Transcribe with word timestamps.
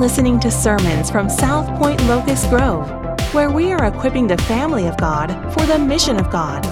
listening 0.00 0.40
to 0.40 0.50
sermons 0.50 1.10
from 1.10 1.28
South 1.28 1.68
Point 1.78 2.02
Locust 2.06 2.48
Grove, 2.48 2.88
where 3.34 3.50
we 3.50 3.70
are 3.70 3.84
equipping 3.84 4.26
the 4.26 4.38
family 4.44 4.86
of 4.86 4.96
God 4.96 5.28
for 5.52 5.66
the 5.66 5.78
mission 5.78 6.18
of 6.18 6.30
God 6.30 6.62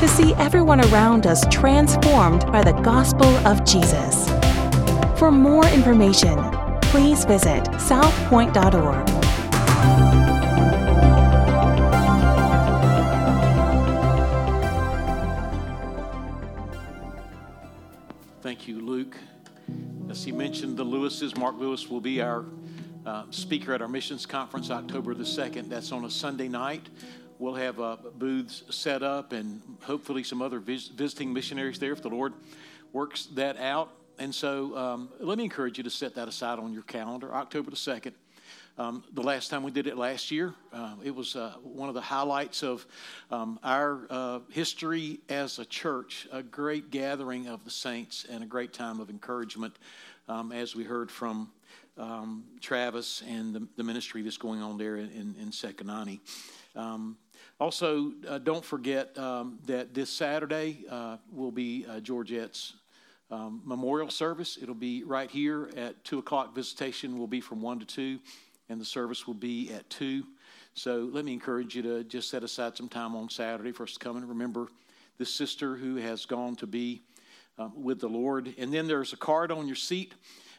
to 0.00 0.06
see 0.06 0.34
everyone 0.34 0.82
around 0.92 1.26
us 1.26 1.46
transformed 1.50 2.44
by 2.52 2.62
the 2.62 2.72
gospel 2.82 3.26
of 3.46 3.64
Jesus. 3.64 4.28
For 5.18 5.30
more 5.32 5.66
information, 5.68 6.36
please 6.82 7.24
visit 7.24 7.64
southpoint.org. 7.80 9.08
Thank 18.42 18.68
you, 18.68 18.78
Luke. 18.78 19.16
As 20.10 20.22
he 20.22 20.32
mentioned, 20.32 20.76
the 20.76 20.84
Lewises, 20.84 21.34
Mark 21.34 21.56
Lewis 21.58 21.88
will 21.88 22.02
be 22.02 22.20
our 22.20 22.44
uh, 23.06 23.24
speaker 23.30 23.74
at 23.74 23.82
our 23.82 23.88
missions 23.88 24.26
conference 24.26 24.70
October 24.70 25.14
the 25.14 25.24
2nd. 25.24 25.68
That's 25.68 25.92
on 25.92 26.04
a 26.04 26.10
Sunday 26.10 26.48
night. 26.48 26.88
We'll 27.38 27.54
have 27.54 27.80
uh, 27.80 27.96
booths 28.14 28.62
set 28.70 29.02
up 29.02 29.32
and 29.32 29.60
hopefully 29.82 30.22
some 30.22 30.40
other 30.40 30.60
vis- 30.60 30.88
visiting 30.88 31.32
missionaries 31.32 31.78
there 31.78 31.92
if 31.92 32.02
the 32.02 32.08
Lord 32.08 32.32
works 32.92 33.26
that 33.34 33.58
out. 33.58 33.90
And 34.18 34.34
so 34.34 34.76
um, 34.76 35.08
let 35.18 35.36
me 35.36 35.44
encourage 35.44 35.76
you 35.76 35.84
to 35.84 35.90
set 35.90 36.14
that 36.14 36.28
aside 36.28 36.58
on 36.58 36.72
your 36.72 36.84
calendar, 36.84 37.34
October 37.34 37.70
the 37.70 37.76
2nd. 37.76 38.12
Um, 38.76 39.04
the 39.12 39.22
last 39.22 39.50
time 39.50 39.62
we 39.62 39.70
did 39.70 39.86
it 39.86 39.96
last 39.96 40.30
year, 40.30 40.52
uh, 40.72 40.94
it 41.04 41.14
was 41.14 41.36
uh, 41.36 41.54
one 41.62 41.88
of 41.88 41.94
the 41.94 42.00
highlights 42.00 42.62
of 42.62 42.86
um, 43.30 43.60
our 43.62 44.06
uh, 44.10 44.40
history 44.50 45.20
as 45.28 45.58
a 45.58 45.64
church, 45.64 46.26
a 46.32 46.42
great 46.42 46.90
gathering 46.90 47.46
of 47.46 47.64
the 47.64 47.70
saints 47.70 48.26
and 48.28 48.42
a 48.42 48.46
great 48.46 48.72
time 48.72 48.98
of 48.98 49.10
encouragement 49.10 49.76
um, 50.28 50.50
as 50.50 50.74
we 50.74 50.82
heard 50.82 51.10
from 51.10 51.50
um, 51.96 52.44
Travis 52.60 53.22
and 53.28 53.54
the, 53.54 53.68
the, 53.76 53.84
ministry 53.84 54.22
that's 54.22 54.36
going 54.36 54.62
on 54.62 54.78
there 54.78 54.96
in, 54.96 55.10
in, 55.10 55.34
in 55.40 55.50
Sekanani. 55.50 56.20
Um, 56.74 57.16
also, 57.60 58.12
uh, 58.28 58.38
don't 58.38 58.64
forget 58.64 59.16
um, 59.16 59.58
that 59.66 59.94
this 59.94 60.10
Saturday 60.10 60.84
uh, 60.90 61.18
will 61.30 61.52
be 61.52 61.86
uh, 61.88 62.00
Georgette's 62.00 62.74
um, 63.30 63.62
memorial 63.64 64.10
service. 64.10 64.58
It'll 64.60 64.74
be 64.74 65.04
right 65.04 65.30
here 65.30 65.70
at 65.76 66.02
2 66.04 66.18
o'clock. 66.18 66.54
Visitation 66.54 67.18
will 67.18 67.26
be 67.26 67.40
from 67.40 67.62
1 67.62 67.80
to 67.80 67.86
2 67.86 68.18
and 68.68 68.80
the 68.80 68.84
service 68.84 69.26
will 69.26 69.34
be 69.34 69.72
at 69.72 69.88
2. 69.90 70.24
So 70.74 71.08
let 71.12 71.24
me 71.24 71.32
encourage 71.32 71.76
you 71.76 71.82
to 71.82 72.04
just 72.04 72.30
set 72.30 72.42
aside 72.42 72.76
some 72.76 72.88
time 72.88 73.14
on 73.14 73.28
Saturday 73.28 73.72
for 73.72 73.84
us 73.84 73.92
to 73.92 73.98
come 73.98 74.16
and 74.16 74.28
remember 74.28 74.68
this 75.18 75.32
sister 75.32 75.76
who 75.76 75.96
has 75.96 76.26
gone 76.26 76.56
to 76.56 76.66
be 76.66 77.02
um, 77.58 77.72
with 77.74 78.00
the 78.00 78.08
Lord. 78.08 78.54
And 78.58 78.72
then 78.72 78.86
there's 78.86 79.12
a 79.12 79.16
card 79.16 79.50
on 79.50 79.66
your 79.66 79.76
seat. 79.76 80.14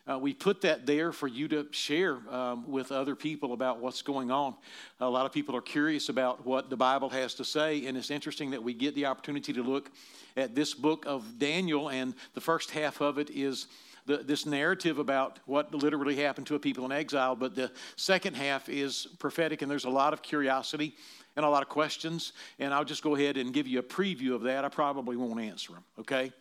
Uh, 0.08 0.20
we 0.20 0.34
put 0.34 0.62
that 0.62 0.86
there 0.86 1.12
for 1.12 1.28
you 1.28 1.48
to 1.48 1.66
share 1.72 2.18
um, 2.30 2.70
with 2.70 2.92
other 2.92 3.16
people 3.16 3.54
about 3.54 3.80
what's 3.80 4.04
going 4.04 4.30
on. 4.30 4.54
A 5.00 5.10
lot 5.10 5.26
of 5.26 5.32
people 5.32 5.56
are 5.56 5.62
curious 5.62 6.10
about 6.10 6.46
what 6.46 6.70
the 6.70 6.78
Bible 6.78 7.10
has 7.10 7.34
to 7.36 7.44
say, 7.46 7.88
and 7.88 7.98
it's 7.98 8.12
interesting 8.12 8.52
that 8.52 8.62
we 8.62 8.76
get 8.76 8.94
the 8.94 9.08
opportunity 9.08 9.52
to 9.54 9.64
look 9.64 9.90
at 10.38 10.54
this 10.54 10.76
book 10.76 11.06
of 11.08 11.40
Daniel, 11.40 11.90
and 11.90 12.14
the 12.36 12.42
first 12.42 12.70
half 12.70 13.02
of 13.02 13.18
it 13.18 13.32
is 13.32 13.66
the, 14.06 14.18
this 14.18 14.46
narrative 14.46 15.00
about 15.00 15.40
what 15.46 15.74
literally 15.74 16.18
happened 16.18 16.46
to 16.48 16.56
a 16.56 16.60
people 16.60 16.86
in 16.86 16.92
exile, 16.92 17.36
but 17.36 17.56
the 17.56 17.72
second 17.96 18.36
half 18.36 18.70
is 18.70 19.08
prophetic, 19.18 19.64
and 19.64 19.72
there's 19.72 19.86
a 19.86 19.90
lot 19.90 20.14
of 20.14 20.22
curiosity 20.22 20.96
and 21.36 21.46
a 21.46 21.50
lot 21.50 21.62
of 21.62 21.70
questions, 21.70 22.34
and 22.60 22.74
I'll 22.74 22.86
just 22.86 23.04
go 23.04 23.16
ahead 23.16 23.38
and 23.38 23.54
give 23.54 23.68
you 23.68 23.80
a 23.80 23.84
preview 23.84 24.34
of 24.34 24.44
that. 24.44 24.64
I 24.64 24.70
probably 24.70 25.18
won't 25.18 25.40
answer 25.40 25.74
them, 25.74 25.84
okay? 26.00 26.32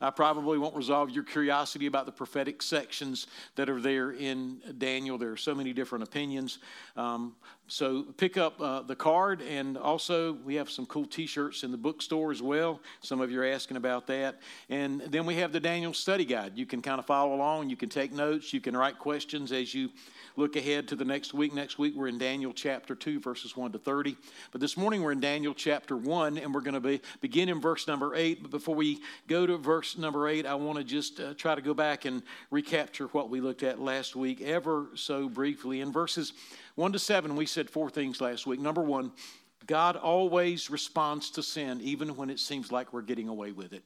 I 0.00 0.10
probably 0.10 0.58
won't 0.58 0.76
resolve 0.76 1.10
your 1.10 1.24
curiosity 1.24 1.86
about 1.86 2.06
the 2.06 2.12
prophetic 2.12 2.62
sections 2.62 3.26
that 3.56 3.70
are 3.70 3.80
there 3.80 4.12
in 4.12 4.60
Daniel. 4.78 5.16
There 5.16 5.32
are 5.32 5.36
so 5.36 5.54
many 5.54 5.72
different 5.72 6.04
opinions. 6.04 6.58
Um, 6.96 7.34
so 7.68 8.02
pick 8.02 8.36
up 8.36 8.60
uh, 8.60 8.82
the 8.82 8.96
card, 8.96 9.40
and 9.40 9.78
also 9.78 10.34
we 10.44 10.56
have 10.56 10.70
some 10.70 10.84
cool 10.84 11.06
t 11.06 11.26
shirts 11.26 11.62
in 11.62 11.70
the 11.70 11.78
bookstore 11.78 12.30
as 12.30 12.42
well. 12.42 12.80
Some 13.00 13.20
of 13.20 13.30
you 13.30 13.40
are 13.40 13.46
asking 13.46 13.76
about 13.76 14.06
that. 14.08 14.40
And 14.68 15.00
then 15.00 15.24
we 15.24 15.36
have 15.36 15.52
the 15.52 15.60
Daniel 15.60 15.94
study 15.94 16.24
guide. 16.24 16.52
You 16.56 16.66
can 16.66 16.82
kind 16.82 16.98
of 16.98 17.06
follow 17.06 17.34
along, 17.34 17.70
you 17.70 17.76
can 17.76 17.88
take 17.88 18.12
notes, 18.12 18.52
you 18.52 18.60
can 18.60 18.76
write 18.76 18.98
questions 18.98 19.52
as 19.52 19.74
you 19.74 19.90
look 20.36 20.56
ahead 20.56 20.88
to 20.88 20.96
the 20.96 21.04
next 21.04 21.34
week. 21.34 21.54
Next 21.54 21.78
week, 21.78 21.94
we're 21.96 22.08
in 22.08 22.18
Daniel 22.18 22.52
chapter 22.52 22.94
2, 22.94 23.20
verses 23.20 23.56
1 23.56 23.72
to 23.72 23.78
30. 23.78 24.16
But 24.50 24.60
this 24.60 24.76
morning, 24.76 25.02
we're 25.02 25.12
in 25.12 25.20
Daniel 25.20 25.54
chapter 25.54 25.96
1, 25.96 26.38
and 26.38 26.54
we're 26.54 26.60
going 26.60 26.74
to 26.74 26.80
be, 26.80 27.00
begin 27.20 27.48
in 27.48 27.60
verse 27.60 27.86
number 27.86 28.14
8. 28.14 28.42
But 28.42 28.50
before 28.50 28.74
we 28.74 29.00
go 29.28 29.46
to 29.46 29.56
verse 29.56 29.96
number 29.96 30.28
8, 30.28 30.46
I 30.46 30.54
want 30.54 30.78
to 30.78 30.84
just 30.84 31.20
uh, 31.20 31.34
try 31.34 31.54
to 31.54 31.62
go 31.62 31.74
back 31.74 32.04
and 32.04 32.22
recapture 32.50 33.06
what 33.08 33.30
we 33.30 33.40
looked 33.40 33.62
at 33.62 33.80
last 33.80 34.16
week, 34.16 34.40
ever 34.40 34.88
so 34.94 35.28
briefly. 35.28 35.80
In 35.80 35.92
verses 35.92 36.32
1 36.74 36.92
to 36.92 36.98
7, 36.98 37.36
we 37.36 37.46
said 37.46 37.68
four 37.68 37.90
things 37.90 38.20
last 38.20 38.46
week. 38.46 38.60
Number 38.60 38.82
one, 38.82 39.12
God 39.66 39.96
always 39.96 40.70
responds 40.70 41.30
to 41.32 41.42
sin, 41.42 41.80
even 41.82 42.16
when 42.16 42.30
it 42.30 42.40
seems 42.40 42.72
like 42.72 42.92
we're 42.92 43.02
getting 43.02 43.28
away 43.28 43.52
with 43.52 43.72
it. 43.72 43.84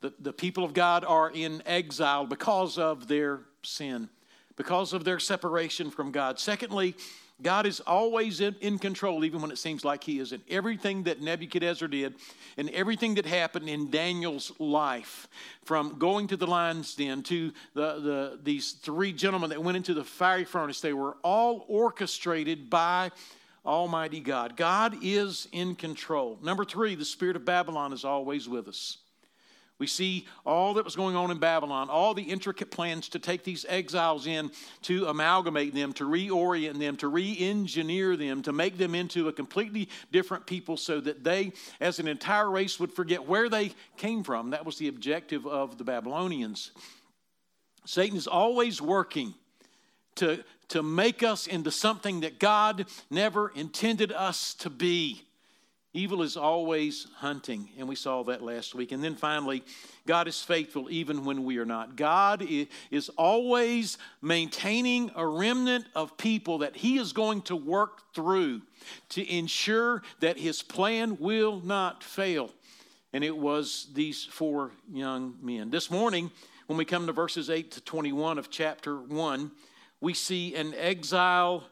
The, 0.00 0.12
the 0.18 0.32
people 0.32 0.64
of 0.64 0.74
God 0.74 1.04
are 1.04 1.30
in 1.30 1.62
exile 1.66 2.26
because 2.26 2.78
of 2.78 3.06
their 3.06 3.40
sin 3.62 4.08
because 4.56 4.92
of 4.92 5.04
their 5.04 5.18
separation 5.18 5.90
from 5.90 6.10
God. 6.10 6.38
Secondly, 6.38 6.94
God 7.42 7.66
is 7.66 7.80
always 7.80 8.40
in, 8.40 8.54
in, 8.60 8.78
control, 8.78 9.24
even 9.24 9.40
when 9.40 9.50
it 9.50 9.58
seems 9.58 9.84
like 9.84 10.04
He 10.04 10.18
isn't. 10.18 10.42
Everything 10.48 11.02
that 11.04 11.20
Nebuchadnezzar 11.20 11.88
did 11.88 12.14
and 12.56 12.70
everything 12.70 13.14
that 13.16 13.26
happened 13.26 13.68
in 13.68 13.90
Daniel's 13.90 14.52
life, 14.58 15.28
from 15.64 15.98
going 15.98 16.28
to 16.28 16.36
the 16.36 16.46
lion's 16.46 16.94
den 16.94 17.22
to 17.24 17.52
the, 17.74 18.00
the, 18.00 18.38
these 18.42 18.72
three 18.72 19.12
gentlemen 19.12 19.50
that 19.50 19.62
went 19.62 19.76
into 19.76 19.94
the 19.94 20.04
fiery 20.04 20.44
furnace, 20.44 20.80
they 20.80 20.92
were 20.92 21.16
all 21.22 21.64
orchestrated 21.68 22.70
by 22.70 23.10
Almighty 23.64 24.20
God. 24.20 24.56
God 24.56 24.96
is 25.02 25.48
in 25.52 25.74
control. 25.74 26.38
Number 26.42 26.64
three, 26.64 26.94
the 26.94 27.04
spirit 27.04 27.36
of 27.36 27.44
Babylon 27.44 27.92
is 27.92 28.04
always 28.04 28.48
with 28.48 28.68
us. 28.68 28.98
We 29.82 29.88
see 29.88 30.28
all 30.46 30.74
that 30.74 30.84
was 30.84 30.94
going 30.94 31.16
on 31.16 31.32
in 31.32 31.40
Babylon, 31.40 31.90
all 31.90 32.14
the 32.14 32.22
intricate 32.22 32.70
plans 32.70 33.08
to 33.08 33.18
take 33.18 33.42
these 33.42 33.66
exiles 33.68 34.28
in, 34.28 34.52
to 34.82 35.06
amalgamate 35.06 35.74
them, 35.74 35.92
to 35.94 36.04
reorient 36.04 36.78
them, 36.78 36.96
to 36.98 37.08
re 37.08 37.36
engineer 37.36 38.16
them, 38.16 38.42
to 38.42 38.52
make 38.52 38.78
them 38.78 38.94
into 38.94 39.26
a 39.26 39.32
completely 39.32 39.88
different 40.12 40.46
people 40.46 40.76
so 40.76 41.00
that 41.00 41.24
they, 41.24 41.52
as 41.80 41.98
an 41.98 42.06
entire 42.06 42.48
race, 42.48 42.78
would 42.78 42.92
forget 42.92 43.26
where 43.26 43.48
they 43.48 43.72
came 43.96 44.22
from. 44.22 44.50
That 44.50 44.64
was 44.64 44.78
the 44.78 44.86
objective 44.86 45.48
of 45.48 45.78
the 45.78 45.84
Babylonians. 45.84 46.70
Satan 47.84 48.16
is 48.16 48.28
always 48.28 48.80
working 48.80 49.34
to, 50.14 50.44
to 50.68 50.84
make 50.84 51.24
us 51.24 51.48
into 51.48 51.72
something 51.72 52.20
that 52.20 52.38
God 52.38 52.86
never 53.10 53.48
intended 53.48 54.12
us 54.12 54.54
to 54.60 54.70
be. 54.70 55.24
Evil 55.94 56.22
is 56.22 56.38
always 56.38 57.06
hunting, 57.16 57.68
and 57.78 57.86
we 57.86 57.94
saw 57.94 58.22
that 58.24 58.42
last 58.42 58.74
week. 58.74 58.92
And 58.92 59.04
then 59.04 59.14
finally, 59.14 59.62
God 60.06 60.26
is 60.26 60.42
faithful 60.42 60.90
even 60.90 61.26
when 61.26 61.44
we 61.44 61.58
are 61.58 61.66
not. 61.66 61.96
God 61.96 62.42
is 62.90 63.10
always 63.10 63.98
maintaining 64.22 65.10
a 65.14 65.26
remnant 65.26 65.84
of 65.94 66.16
people 66.16 66.58
that 66.58 66.76
He 66.76 66.96
is 66.96 67.12
going 67.12 67.42
to 67.42 67.56
work 67.56 68.14
through 68.14 68.62
to 69.10 69.30
ensure 69.30 70.02
that 70.20 70.38
His 70.38 70.62
plan 70.62 71.18
will 71.20 71.60
not 71.60 72.02
fail. 72.02 72.50
And 73.12 73.22
it 73.22 73.36
was 73.36 73.88
these 73.92 74.24
four 74.24 74.70
young 74.90 75.34
men. 75.42 75.68
This 75.68 75.90
morning, 75.90 76.30
when 76.68 76.78
we 76.78 76.86
come 76.86 77.06
to 77.06 77.12
verses 77.12 77.50
8 77.50 77.70
to 77.72 77.82
21 77.82 78.38
of 78.38 78.48
chapter 78.48 78.96
1, 78.96 79.50
we 80.00 80.14
see 80.14 80.54
an 80.54 80.72
exile 80.74 81.64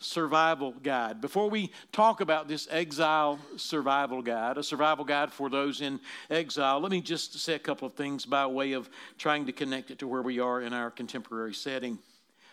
survival 0.00 0.72
guide. 0.82 1.20
Before 1.20 1.48
we 1.48 1.70
talk 1.92 2.20
about 2.20 2.48
this 2.48 2.66
exile 2.70 3.38
survival 3.56 4.22
guide, 4.22 4.58
a 4.58 4.62
survival 4.62 5.04
guide 5.04 5.32
for 5.32 5.48
those 5.48 5.80
in 5.80 6.00
exile, 6.30 6.80
let 6.80 6.90
me 6.90 7.00
just 7.00 7.38
say 7.38 7.54
a 7.54 7.58
couple 7.58 7.86
of 7.86 7.94
things 7.94 8.26
by 8.26 8.46
way 8.46 8.72
of 8.72 8.90
trying 9.18 9.46
to 9.46 9.52
connect 9.52 9.90
it 9.90 9.98
to 10.00 10.08
where 10.08 10.22
we 10.22 10.40
are 10.40 10.62
in 10.62 10.72
our 10.72 10.90
contemporary 10.90 11.54
setting. 11.54 11.98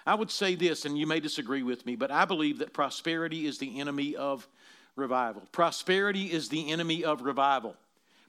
I 0.06 0.16
would 0.16 0.32
say 0.32 0.56
this, 0.56 0.86
and 0.86 0.98
you 0.98 1.08
may 1.08 1.20
disagree 1.20 1.64
with 1.64 1.86
me, 1.86 1.96
but 1.96 2.12
I 2.12 2.26
believe 2.26 2.60
that 2.60 2.74
prosperity 2.74 3.46
is 3.46 3.58
the 3.58 3.80
enemy 3.80 4.16
of 4.16 4.48
revival. 4.96 5.44
Prosperity 5.52 6.32
is 6.32 6.50
the 6.50 6.72
enemy 6.72 7.04
of 7.04 7.22
revival. 7.22 7.76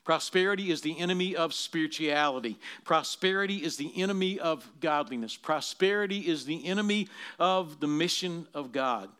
Prosperity 0.08 0.70
is 0.70 0.80
the 0.80 0.98
enemy 0.98 1.36
of 1.36 1.52
spirituality. 1.52 2.58
Prosperity 2.82 3.56
is 3.56 3.76
the 3.76 3.92
enemy 4.00 4.40
of 4.40 4.66
godliness. 4.80 5.36
Prosperity 5.36 6.20
is 6.20 6.46
the 6.46 6.64
enemy 6.64 7.08
of 7.38 7.78
the 7.80 7.88
mission 7.88 8.46
of 8.54 8.72
God. 8.72 9.10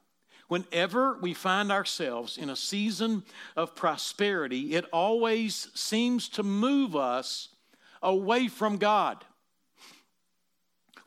Whenever 0.48 1.18
we 1.20 1.34
find 1.34 1.70
ourselves 1.70 2.38
in 2.38 2.48
a 2.48 2.56
season 2.56 3.22
of 3.54 3.76
prosperity, 3.76 4.76
it 4.76 4.86
always 4.90 5.68
seems 5.74 6.26
to 6.30 6.42
move 6.42 6.96
us 6.96 7.50
away 8.02 8.48
from 8.48 8.78
God. 8.78 9.22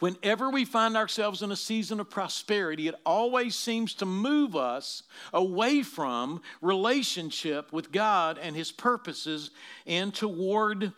Whenever 0.02 0.50
we 0.50 0.66
find 0.66 0.98
ourselves 0.98 1.44
in 1.44 1.52
a 1.52 1.56
season 1.56 2.00
of 2.00 2.10
prosperity, 2.10 2.88
it 2.88 2.96
always 3.06 3.56
seems 3.56 3.94
to 3.94 4.06
move 4.06 4.56
us 4.56 5.04
away 5.32 5.84
from 5.84 6.42
relationship 6.60 7.72
with 7.72 7.92
God 7.92 8.40
and 8.42 8.56
His 8.56 8.72
purposes 8.72 9.52
and 9.86 10.12
toward 10.12 10.92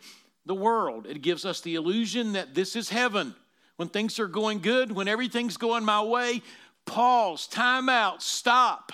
the 0.46 0.54
world. 0.54 1.06
It 1.06 1.20
gives 1.20 1.44
us 1.44 1.60
the 1.60 1.74
illusion 1.74 2.32
that 2.32 2.54
this 2.54 2.76
is 2.76 2.88
heaven. 2.88 3.34
when 3.76 3.88
things 3.88 4.18
are 4.18 4.28
going 4.28 4.60
good, 4.60 4.92
when 4.92 5.08
everything's 5.08 5.56
going 5.56 5.84
my 5.84 6.02
way, 6.02 6.42
pause, 6.86 7.46
time 7.46 7.88
out, 7.88 8.22
stop. 8.22 8.92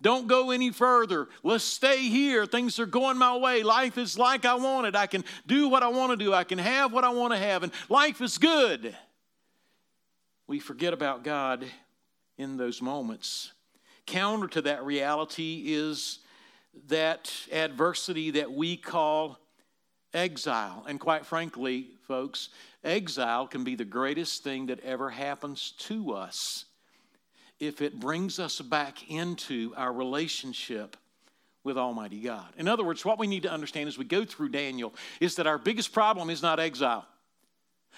Don't 0.00 0.28
go 0.28 0.52
any 0.52 0.70
further. 0.70 1.28
Let's 1.42 1.64
stay 1.64 2.08
here. 2.08 2.46
Things 2.46 2.78
are 2.78 2.86
going 2.86 3.18
my 3.18 3.36
way. 3.36 3.64
Life 3.64 3.98
is 3.98 4.16
like 4.16 4.44
I 4.44 4.54
want 4.54 4.86
it. 4.86 4.94
I 4.94 5.08
can 5.08 5.24
do 5.46 5.68
what 5.68 5.82
I 5.82 5.88
want 5.88 6.12
to 6.12 6.24
do. 6.24 6.32
I 6.32 6.44
can 6.44 6.58
have 6.58 6.92
what 6.92 7.02
I 7.02 7.08
want 7.08 7.32
to 7.32 7.38
have. 7.38 7.64
And 7.64 7.72
life 7.88 8.20
is 8.20 8.38
good. 8.38 8.96
We 10.48 10.58
forget 10.58 10.94
about 10.94 11.22
God 11.22 11.66
in 12.38 12.56
those 12.56 12.80
moments. 12.80 13.52
Counter 14.06 14.48
to 14.48 14.62
that 14.62 14.82
reality 14.84 15.64
is 15.66 16.20
that 16.88 17.30
adversity 17.52 18.30
that 18.30 18.50
we 18.50 18.78
call 18.78 19.38
exile. 20.14 20.86
And 20.88 20.98
quite 20.98 21.26
frankly, 21.26 21.88
folks, 22.06 22.48
exile 22.82 23.46
can 23.46 23.62
be 23.62 23.74
the 23.74 23.84
greatest 23.84 24.42
thing 24.42 24.66
that 24.66 24.80
ever 24.80 25.10
happens 25.10 25.72
to 25.80 26.14
us 26.14 26.64
if 27.60 27.82
it 27.82 28.00
brings 28.00 28.38
us 28.38 28.60
back 28.60 29.10
into 29.10 29.74
our 29.76 29.92
relationship 29.92 30.96
with 31.62 31.76
Almighty 31.76 32.20
God. 32.20 32.48
In 32.56 32.68
other 32.68 32.84
words, 32.84 33.04
what 33.04 33.18
we 33.18 33.26
need 33.26 33.42
to 33.42 33.52
understand 33.52 33.88
as 33.88 33.98
we 33.98 34.06
go 34.06 34.24
through 34.24 34.48
Daniel 34.48 34.94
is 35.20 35.34
that 35.34 35.46
our 35.46 35.58
biggest 35.58 35.92
problem 35.92 36.30
is 36.30 36.40
not 36.40 36.58
exile. 36.58 37.06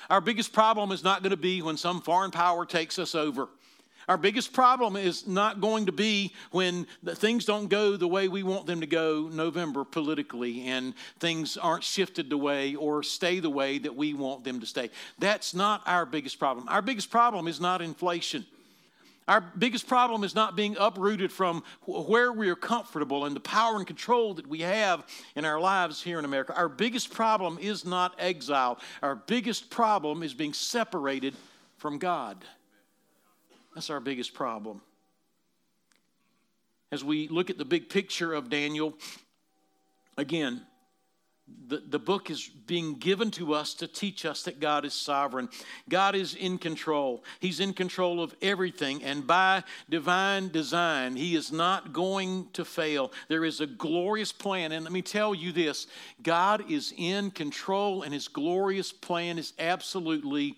Our 0.08 0.20
biggest 0.20 0.52
problem 0.52 0.93
is 0.93 1.05
not 1.05 1.23
going 1.23 1.31
to 1.31 1.37
be 1.37 1.62
when 1.62 1.76
some 1.76 2.00
foreign 2.00 2.31
power 2.31 2.64
takes 2.64 2.99
us 2.99 3.14
over. 3.14 3.49
Our 4.08 4.17
biggest 4.17 4.52
problem 4.52 4.97
is 4.97 5.29
not 5.29 5.61
going 5.61 5.87
to 5.87 5.93
be 5.93 6.32
when 6.50 6.87
things 7.06 7.44
don't 7.44 7.69
go 7.69 7.97
the 7.97 8.08
way 8.08 8.26
we 8.26 8.43
want 8.43 8.67
them 8.67 8.81
to 8.81 8.87
go 8.87 9.29
November 9.32 9.85
politically 9.85 10.67
and 10.67 10.94
things 11.20 11.56
aren't 11.56 11.85
shifted 11.85 12.29
the 12.29 12.37
way 12.37 12.75
or 12.75 13.05
stay 13.05 13.38
the 13.38 13.50
way 13.50 13.79
that 13.79 13.94
we 13.94 14.14
want 14.14 14.43
them 14.43 14.58
to 14.58 14.67
stay. 14.67 14.91
That's 15.20 15.55
not 15.55 15.82
our 15.87 16.06
biggest 16.06 16.41
problem. 16.41 16.67
Our 16.69 16.82
biggest 16.82 17.11
problem 17.11 17.47
is 17.47 17.61
not 17.61 17.82
inflation. 17.82 18.47
Our 19.29 19.41
biggest 19.41 19.87
problem 19.87 20.25
is 20.25 20.35
not 20.35 20.57
being 20.57 20.77
uprooted 20.79 21.31
from 21.31 21.63
where 21.87 22.33
we 22.33 22.49
are 22.49 22.57
comfortable 22.57 23.27
and 23.27 23.37
the 23.37 23.41
power 23.41 23.77
and 23.77 23.87
control 23.87 24.35
that 24.35 24.47
we 24.47 24.61
have 24.61 25.07
in 25.37 25.45
our 25.45 25.61
lives 25.61 26.03
here 26.03 26.19
in 26.19 26.25
America. 26.25 26.53
Our 26.57 26.69
biggest 26.69 27.13
problem 27.13 27.59
is 27.61 27.85
not 27.85 28.17
exile. 28.19 28.81
Our 29.03 29.15
biggest 29.15 29.71
problem 29.71 30.23
is 30.23 30.35
being 30.35 30.53
separated 30.53 31.35
from 31.77 31.99
God. 31.99 32.45
That's 33.75 33.91
our 33.91 34.01
biggest 34.01 34.35
problem. 34.35 34.81
As 36.91 37.05
we 37.05 37.29
look 37.29 37.51
at 37.51 37.59
the 37.59 37.65
big 37.65 37.89
picture 37.89 38.35
of 38.35 38.51
Daniel, 38.51 38.95
again, 40.17 40.67
the, 41.70 41.82
the 41.88 41.99
book 41.99 42.31
is 42.31 42.49
being 42.67 42.97
given 42.97 43.31
to 43.32 43.55
us 43.55 43.75
to 43.75 43.87
teach 43.87 44.26
us 44.26 44.43
that 44.43 44.58
God 44.61 44.85
is 44.85 44.93
sovereign. 44.93 45.49
God 45.88 46.14
is 46.14 46.35
in 46.35 46.58
control. 46.58 47.25
He's 47.38 47.61
in 47.61 47.73
control 47.73 48.23
of 48.23 48.35
everything. 48.43 49.02
And 49.05 49.26
by 49.26 49.62
divine 49.88 50.49
design, 50.49 51.14
He 51.17 51.37
is 51.37 51.52
not 51.52 51.93
going 51.93 52.49
to 52.55 52.64
fail. 52.64 53.12
There 53.29 53.44
is 53.44 53.61
a 53.61 53.67
glorious 53.67 54.32
plan. 54.32 54.73
And 54.73 54.85
let 54.85 54.93
me 54.93 55.02
tell 55.02 55.35
you 55.35 55.52
this 55.52 55.87
God 56.23 56.70
is 56.70 56.93
in 56.97 57.31
control, 57.31 58.02
and 58.02 58.12
His 58.12 58.26
glorious 58.29 58.93
plan 58.93 59.38
is 59.38 59.52
absolutely 59.58 60.56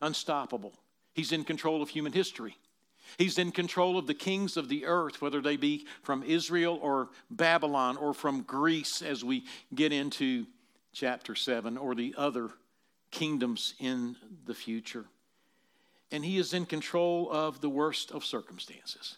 unstoppable. 0.00 0.72
He's 1.14 1.32
in 1.32 1.44
control 1.44 1.82
of 1.82 1.88
human 1.88 2.12
history. 2.12 2.56
He's 3.18 3.38
in 3.38 3.52
control 3.52 3.98
of 3.98 4.06
the 4.06 4.14
kings 4.14 4.56
of 4.56 4.68
the 4.68 4.86
earth, 4.86 5.20
whether 5.20 5.40
they 5.40 5.56
be 5.56 5.86
from 6.02 6.22
Israel 6.22 6.78
or 6.82 7.10
Babylon 7.30 7.96
or 7.96 8.14
from 8.14 8.42
Greece 8.42 9.02
as 9.02 9.24
we 9.24 9.44
get 9.74 9.92
into 9.92 10.46
chapter 10.92 11.34
7 11.34 11.76
or 11.76 11.94
the 11.94 12.14
other 12.16 12.50
kingdoms 13.10 13.74
in 13.78 14.16
the 14.46 14.54
future. 14.54 15.04
And 16.10 16.24
he 16.24 16.38
is 16.38 16.52
in 16.52 16.66
control 16.66 17.30
of 17.30 17.60
the 17.60 17.70
worst 17.70 18.10
of 18.10 18.24
circumstances. 18.24 19.16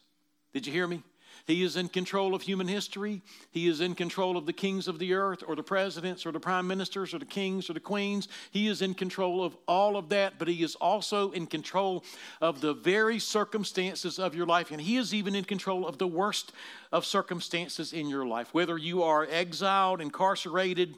Did 0.52 0.67
you 0.67 0.73
hear 0.73 0.87
me? 0.87 1.02
He 1.46 1.62
is 1.62 1.76
in 1.76 1.88
control 1.88 2.35
of 2.35 2.43
human 2.43 2.67
history. 2.67 3.20
He 3.50 3.69
is 3.69 3.81
in 3.81 3.94
control 3.94 4.37
of 4.37 4.46
the 4.46 4.52
kings 4.52 4.88
of 4.88 4.99
the 4.99 5.12
earth, 5.12 5.43
or 5.46 5.55
the 5.55 5.62
presidents, 5.62 6.25
or 6.25 6.32
the 6.32 6.41
prime 6.41 6.67
ministers, 6.67 7.12
or 7.12 7.19
the 7.19 7.26
kings, 7.26 7.69
or 7.69 7.75
the 7.75 7.81
queens. 7.81 8.29
He 8.50 8.67
is 8.67 8.81
in 8.81 8.94
control 8.94 9.44
of 9.44 9.55
all 9.69 9.96
of 9.96 10.08
that, 10.08 10.38
but 10.38 10.49
He 10.49 10.62
is 10.62 10.75
also 10.76 11.32
in 11.32 11.46
control 11.46 12.02
of 12.41 12.61
the 12.61 12.73
very 12.73 13.19
circumstances 13.19 14.19
of 14.19 14.35
your 14.35 14.46
life. 14.46 14.70
And 14.70 14.81
He 14.81 14.96
is 14.96 15.12
even 15.12 15.35
in 15.35 15.44
control 15.44 15.87
of 15.87 15.99
the 15.99 16.06
worst 16.06 16.52
of 16.93 17.05
circumstances 17.05 17.93
in 17.93 18.08
your 18.08 18.26
life. 18.26 18.55
Whether 18.55 18.79
you 18.79 19.02
are 19.02 19.26
exiled, 19.31 20.00
incarcerated, 20.00 20.94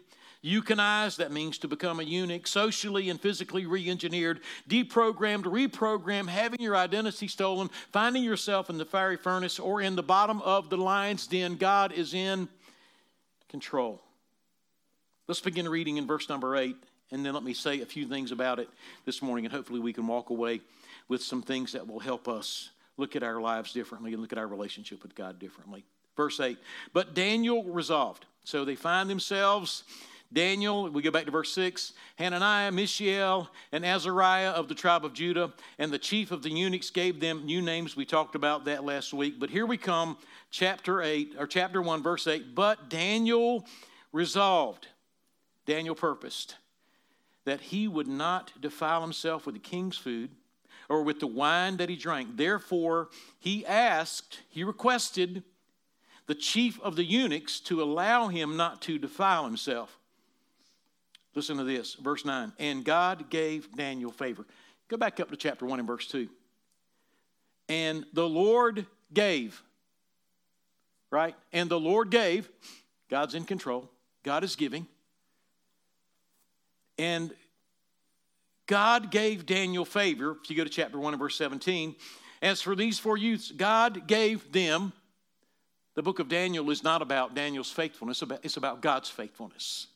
Euthanized, 0.46 1.16
that 1.16 1.32
means 1.32 1.58
to 1.58 1.68
become 1.68 1.98
a 1.98 2.04
eunuch, 2.04 2.46
socially 2.46 3.10
and 3.10 3.20
physically 3.20 3.66
re 3.66 3.90
engineered, 3.90 4.40
deprogrammed, 4.68 5.42
reprogrammed, 5.42 6.28
having 6.28 6.60
your 6.60 6.76
identity 6.76 7.26
stolen, 7.26 7.68
finding 7.90 8.22
yourself 8.22 8.70
in 8.70 8.78
the 8.78 8.84
fiery 8.84 9.16
furnace 9.16 9.58
or 9.58 9.80
in 9.82 9.96
the 9.96 10.02
bottom 10.04 10.40
of 10.42 10.70
the 10.70 10.76
lion's 10.76 11.26
den. 11.26 11.56
God 11.56 11.92
is 11.92 12.14
in 12.14 12.48
control. 13.48 14.00
Let's 15.26 15.40
begin 15.40 15.68
reading 15.68 15.96
in 15.96 16.06
verse 16.06 16.28
number 16.28 16.54
eight, 16.54 16.76
and 17.10 17.26
then 17.26 17.34
let 17.34 17.42
me 17.42 17.52
say 17.52 17.80
a 17.80 17.86
few 17.86 18.06
things 18.06 18.30
about 18.30 18.60
it 18.60 18.68
this 19.04 19.20
morning, 19.20 19.46
and 19.46 19.52
hopefully 19.52 19.80
we 19.80 19.92
can 19.92 20.06
walk 20.06 20.30
away 20.30 20.60
with 21.08 21.22
some 21.22 21.42
things 21.42 21.72
that 21.72 21.88
will 21.88 21.98
help 21.98 22.28
us 22.28 22.70
look 22.96 23.16
at 23.16 23.24
our 23.24 23.40
lives 23.40 23.72
differently 23.72 24.12
and 24.12 24.22
look 24.22 24.32
at 24.32 24.38
our 24.38 24.46
relationship 24.46 25.02
with 25.02 25.16
God 25.16 25.40
differently. 25.40 25.84
Verse 26.16 26.38
8, 26.38 26.56
but 26.92 27.14
Daniel 27.14 27.64
resolved. 27.64 28.26
So 28.44 28.64
they 28.64 28.76
find 28.76 29.10
themselves 29.10 29.82
Daniel, 30.32 30.90
we 30.90 31.02
go 31.02 31.10
back 31.10 31.24
to 31.24 31.30
verse 31.30 31.52
6, 31.52 31.92
Hananiah, 32.16 32.72
Mishael, 32.72 33.48
and 33.72 33.84
Azariah 33.84 34.50
of 34.50 34.68
the 34.68 34.74
tribe 34.74 35.04
of 35.04 35.12
Judah, 35.12 35.52
and 35.78 35.92
the 35.92 35.98
chief 35.98 36.30
of 36.30 36.42
the 36.42 36.50
eunuchs 36.50 36.90
gave 36.90 37.20
them 37.20 37.46
new 37.46 37.62
names. 37.62 37.96
We 37.96 38.04
talked 38.04 38.34
about 38.34 38.64
that 38.64 38.84
last 38.84 39.14
week. 39.14 39.38
But 39.38 39.50
here 39.50 39.66
we 39.66 39.76
come, 39.76 40.16
chapter 40.50 41.00
8, 41.00 41.36
or 41.38 41.46
chapter 41.46 41.80
1, 41.80 42.02
verse 42.02 42.26
8. 42.26 42.54
But 42.54 42.88
Daniel 42.88 43.66
resolved, 44.12 44.88
Daniel 45.64 45.94
purposed, 45.94 46.56
that 47.44 47.60
he 47.60 47.86
would 47.86 48.08
not 48.08 48.52
defile 48.60 49.02
himself 49.02 49.46
with 49.46 49.54
the 49.54 49.60
king's 49.60 49.96
food 49.96 50.30
or 50.88 51.02
with 51.02 51.20
the 51.20 51.26
wine 51.26 51.76
that 51.76 51.88
he 51.88 51.96
drank. 51.96 52.36
Therefore, 52.36 53.08
he 53.38 53.64
asked, 53.64 54.40
he 54.48 54.64
requested 54.64 55.44
the 56.26 56.34
chief 56.34 56.80
of 56.80 56.96
the 56.96 57.04
eunuchs 57.04 57.60
to 57.60 57.82
allow 57.82 58.28
him 58.28 58.56
not 58.56 58.82
to 58.82 58.98
defile 58.98 59.44
himself. 59.44 59.98
Listen 61.36 61.58
to 61.58 61.64
this, 61.64 61.94
verse 61.94 62.24
9. 62.24 62.50
And 62.58 62.82
God 62.82 63.28
gave 63.28 63.70
Daniel 63.76 64.10
favor. 64.10 64.46
Go 64.88 64.96
back 64.96 65.20
up 65.20 65.30
to 65.30 65.36
chapter 65.36 65.66
1 65.66 65.78
and 65.78 65.86
verse 65.86 66.08
2. 66.08 66.28
And 67.68 68.06
the 68.14 68.26
Lord 68.26 68.86
gave, 69.12 69.62
right? 71.10 71.34
And 71.52 71.68
the 71.68 71.78
Lord 71.78 72.10
gave, 72.10 72.48
God's 73.10 73.34
in 73.34 73.44
control, 73.44 73.90
God 74.22 74.44
is 74.44 74.56
giving. 74.56 74.86
And 76.96 77.34
God 78.66 79.10
gave 79.10 79.44
Daniel 79.44 79.84
favor. 79.84 80.38
If 80.42 80.48
you 80.48 80.56
go 80.56 80.64
to 80.64 80.70
chapter 80.70 80.98
1 80.98 81.12
and 81.12 81.20
verse 81.20 81.36
17, 81.36 81.94
as 82.40 82.62
for 82.62 82.74
these 82.74 82.98
four 82.98 83.18
youths, 83.18 83.50
God 83.50 84.06
gave 84.06 84.52
them. 84.52 84.94
The 85.96 86.02
book 86.02 86.18
of 86.18 86.28
Daniel 86.28 86.70
is 86.70 86.82
not 86.82 87.02
about 87.02 87.34
Daniel's 87.34 87.70
faithfulness, 87.70 88.22
it's 88.42 88.56
about 88.56 88.80
God's 88.80 89.10
faithfulness. 89.10 89.88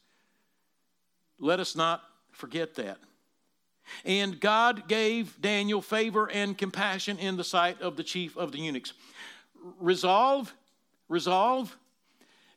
Let 1.40 1.58
us 1.58 1.74
not 1.74 2.02
forget 2.30 2.74
that. 2.76 2.98
And 4.04 4.38
God 4.38 4.86
gave 4.86 5.40
Daniel 5.40 5.82
favor 5.82 6.30
and 6.30 6.56
compassion 6.56 7.18
in 7.18 7.36
the 7.36 7.44
sight 7.44 7.80
of 7.80 7.96
the 7.96 8.04
chief 8.04 8.36
of 8.36 8.52
the 8.52 8.58
eunuchs. 8.58 8.92
Resolve, 9.80 10.54
resolve, 11.08 11.76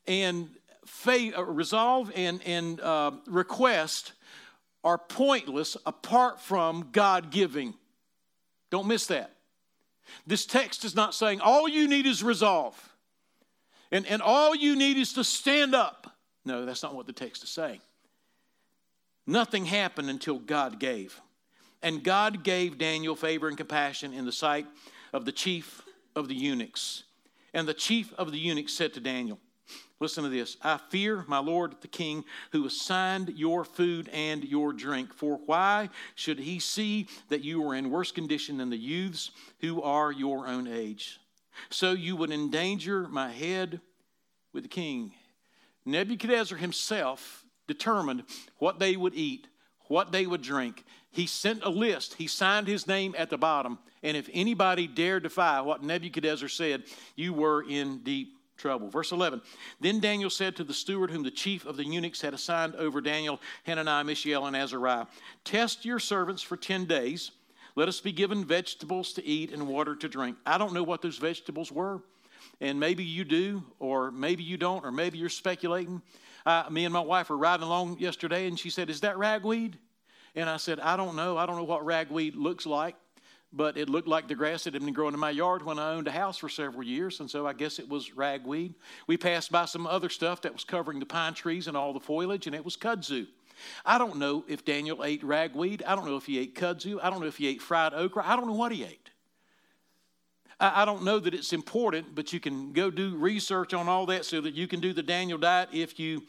and 0.06 0.50
faith, 0.86 1.34
uh, 1.38 1.44
resolve 1.44 2.12
and, 2.16 2.42
and 2.46 2.80
uh, 2.82 3.12
request 3.26 4.14
are 4.84 4.98
pointless 4.98 5.78
apart 5.86 6.42
from 6.42 6.90
God 6.92 7.32
giving. 7.32 7.74
Don't 8.70 8.88
miss 8.88 9.08
that. 9.08 9.32
This 10.28 10.46
text 10.46 10.84
is 10.84 10.94
not 10.94 11.16
saying 11.16 11.40
all 11.40 11.68
you 11.68 11.88
need 11.88 12.06
is 12.06 12.22
resolve 12.22 12.78
and, 13.92 14.06
and 14.08 14.22
all 14.22 14.54
you 14.56 14.76
need 14.76 14.98
is 14.98 15.14
to 15.14 15.24
stand 15.24 15.74
up. 15.74 16.18
No, 16.46 16.66
that's 16.66 16.84
not 16.84 16.94
what 16.94 17.08
the 17.08 17.14
text 17.14 17.44
is 17.44 17.50
saying. 17.50 17.80
Nothing 19.26 19.66
happened 19.66 20.10
until 20.10 20.40
God 20.40 20.80
gave. 20.80 21.20
And 21.82 22.04
God 22.04 22.44
gave 22.44 22.78
Daniel 22.78 23.16
favor 23.16 23.48
and 23.48 23.58
compassion 23.58 24.14
in 24.14 24.26
the 24.26 24.32
sight 24.32 24.66
of 25.12 25.26
the 25.26 25.32
chief 25.32 25.82
of 26.16 26.28
the 26.28 26.36
eunuchs. 26.36 27.04
And 27.54 27.68
the 27.68 27.74
chief 27.74 28.14
of 28.14 28.32
the 28.32 28.40
eunuchs 28.40 28.74
said 28.74 28.94
to 28.94 29.00
Daniel, 29.00 29.40
Listen 30.00 30.24
to 30.24 30.30
this. 30.30 30.58
I 30.62 30.80
fear 30.90 31.24
my 31.28 31.40
Lord 31.40 31.76
the 31.80 31.88
king, 31.88 32.26
who 32.52 32.66
assigned 32.66 33.34
your 33.38 33.64
food 33.64 34.10
and 34.10 34.44
your 34.44 34.74
drink. 34.74 35.14
For 35.14 35.40
why 35.46 35.90
should 36.16 36.40
he 36.40 36.60
see 36.60 37.08
that 37.30 37.44
you 37.44 37.66
are 37.66 37.76
in 37.76 37.90
worse 37.90 38.12
condition 38.12 38.58
than 38.58 38.70
the 38.70 38.78
youths 38.78 39.32
who 39.62 39.82
are 39.82 40.12
your 40.12 40.48
own 40.48 40.68
age? 40.68 41.22
So 41.70 41.94
you 41.94 42.18
would 42.18 42.32
endanger 42.32 43.08
my 43.08 43.32
head 43.32 43.80
with 44.52 44.64
the 44.64 44.70
king. 44.70 45.14
Nebuchadnezzar 45.86 46.58
himself 46.58 47.43
determined 47.68 48.24
what 48.58 48.80
they 48.80 48.96
would 48.96 49.16
eat, 49.16 49.48
what 49.88 50.12
they 50.12 50.26
would 50.26 50.42
drink. 50.42 50.84
He 51.12 51.28
sent 51.28 51.64
a 51.64 51.70
list, 51.70 52.16
he 52.16 52.28
signed 52.28 52.68
his 52.68 52.88
name 52.88 53.14
at 53.18 53.30
the 53.30 53.38
bottom, 53.38 53.80
and 54.02 54.18
if 54.18 54.30
anybody 54.34 54.88
dared 54.88 55.24
defy 55.24 55.62
what 55.62 55.84
Nebuchadnezzar 55.84 56.50
said, 56.50 56.84
you 57.16 57.34
were 57.34 57.64
in 57.68 58.00
deep 58.00 58.34
trouble. 58.58 58.90
Verse 58.90 59.12
11 59.12 59.42
Then 59.80 60.00
Daniel 60.00 60.30
said 60.30 60.56
to 60.56 60.64
the 60.64 60.74
steward, 60.74 61.12
whom 61.12 61.24
the 61.24 61.32
chief 61.32 61.66
of 61.66 61.78
the 61.78 61.86
eunuchs 61.86 62.22
had 62.22 62.34
assigned 62.34 62.76
over 62.76 63.02
Daniel, 63.02 63.40
Hananiah, 63.64 64.04
Mishael, 64.04 64.46
and 64.46 64.56
Azariah, 64.56 65.06
Test 65.44 65.86
your 65.86 66.00
servants 66.00 66.42
for 66.42 66.58
10 66.58 66.86
days. 66.86 67.32
Let 67.76 67.88
us 67.88 68.00
be 68.00 68.12
given 68.12 68.46
vegetables 68.46 69.14
to 69.14 69.26
eat 69.26 69.52
and 69.52 69.68
water 69.68 69.96
to 69.96 70.08
drink. 70.08 70.38
I 70.46 70.60
don't 70.60 70.74
know 70.74 70.84
what 70.84 71.02
those 71.02 71.18
vegetables 71.18 71.72
were, 71.72 72.02
and 72.62 72.80
maybe 72.80 73.04
you 73.04 73.24
do, 73.24 73.64
or 73.80 74.12
maybe 74.12 74.44
you 74.44 74.58
don't, 74.58 74.86
or 74.86 74.92
maybe 74.92 75.18
you're 75.18 75.30
speculating. 75.30 76.02
Uh, 76.46 76.66
me 76.70 76.86
and 76.86 76.94
my 76.94 77.00
wife 77.00 77.30
were 77.30 77.38
riding 77.38 77.66
along 77.66 78.00
yesterday, 78.00 78.48
and 78.48 78.60
she 78.60 78.70
said, 78.70 78.90
Is 78.90 79.02
that 79.02 79.18
ragweed? 79.18 79.78
And 80.36 80.50
I 80.50 80.58
said, 80.58 80.80
I 80.80 80.98
don't 80.98 81.16
know. 81.16 81.38
I 81.38 81.46
don't 81.46 81.56
know 81.56 81.64
what 81.64 81.86
ragweed 81.86 82.36
looks 82.36 82.66
like, 82.66 82.96
but 83.52 83.78
it 83.78 83.88
looked 83.88 84.08
like 84.08 84.28
the 84.28 84.36
grass 84.36 84.64
that 84.64 84.74
had 84.74 84.84
been 84.84 84.94
growing 84.94 85.14
in 85.14 85.20
my 85.20 85.30
yard 85.30 85.64
when 85.64 85.78
I 85.78 85.92
owned 85.92 86.08
a 86.08 86.12
house 86.12 86.38
for 86.38 86.50
several 86.50 86.84
years, 86.84 87.20
and 87.20 87.30
so 87.30 87.46
I 87.46 87.54
guess 87.54 87.80
it 87.80 87.88
was 87.88 88.16
ragweed. 88.16 88.74
We 89.08 89.16
passed 89.16 89.52
by 89.52 89.66
some 89.66 89.86
other 89.86 90.10
stuff 90.10 90.42
that 90.42 90.54
was 90.54 90.64
covering 90.64 91.00
the 91.00 91.06
pine 91.06 91.34
trees 91.34 91.68
and 91.68 91.78
all 91.78 91.94
the 91.94 92.00
foliage, 92.00 92.48
and 92.48 92.56
it 92.56 92.66
was 92.66 92.76
kudzu. 92.76 93.28
I 93.86 93.98
don't 93.98 94.18
know 94.18 94.44
if 94.48 94.66
Daniel 94.66 95.04
ate 95.04 95.24
ragweed. 95.24 95.84
I 95.86 95.96
don't 95.96 96.06
know 96.06 96.18
if 96.18 96.26
he 96.26 96.40
ate 96.40 96.56
kudzu. 96.56 97.00
I 97.02 97.10
don't 97.10 97.22
know 97.22 97.28
if 97.28 97.38
he 97.38 97.48
ate 97.48 97.62
fried 97.62 97.94
okra. 97.94 98.24
I 98.26 98.36
don't 98.36 98.48
know 98.48 98.54
what 98.54 98.72
he 98.72 98.84
ate. 98.84 99.10
I, 100.60 100.86
don't 100.86 101.04
know 101.04 101.20
that 101.20 101.34
it's 101.34 101.54
important, 101.54 102.16
but 102.16 102.32
you 102.32 102.40
can 102.40 102.74
go 102.74 102.90
do 102.90 103.16
research 103.16 103.74
on 103.74 103.88
all 103.88 104.06
that 104.08 104.26
so 104.26 104.42
that 104.42 104.54
you 104.54 104.68
can 104.68 104.80
do 104.80 104.94
the 104.94 105.04
Daniel 105.04 105.38
diet 105.38 105.70
if 105.72 106.00
you 106.00 106.24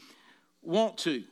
want 0.63 0.99
to. 0.99 1.23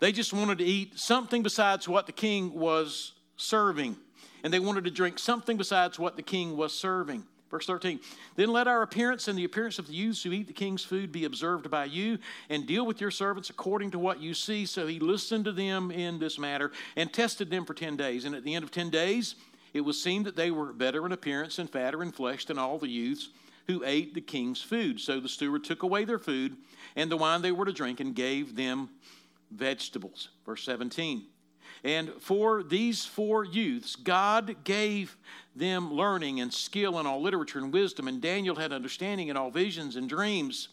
They 0.00 0.12
just 0.12 0.32
wanted 0.32 0.58
to 0.58 0.64
eat 0.64 0.98
something 0.98 1.42
besides 1.42 1.88
what 1.88 2.06
the 2.06 2.12
king 2.12 2.52
was 2.52 3.12
serving, 3.36 3.96
and 4.42 4.52
they 4.52 4.60
wanted 4.60 4.84
to 4.84 4.90
drink 4.90 5.18
something 5.18 5.56
besides 5.56 5.98
what 5.98 6.16
the 6.16 6.22
king 6.22 6.56
was 6.56 6.72
serving. 6.72 7.24
Verse 7.50 7.66
13, 7.66 8.00
then 8.34 8.48
let 8.48 8.66
our 8.66 8.82
appearance 8.82 9.28
and 9.28 9.38
the 9.38 9.44
appearance 9.44 9.78
of 9.78 9.86
the 9.86 9.92
youths 9.92 10.24
who 10.24 10.32
eat 10.32 10.48
the 10.48 10.52
king's 10.52 10.82
food 10.82 11.12
be 11.12 11.24
observed 11.24 11.70
by 11.70 11.84
you, 11.84 12.18
and 12.48 12.66
deal 12.66 12.84
with 12.84 13.00
your 13.00 13.12
servants 13.12 13.48
according 13.48 13.92
to 13.92 13.98
what 13.98 14.20
you 14.20 14.34
see. 14.34 14.66
So 14.66 14.88
he 14.88 14.98
listened 14.98 15.44
to 15.44 15.52
them 15.52 15.92
in 15.92 16.18
this 16.18 16.36
matter 16.36 16.72
and 16.96 17.12
tested 17.12 17.50
them 17.50 17.64
for 17.64 17.72
10 17.72 17.96
days. 17.96 18.24
And 18.24 18.34
at 18.34 18.42
the 18.42 18.56
end 18.56 18.64
of 18.64 18.72
10 18.72 18.90
days, 18.90 19.36
it 19.74 19.82
was 19.82 20.00
seen 20.00 20.22
that 20.22 20.36
they 20.36 20.50
were 20.50 20.72
better 20.72 21.04
in 21.04 21.12
appearance 21.12 21.58
and 21.58 21.68
fatter 21.68 22.02
in 22.02 22.12
flesh 22.12 22.46
than 22.46 22.58
all 22.58 22.78
the 22.78 22.88
youths 22.88 23.28
who 23.66 23.82
ate 23.84 24.14
the 24.14 24.20
king's 24.20 24.62
food. 24.62 25.00
So 25.00 25.20
the 25.20 25.28
steward 25.28 25.64
took 25.64 25.82
away 25.82 26.04
their 26.04 26.18
food 26.18 26.56
and 26.96 27.10
the 27.10 27.16
wine 27.16 27.42
they 27.42 27.52
were 27.52 27.64
to 27.64 27.72
drink 27.72 28.00
and 28.00 28.14
gave 28.14 28.54
them 28.54 28.88
vegetables. 29.50 30.28
Verse 30.46 30.64
17. 30.64 31.24
And 31.82 32.12
for 32.18 32.62
these 32.62 33.04
four 33.04 33.44
youths, 33.44 33.94
God 33.96 34.56
gave 34.64 35.18
them 35.54 35.92
learning 35.92 36.40
and 36.40 36.52
skill 36.52 36.98
in 36.98 37.06
all 37.06 37.20
literature 37.20 37.58
and 37.58 37.72
wisdom, 37.72 38.08
and 38.08 38.22
Daniel 38.22 38.56
had 38.56 38.72
understanding 38.72 39.28
in 39.28 39.36
all 39.36 39.50
visions 39.50 39.96
and 39.96 40.08
dreams. 40.08 40.68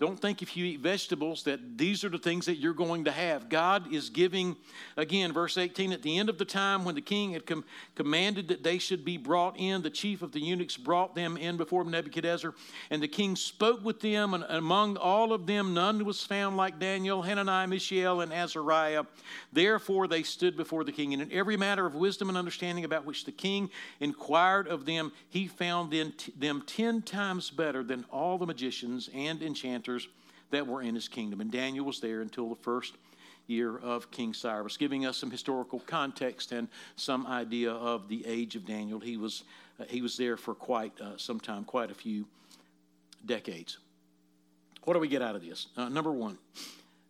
Don't 0.00 0.18
think 0.18 0.40
if 0.40 0.56
you 0.56 0.64
eat 0.64 0.80
vegetables 0.80 1.42
that 1.42 1.76
these 1.76 2.04
are 2.04 2.08
the 2.08 2.16
things 2.16 2.46
that 2.46 2.56
you're 2.56 2.72
going 2.72 3.04
to 3.04 3.10
have. 3.10 3.50
God 3.50 3.92
is 3.92 4.08
giving, 4.08 4.56
again, 4.96 5.30
verse 5.30 5.58
18, 5.58 5.92
at 5.92 6.00
the 6.00 6.16
end 6.16 6.30
of 6.30 6.38
the 6.38 6.46
time 6.46 6.86
when 6.86 6.94
the 6.94 7.02
king 7.02 7.34
had 7.34 7.44
com- 7.44 7.66
commanded 7.96 8.48
that 8.48 8.62
they 8.62 8.78
should 8.78 9.04
be 9.04 9.18
brought 9.18 9.58
in, 9.58 9.82
the 9.82 9.90
chief 9.90 10.22
of 10.22 10.32
the 10.32 10.40
eunuchs 10.40 10.78
brought 10.78 11.14
them 11.14 11.36
in 11.36 11.58
before 11.58 11.84
Nebuchadnezzar. 11.84 12.54
And 12.88 13.02
the 13.02 13.08
king 13.08 13.36
spoke 13.36 13.84
with 13.84 14.00
them, 14.00 14.32
and 14.32 14.42
among 14.48 14.96
all 14.96 15.34
of 15.34 15.46
them 15.46 15.74
none 15.74 16.02
was 16.06 16.24
found 16.24 16.56
like 16.56 16.78
Daniel, 16.78 17.20
Hananiah, 17.20 17.66
Mishael, 17.66 18.22
and 18.22 18.32
Azariah. 18.32 19.04
Therefore 19.52 20.08
they 20.08 20.22
stood 20.22 20.56
before 20.56 20.82
the 20.82 20.92
king. 20.92 21.12
And 21.12 21.20
in 21.20 21.30
every 21.30 21.58
matter 21.58 21.84
of 21.84 21.94
wisdom 21.94 22.30
and 22.30 22.38
understanding 22.38 22.86
about 22.86 23.04
which 23.04 23.26
the 23.26 23.32
king 23.32 23.68
inquired 24.00 24.66
of 24.66 24.86
them, 24.86 25.12
he 25.28 25.46
found 25.46 25.92
them, 25.92 26.62
ten 26.62 27.02
times 27.02 27.50
better 27.50 27.84
than 27.84 28.06
all 28.10 28.38
the 28.38 28.46
magicians 28.46 29.10
and 29.12 29.42
enchanters 29.42 29.89
that 30.50 30.66
were 30.66 30.82
in 30.82 30.94
his 30.94 31.08
kingdom. 31.08 31.40
And 31.40 31.50
Daniel 31.50 31.84
was 31.84 32.00
there 32.00 32.20
until 32.20 32.48
the 32.48 32.62
first 32.62 32.94
year 33.46 33.78
of 33.78 34.10
King 34.10 34.32
Cyrus, 34.32 34.76
giving 34.76 35.06
us 35.06 35.16
some 35.16 35.30
historical 35.30 35.80
context 35.80 36.52
and 36.52 36.68
some 36.96 37.26
idea 37.26 37.72
of 37.72 38.08
the 38.08 38.24
age 38.26 38.56
of 38.56 38.64
Daniel. 38.64 39.00
He 39.00 39.16
was, 39.16 39.44
uh, 39.80 39.84
he 39.88 40.02
was 40.02 40.16
there 40.16 40.36
for 40.36 40.54
quite 40.54 40.92
uh, 41.00 41.16
some 41.16 41.40
time, 41.40 41.64
quite 41.64 41.90
a 41.90 41.94
few 41.94 42.26
decades. 43.26 43.78
What 44.84 44.94
do 44.94 45.00
we 45.00 45.08
get 45.08 45.22
out 45.22 45.34
of 45.34 45.42
this? 45.42 45.66
Uh, 45.76 45.88
number 45.88 46.12
one, 46.12 46.38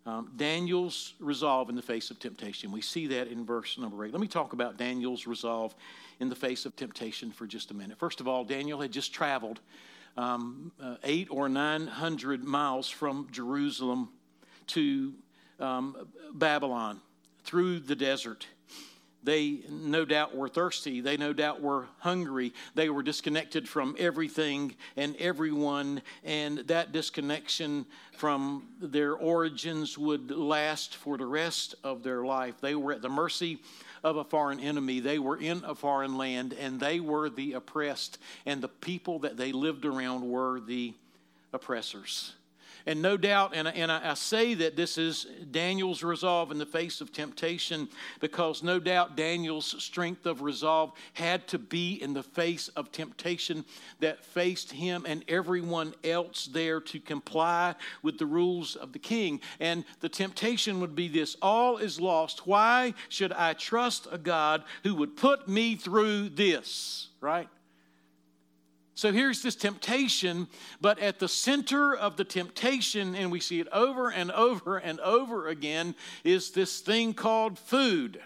um, 0.07 0.33
Daniel's 0.37 1.15
resolve 1.21 1.69
in 1.69 1.77
the 1.77 1.83
face 1.83 2.11
of 2.11 2.19
temptation. 2.19 2.73
We 2.73 2.81
see 2.81 3.07
that 3.09 3.29
in 3.29 3.45
verse 3.45 3.79
number 3.79 4.05
eight. 4.05 4.13
Let 4.13 4.21
me 4.21 4.27
talk 4.29 4.55
about 4.55 4.77
Daniel's 4.77 5.27
resolve 5.27 5.75
in 6.21 6.29
the 6.29 6.35
face 6.35 6.65
of 6.65 6.75
temptation 6.75 7.31
for 7.31 7.47
just 7.47 7.71
a 7.71 7.75
minute. 7.75 7.99
First 7.99 8.21
of 8.21 8.27
all, 8.27 8.45
Daniel 8.45 8.81
had 8.81 8.93
just 8.93 9.13
traveled 9.13 9.61
um, 10.17 10.73
uh, 10.83 10.97
eight 11.05 11.29
or 11.31 11.49
nine 11.49 11.87
hundred 11.87 12.45
miles 12.45 12.89
from 12.89 13.29
Jerusalem 13.31 14.09
to 14.69 15.15
um, 15.59 16.09
Babylon 16.35 17.01
through 17.45 17.81
the 17.81 17.97
desert. 17.97 18.47
They 19.23 19.61
no 19.69 20.07
doubt 20.07 20.35
were 20.35 20.49
thirsty. 20.49 21.03
They 21.03 21.19
no 21.19 21.35
doubt 21.35 21.61
were 21.61 21.89
hungry. 21.99 22.55
They 22.75 22.89
were 22.89 23.03
disconnected 23.03 23.69
from 23.69 23.95
everything 23.99 24.75
and 24.97 25.15
everyone, 25.17 26.01
and 26.25 26.59
that 26.61 26.93
disconnection 26.93 27.85
from 28.13 28.69
their 28.81 29.15
origins 29.15 29.99
would 29.99 30.31
last 30.31 30.97
for 30.97 31.19
the 31.19 31.27
rest 31.27 31.75
of 31.85 32.03
their 32.03 32.25
life. 32.25 32.55
They 32.63 32.75
were 32.75 32.93
at 32.93 33.03
the 33.03 33.11
mercy 33.11 33.59
of 34.03 34.17
a 34.17 34.25
foreign 34.25 34.61
enemy. 34.61 35.01
They 35.01 35.19
were 35.19 35.37
in 35.37 35.65
a 35.65 35.75
foreign 35.75 36.17
land 36.17 36.53
and 36.53 36.81
they 36.81 37.01
were 37.01 37.29
the 37.29 37.55
oppressed, 37.55 38.19
and 38.47 38.63
the 38.63 38.69
people 38.69 39.21
that 39.21 39.37
they 39.37 39.53
lived 39.53 39.85
around 39.85 40.29
were 40.29 40.61
the 40.61 40.95
oppressors. 41.53 42.35
And 42.87 43.03
no 43.03 43.17
doubt, 43.17 43.53
and, 43.55 43.69
and 43.69 43.91
I, 43.91 44.11
I, 44.11 44.15
say 44.15 44.55
that 44.55 44.77
this 44.77 44.99
is 44.99 45.27
Daniel's 45.51 46.03
resolve 46.03 46.51
in 46.51 46.59
the 46.59 46.67
face 46.67 47.01
of 47.01 47.13
temptation 47.13 47.89
because 48.21 48.63
no 48.63 48.79
doubt 48.79 49.17
Daniel's 49.17 49.83
strength 49.83 50.27
of 50.27 50.43
resolve 50.43 50.93
had 51.13 51.47
to 51.49 51.59
be 51.59 52.03
in 52.03 52.15
the 52.15 52.23
face 52.23 52.69
of 52.69 52.91
temptation 52.93 53.65
that 54.01 54.25
faced 54.25 54.73
him 54.73 55.05
and 55.07 55.25
everyone 55.29 55.95
else 56.05 56.47
there 56.47 56.81
to 56.81 57.01
comply 57.01 57.75
with 58.03 58.19
the 58.19 58.27
rules 58.27 58.77
of 58.77 58.93
the 58.93 58.99
king. 58.99 59.41
And 59.59 59.85
the 60.01 60.09
temptation 60.09 60.81
would 60.81 60.95
be 60.95 61.09
this 61.09 61.37
all 61.43 61.77
is 61.79 62.01
lost. 62.01 62.47
Why 62.47 62.95
should 63.09 63.33
I 63.33 63.53
trust 63.55 64.07
a 64.11 64.19
God 64.19 64.65
who 64.83 64.95
would 64.97 65.17
put 65.17 65.49
me 65.49 65.77
through 65.77 66.31
this? 66.31 67.09
Right? 67.21 67.49
So 69.01 69.13
here's 69.13 69.41
this 69.41 69.55
temptation, 69.55 70.47
but 70.83 70.99
at 70.99 71.19
the 71.19 71.27
center 71.27 71.97
of 71.97 72.19
the 72.19 72.25
temptation, 72.25 73.15
and 73.15 73.33
we 73.33 73.41
see 73.41 73.59
it 73.59 73.67
over 73.73 74.11
and 74.11 74.31
over 74.31 74.77
and 74.77 75.01
over 75.01 75.49
again, 75.49 75.95
is 76.23 76.51
this 76.51 76.81
thing 76.81 77.15
called 77.15 77.59
food. 77.59 78.21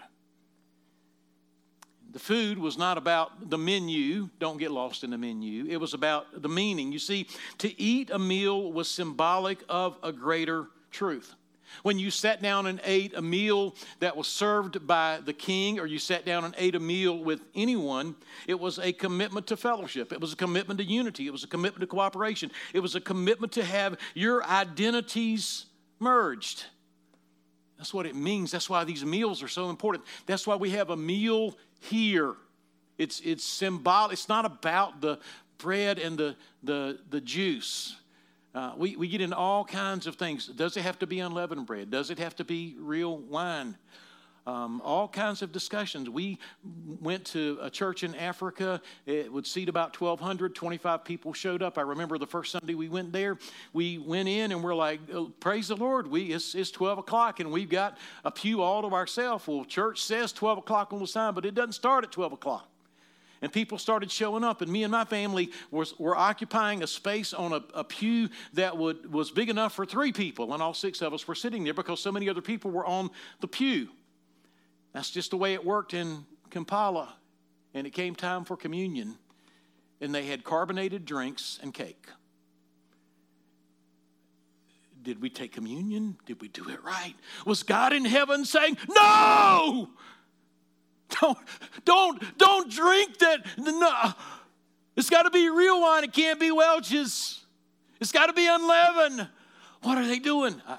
The 2.11 2.19
food 2.19 2.57
was 2.57 2.77
not 2.77 2.97
about 2.97 3.49
the 3.49 3.57
menu, 3.57 4.27
don't 4.37 4.57
get 4.57 4.69
lost 4.69 5.05
in 5.05 5.11
the 5.11 5.17
menu. 5.17 5.65
It 5.65 5.77
was 5.77 5.93
about 5.93 6.41
the 6.41 6.49
meaning. 6.49 6.91
You 6.91 6.99
see, 6.99 7.29
to 7.59 7.81
eat 7.81 8.09
a 8.09 8.19
meal 8.19 8.73
was 8.73 8.89
symbolic 8.89 9.63
of 9.69 9.97
a 10.03 10.11
greater 10.11 10.67
truth. 10.91 11.35
When 11.83 11.99
you 11.99 12.11
sat 12.11 12.41
down 12.41 12.67
and 12.67 12.79
ate 12.83 13.13
a 13.15 13.21
meal 13.21 13.75
that 13.99 14.15
was 14.15 14.27
served 14.27 14.85
by 14.85 15.19
the 15.23 15.33
king, 15.33 15.79
or 15.79 15.85
you 15.85 15.99
sat 15.99 16.25
down 16.25 16.45
and 16.45 16.53
ate 16.57 16.75
a 16.75 16.79
meal 16.79 17.17
with 17.17 17.41
anyone, 17.53 18.15
it 18.47 18.59
was 18.59 18.79
a 18.79 18.93
commitment 18.93 19.47
to 19.47 19.57
fellowship. 19.57 20.11
It 20.11 20.21
was 20.21 20.33
a 20.33 20.35
commitment 20.35 20.79
to 20.79 20.85
unity. 20.85 21.27
It 21.27 21.31
was 21.31 21.43
a 21.43 21.47
commitment 21.47 21.81
to 21.81 21.87
cooperation. 21.87 22.51
It 22.73 22.79
was 22.79 22.95
a 22.95 23.01
commitment 23.01 23.53
to 23.53 23.63
have 23.63 23.97
your 24.13 24.43
identities 24.45 25.65
merged. 25.99 26.65
That's 27.77 27.93
what 27.93 28.05
it 28.05 28.15
means. 28.15 28.51
That's 28.51 28.69
why 28.69 28.83
these 28.83 29.03
meals 29.03 29.43
are 29.43 29.47
so 29.47 29.69
important. 29.69 30.05
That's 30.25 30.47
why 30.47 30.55
we 30.55 30.71
have 30.71 30.89
a 30.89 30.97
meal 30.97 31.57
here. 31.81 32.35
It's, 32.97 33.19
it's 33.19 33.43
symbolic. 33.43 34.13
It's 34.13 34.29
not 34.29 34.45
about 34.45 35.01
the 35.01 35.19
bread 35.57 35.99
and 35.99 36.17
the, 36.17 36.35
the, 36.63 36.99
the 37.09 37.21
juice. 37.21 37.95
Uh, 38.55 38.71
we, 38.77 38.95
we 38.95 39.09
get 39.09 39.19
in 39.19 39.33
all 39.33 39.65
kinds 39.65 40.07
of 40.07 40.15
things. 40.15 40.47
Does 40.47 40.77
it 40.77 40.81
have 40.81 40.97
to 40.99 41.07
be 41.07 41.19
unleavened 41.19 41.65
bread? 41.65 41.91
Does 41.91 42.09
it 42.09 42.17
have 42.19 42.37
to 42.37 42.45
be 42.45 42.77
real 42.79 43.17
wine? 43.17 43.75
Um, 44.47 44.81
all 44.85 45.09
kinds 45.09 45.41
of 45.41 45.51
discussions. 45.51 46.09
We 46.09 46.37
went 47.01 47.25
to 47.25 47.57
a 47.61 47.69
church 47.69 48.03
in 48.03 48.15
Africa. 48.15 48.79
It 49.05 49.33
would 49.33 49.45
seat 49.45 49.67
about 49.67 49.99
1,200. 49.99 50.55
25 50.55 51.03
people 51.03 51.33
showed 51.33 51.61
up. 51.61 51.77
I 51.77 51.81
remember 51.81 52.17
the 52.17 52.27
first 52.27 52.53
Sunday 52.53 52.75
we 52.75 52.87
went 52.87 53.11
there. 53.11 53.37
We 53.73 53.97
went 53.97 54.29
in 54.29 54.53
and 54.53 54.63
we're 54.63 54.75
like, 54.75 55.01
oh, 55.11 55.33
praise 55.41 55.67
the 55.67 55.75
Lord. 55.75 56.07
We, 56.07 56.31
it's, 56.31 56.55
it's 56.55 56.71
12 56.71 56.99
o'clock 56.99 57.41
and 57.41 57.51
we've 57.51 57.69
got 57.69 57.97
a 58.23 58.31
pew 58.31 58.61
all 58.61 58.83
to 58.83 58.95
ourselves. 58.95 59.45
Well, 59.47 59.65
church 59.65 60.01
says 60.01 60.31
12 60.31 60.59
o'clock 60.59 60.93
on 60.93 60.99
the 60.99 61.07
sign, 61.07 61.33
but 61.33 61.45
it 61.45 61.55
doesn't 61.55 61.73
start 61.73 62.05
at 62.05 62.11
12 62.13 62.33
o'clock 62.33 62.69
and 63.41 63.51
people 63.51 63.77
started 63.77 64.11
showing 64.11 64.43
up 64.43 64.61
and 64.61 64.71
me 64.71 64.83
and 64.83 64.91
my 64.91 65.05
family 65.05 65.51
was, 65.71 65.97
were 65.99 66.15
occupying 66.15 66.83
a 66.83 66.87
space 66.87 67.33
on 67.33 67.53
a, 67.53 67.63
a 67.73 67.83
pew 67.83 68.29
that 68.53 68.77
would, 68.77 69.11
was 69.11 69.31
big 69.31 69.49
enough 69.49 69.73
for 69.73 69.85
three 69.85 70.11
people 70.11 70.53
and 70.53 70.63
all 70.63 70.73
six 70.73 71.01
of 71.01 71.13
us 71.13 71.27
were 71.27 71.35
sitting 71.35 71.63
there 71.63 71.73
because 71.73 71.99
so 71.99 72.11
many 72.11 72.29
other 72.29 72.41
people 72.41 72.71
were 72.71 72.85
on 72.85 73.09
the 73.41 73.47
pew 73.47 73.89
That's 74.93 75.09
just 75.09 75.31
the 75.31 75.37
way 75.37 75.53
it 75.53 75.65
worked 75.65 75.93
in 75.93 76.25
Kampala. 76.49 77.13
And 77.73 77.85
it 77.85 77.91
came 77.91 78.15
time 78.15 78.45
for 78.45 78.55
communion, 78.55 79.15
and 79.99 80.15
they 80.15 80.25
had 80.25 80.45
carbonated 80.45 81.03
drinks 81.03 81.59
and 81.61 81.73
cake. 81.73 82.07
Did 85.03 85.21
we 85.21 85.29
take 85.29 85.51
communion? 85.51 86.17
Did 86.25 86.41
we 86.41 86.47
do 86.47 86.69
it 86.69 86.81
right? 86.81 87.13
Was 87.45 87.63
God 87.63 87.91
in 87.91 88.05
heaven 88.05 88.45
saying, 88.45 88.77
No! 88.89 89.89
Don't, 91.21 91.37
don't, 91.85 92.37
don't 92.37 92.71
drink 92.71 93.17
that. 93.19 93.45
No. 93.57 94.13
It's 94.95 95.09
got 95.09 95.23
to 95.23 95.29
be 95.29 95.49
real 95.49 95.81
wine. 95.81 96.03
It 96.03 96.13
can't 96.13 96.39
be 96.39 96.51
Welch's. 96.51 97.45
It's 97.99 98.11
got 98.11 98.27
to 98.27 98.33
be 98.33 98.47
unleavened. 98.47 99.27
What 99.81 99.97
are 99.97 100.07
they 100.07 100.19
doing? 100.19 100.61
I, 100.67 100.77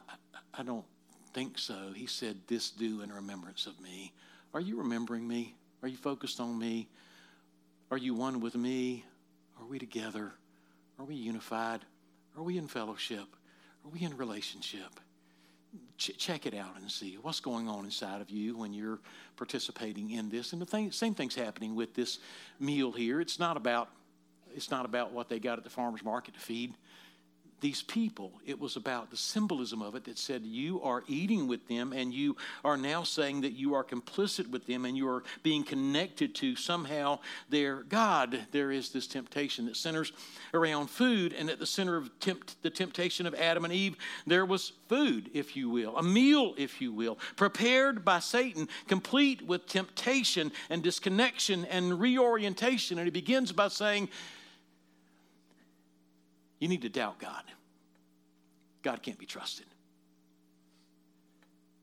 I, 0.55 0.63
don't 0.63 0.85
think 1.33 1.59
so. 1.59 1.93
He 1.95 2.07
said, 2.07 2.37
This 2.47 2.71
do 2.71 3.03
in 3.03 3.13
remembrance 3.13 3.67
of 3.67 3.79
me. 3.81 4.13
Are 4.55 4.61
you 4.61 4.79
remembering 4.79 5.27
me? 5.27 5.55
Are 5.83 5.89
you 5.89 5.97
focused 5.97 6.41
on 6.41 6.59
me? 6.59 6.89
Are 7.91 7.99
you 7.99 8.15
one 8.15 8.41
with 8.41 8.55
me? 8.57 9.05
Are 9.61 9.67
we 9.67 9.79
together? 9.79 10.33
Are 10.99 11.05
we 11.05 11.15
unified? 11.15 11.81
Are 12.37 12.43
we 12.43 12.59
in 12.59 12.69
fellowship? 12.69 13.27
Are 13.85 13.91
we 13.91 14.03
in 14.03 14.17
relationship? 14.17 15.01
Ch- 15.97 16.17
check 16.17 16.47
it 16.47 16.55
out 16.55 16.77
and 16.81 16.91
see 16.91 17.19
what's 17.21 17.41
going 17.41 17.69
on 17.69 17.85
inside 17.85 18.21
of 18.21 18.31
you 18.31 18.57
when 18.57 18.73
you're 18.73 18.99
participating 19.37 20.11
in 20.11 20.29
this. 20.29 20.53
And 20.53 20.61
the 20.61 20.67
thing, 20.67 20.93
same 20.93 21.15
thing's 21.15 21.35
happening 21.35 21.75
with 21.75 21.95
this 21.95 22.19
meal 22.61 22.93
here. 22.93 23.21
It's 23.21 23.39
not 23.39 23.57
about 23.57 23.89
it's 24.55 24.71
not 24.71 24.87
about 24.87 25.13
what 25.13 25.29
they 25.29 25.39
got 25.39 25.59
at 25.59 25.65
the 25.65 25.71
farmer's 25.71 26.03
market 26.03 26.33
to 26.33 26.41
feed 26.41 26.73
these 27.61 27.83
people. 27.83 28.33
It 28.45 28.61
was 28.61 28.77
about 28.77 29.11
the 29.11 29.17
symbolism 29.17 29.83
of 29.83 29.95
it 29.95 30.05
that 30.05 30.19
said 30.19 30.45
you 30.45 30.83
are 30.83 31.03
eating 31.09 31.49
with 31.49 31.67
them 31.69 31.93
and 31.93 32.13
you 32.13 32.37
are 32.65 32.77
now 32.77 33.03
saying 33.03 33.41
that 33.43 33.53
you 33.53 33.75
are 33.75 33.85
complicit 33.85 34.49
with 34.51 34.67
them 34.67 34.85
and 34.85 34.97
you 34.97 35.09
are 35.09 35.23
being 35.43 35.65
connected 35.65 36.35
to 36.37 36.57
somehow 36.57 37.19
their 37.49 37.83
God. 37.83 38.47
There 38.53 38.71
is 38.71 38.91
this 38.91 39.07
temptation 39.07 39.67
that 39.67 39.77
centers 39.77 40.13
around 40.53 40.89
food, 40.89 41.33
and 41.33 41.51
at 41.51 41.59
the 41.59 41.67
center 41.67 41.97
of 41.97 42.11
tempt, 42.21 42.63
the 42.63 42.71
temptation 42.71 43.27
of 43.27 43.35
Adam 43.35 43.65
and 43.65 43.73
Eve, 43.73 43.97
there 44.27 44.45
was 44.45 44.73
food, 44.89 45.31
if 45.35 45.57
you 45.57 45.69
will, 45.69 45.97
a 45.97 46.03
meal, 46.03 46.55
if 46.57 46.81
you 46.81 46.93
will, 46.93 47.19
prepared 47.37 48.05
by 48.05 48.19
Satan, 48.19 48.69
complete 48.87 49.43
with 49.43 49.67
temptation 49.67 50.53
and 50.71 50.83
disconnection 50.83 51.65
and 51.67 51.99
reorientation. 51.99 52.99
And 52.99 53.07
he 53.07 53.11
begins 53.11 53.53
by 53.53 53.69
saying, 53.69 54.09
you 56.59 56.69
need 56.69 56.83
to 56.83 56.89
doubt 56.89 57.19
God. 57.19 57.43
God 58.83 59.03
can't 59.03 59.19
be 59.19 59.27
trusted. 59.27 59.67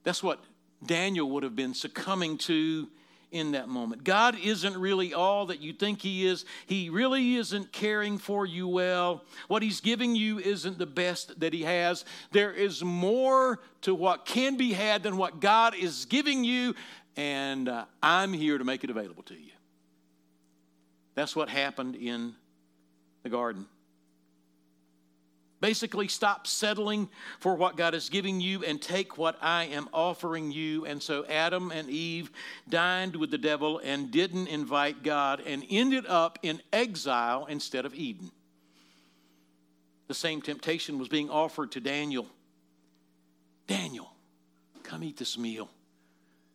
That's 0.04 0.24
what 0.24 0.44
Daniel 0.86 1.30
would 1.32 1.44
have 1.44 1.56
been 1.56 1.74
succumbing 1.74 2.38
to 2.40 2.88
in 3.34 3.54
that 3.54 3.68
moment. 3.68 4.04
God 4.04 4.38
isn't 4.42 4.78
really 4.78 5.14
all 5.14 5.48
that 5.48 5.60
you 5.60 5.74
think 5.74 6.02
He 6.02 6.26
is. 6.26 6.46
He 6.68 6.90
really 6.90 7.36
isn't 7.36 7.72
caring 7.72 8.20
for 8.20 8.46
you 8.46 8.68
well. 8.68 9.24
What 9.48 9.64
He's 9.64 9.82
giving 9.82 10.16
you 10.16 10.40
isn't 10.40 10.78
the 10.78 10.86
best 10.86 11.40
that 11.40 11.52
He 11.52 11.64
has. 11.64 12.06
There 12.32 12.52
is 12.52 12.84
more 12.84 13.60
to 13.82 13.96
what 13.96 14.26
can 14.26 14.56
be 14.56 14.74
had 14.74 15.02
than 15.04 15.18
what 15.18 15.40
God 15.40 15.76
is 15.76 16.06
giving 16.06 16.44
you, 16.44 16.76
and 17.18 17.68
uh, 17.68 17.86
I'm 18.02 18.34
here 18.34 18.58
to 18.58 18.64
make 18.64 18.84
it 18.84 18.92
available 18.92 19.24
to 19.24 19.34
you. 19.34 19.52
That's 21.16 21.36
what 21.36 21.50
happened 21.50 21.96
in 21.96 22.36
the 23.24 23.30
garden. 23.30 23.66
Basically, 25.64 26.10
stop 26.10 26.46
settling 26.46 27.08
for 27.40 27.56
what 27.56 27.78
God 27.78 27.96
is 27.96 28.10
giving 28.10 28.42
you 28.42 28.66
and 28.66 28.82
take 28.82 29.18
what 29.18 29.38
I 29.42 29.68
am 29.68 29.88
offering 29.94 30.52
you. 30.52 30.86
And 30.86 31.02
so 31.02 31.26
Adam 31.26 31.72
and 31.72 31.90
Eve 31.90 32.32
dined 32.68 33.16
with 33.16 33.32
the 33.32 33.38
devil 33.38 33.80
and 33.82 34.12
didn't 34.12 34.48
invite 34.48 35.04
God 35.04 35.42
and 35.46 35.64
ended 35.70 36.06
up 36.06 36.38
in 36.44 36.62
exile 36.74 37.46
instead 37.46 37.86
of 37.86 37.96
Eden. 37.96 38.30
The 40.10 40.14
same 40.14 40.42
temptation 40.42 41.00
was 41.00 41.08
being 41.08 41.30
offered 41.30 41.72
to 41.72 41.80
Daniel. 41.80 42.28
Daniel, 43.66 44.12
come 44.84 45.02
eat 45.02 45.16
this 45.16 45.38
meal. 45.38 45.70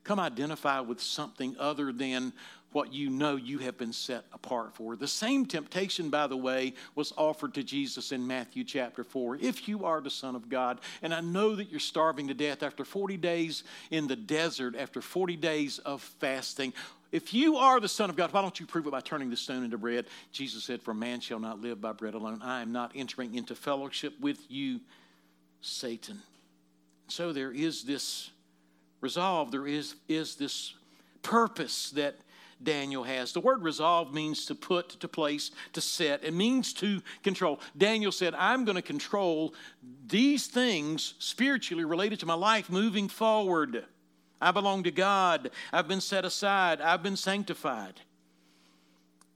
Come 0.05 0.21
identify 0.21 0.81
with 0.81 1.01
something 1.01 1.57
other 1.59 1.92
than 1.92 2.35
what 2.73 2.93
you 2.93 3.09
know 3.09 3.37
you 3.37 3.59
have 3.59 3.79
been 3.79 3.93
set 3.93 4.25
apart 4.33 4.75
for. 4.75 4.95
The 4.95 5.09
same 5.09 5.47
temptation, 5.47 6.11
by 6.11 6.27
the 6.27 6.37
way, 6.37 6.75
was 6.95 7.13
offered 7.17 7.55
to 7.55 7.63
Jesus 7.63 8.13
in 8.13 8.27
Matthew 8.27 8.65
chapter 8.65 9.05
4. 9.05 9.37
If 9.37 9.69
you 9.69 9.85
are 9.85 10.01
the 10.01 10.11
Son 10.11 10.37
of 10.37 10.49
God, 10.49 10.81
and 11.03 11.15
I 11.15 11.21
know 11.21 11.55
that 11.57 11.71
you're 11.71 11.81
starving 11.81 12.29
to 12.29 12.35
death 12.35 12.63
after 12.63 12.85
40 12.85 13.17
days 13.17 13.65
in 13.91 14.07
the 14.07 14.17
desert, 14.17 14.77
after 14.77 15.01
40 15.01 15.37
days 15.37 15.79
of 15.79 16.03
fasting, 16.03 16.75
if 17.11 17.33
you 17.33 17.57
are 17.57 17.81
the 17.81 17.89
Son 17.89 18.11
of 18.11 18.17
God, 18.17 18.33
why 18.33 18.43
don't 18.43 18.61
you 18.61 18.67
prove 18.67 18.87
it 18.87 18.91
by 18.91 19.01
turning 19.01 19.31
the 19.31 19.37
stone 19.37 19.65
into 19.65 19.79
bread? 19.79 20.05
Jesus 20.31 20.65
said, 20.65 20.83
For 20.83 20.93
man 20.93 21.21
shall 21.21 21.41
not 21.41 21.61
live 21.61 21.81
by 21.81 21.93
bread 21.93 22.15
alone. 22.15 22.43
I 22.43 22.61
am 22.61 22.71
not 22.71 22.93
entering 22.95 23.35
into 23.35 23.55
fellowship 23.55 24.13
with 24.21 24.39
you, 24.51 24.81
Satan. 25.63 26.21
So 27.09 27.33
there 27.33 27.51
is 27.51 27.85
this 27.85 28.31
resolve, 29.01 29.51
there 29.53 29.67
is, 29.67 29.95
is 30.07 30.35
this 30.35 30.75
purpose 31.23 31.91
that 31.93 32.17
Daniel 32.62 33.05
has. 33.05 33.33
The 33.33 33.40
word 33.40 33.62
resolve 33.62 34.12
means 34.12 34.47
to 34.47 34.55
put, 34.55 34.90
to 35.01 35.09
place, 35.09 35.51
to 35.75 35.81
set. 35.81 36.25
It 36.25 36.35
means 36.35 36.73
to 36.75 37.03
control. 37.23 37.61
Daniel 37.77 38.12
said, 38.12 38.35
I'm 38.35 38.64
going 38.64 38.77
to 38.77 38.83
control 38.83 39.55
these 40.07 40.47
things 40.47 41.14
spiritually 41.18 41.85
related 41.85 42.21
to 42.21 42.27
my 42.27 42.35
life 42.35 42.71
moving 42.71 43.09
forward. 43.09 43.85
I 44.40 44.51
belong 44.51 44.85
to 44.85 44.90
God. 44.90 45.51
I've 45.73 45.88
been 45.88 46.01
set 46.01 46.25
aside. 46.25 46.81
I've 46.81 47.03
been 47.03 47.16
sanctified. 47.16 48.01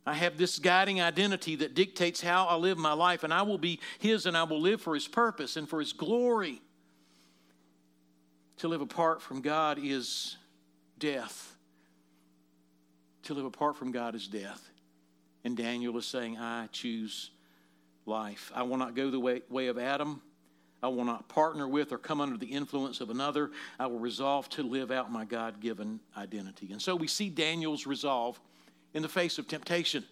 I 0.05 0.15
have 0.15 0.37
this 0.37 0.59
guiding 0.59 1.01
identity 1.01 1.57
that 1.57 1.75
dictates 1.75 2.21
how 2.21 2.47
I 2.47 2.57
live 2.57 2.77
my 2.77 2.93
life, 2.93 3.23
and 3.23 3.33
I 3.33 3.43
will 3.43 3.59
be 3.59 3.79
His 4.01 4.27
and 4.27 4.37
I 4.37 4.43
will 4.43 4.61
live 4.61 4.81
for 4.81 4.95
His 4.95 5.07
purpose 5.07 5.57
and 5.57 5.69
for 5.69 5.79
His 5.79 5.93
glory. 5.93 6.61
To 8.59 8.69
live 8.69 8.81
apart 8.81 9.23
from 9.23 9.41
God 9.43 9.79
is 9.81 10.37
death 10.99 11.53
to 13.25 13.35
live 13.35 13.45
apart 13.45 13.77
from 13.77 13.93
God 13.93 14.15
is 14.15 14.27
death. 14.27 14.69
And 15.45 15.57
Daniel 15.57 15.97
is 15.99 16.07
saying, 16.07 16.39
I 16.39 16.69
choose 16.73 17.31
life. 18.07 18.53
I 18.55 18.63
will 18.63 18.77
not 18.77 18.95
go 18.95 19.11
the 19.11 19.21
way, 19.21 19.43
way 19.49 19.69
of 19.69 19.79
Adam. 19.79 20.23
I 20.83 20.89
will 20.89 21.05
not 21.05 21.29
partner 21.29 21.69
with 21.69 21.93
or 21.93 21.99
come 21.99 22.21
under 22.21 22.37
the 22.37 22.47
influence 22.47 23.01
of 23.01 23.11
another. 23.11 23.51
I 23.79 23.87
will 23.87 24.01
resolve 24.01 24.49
to 24.51 24.63
live 24.63 24.91
out 24.91 25.13
my 25.13 25.25
God 25.25 25.61
given 25.61 26.01
identity. 26.17 26.73
And 26.73 26.83
so 26.83 26.97
we 26.97 27.07
see 27.07 27.29
Daniel's 27.29 27.87
resolve 27.87 28.41
in 28.93 29.03
the 29.03 29.09
face 29.09 29.39
of 29.39 29.47
temptation. 29.47 30.05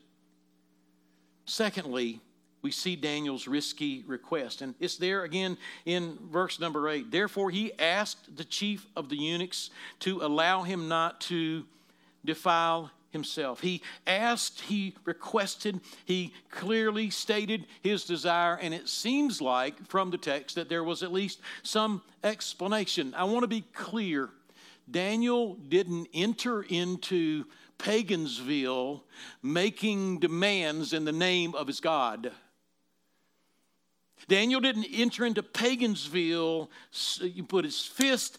Secondly, 1.44 2.20
we 2.62 2.70
see 2.70 2.94
Daniel's 2.94 3.48
risky 3.48 4.04
request. 4.06 4.62
And 4.62 4.74
it's 4.78 4.96
there 4.96 5.24
again 5.24 5.56
in 5.86 6.18
verse 6.30 6.60
number 6.60 6.88
eight. 6.88 7.10
Therefore, 7.10 7.50
he 7.50 7.72
asked 7.78 8.36
the 8.36 8.44
chief 8.44 8.86
of 8.94 9.08
the 9.08 9.16
eunuchs 9.16 9.70
to 10.00 10.20
allow 10.22 10.62
him 10.62 10.86
not 10.86 11.20
to 11.22 11.64
defile 12.24 12.90
himself. 13.10 13.60
He 13.60 13.82
asked, 14.06 14.60
he 14.62 14.94
requested, 15.04 15.80
he 16.04 16.32
clearly 16.50 17.10
stated 17.10 17.66
his 17.82 18.04
desire, 18.04 18.54
and 18.60 18.72
it 18.72 18.88
seems 18.88 19.40
like 19.40 19.86
from 19.88 20.10
the 20.10 20.18
text 20.18 20.56
that 20.56 20.68
there 20.68 20.84
was 20.84 21.02
at 21.02 21.12
least 21.12 21.40
some 21.62 22.02
explanation. 22.24 23.14
I 23.14 23.24
want 23.24 23.42
to 23.42 23.48
be 23.48 23.64
clear 23.72 24.30
Daniel 24.90 25.54
didn't 25.54 26.08
enter 26.12 26.62
into 26.62 27.44
Pagansville 27.78 29.04
making 29.42 30.18
demands 30.18 30.92
in 30.92 31.04
the 31.04 31.12
name 31.12 31.54
of 31.54 31.66
his 31.66 31.80
God. 31.80 32.32
Daniel 34.28 34.60
didn't 34.60 34.86
enter 34.92 35.24
into 35.24 35.42
Pagansville, 35.42 36.70
you 37.20 37.44
put 37.44 37.64
his 37.64 37.80
fist, 37.80 38.38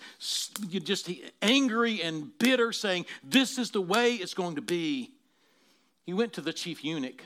you 0.70 0.80
just 0.80 1.10
angry 1.42 2.02
and 2.02 2.38
bitter, 2.38 2.72
saying, 2.72 3.06
This 3.24 3.58
is 3.58 3.72
the 3.72 3.82
way 3.82 4.14
it's 4.16 4.34
going 4.34 4.56
to 4.56 4.62
be. 4.62 5.12
He 6.06 6.14
went 6.14 6.34
to 6.34 6.42
the 6.42 6.54
chief 6.54 6.84
eunuch, 6.84 7.24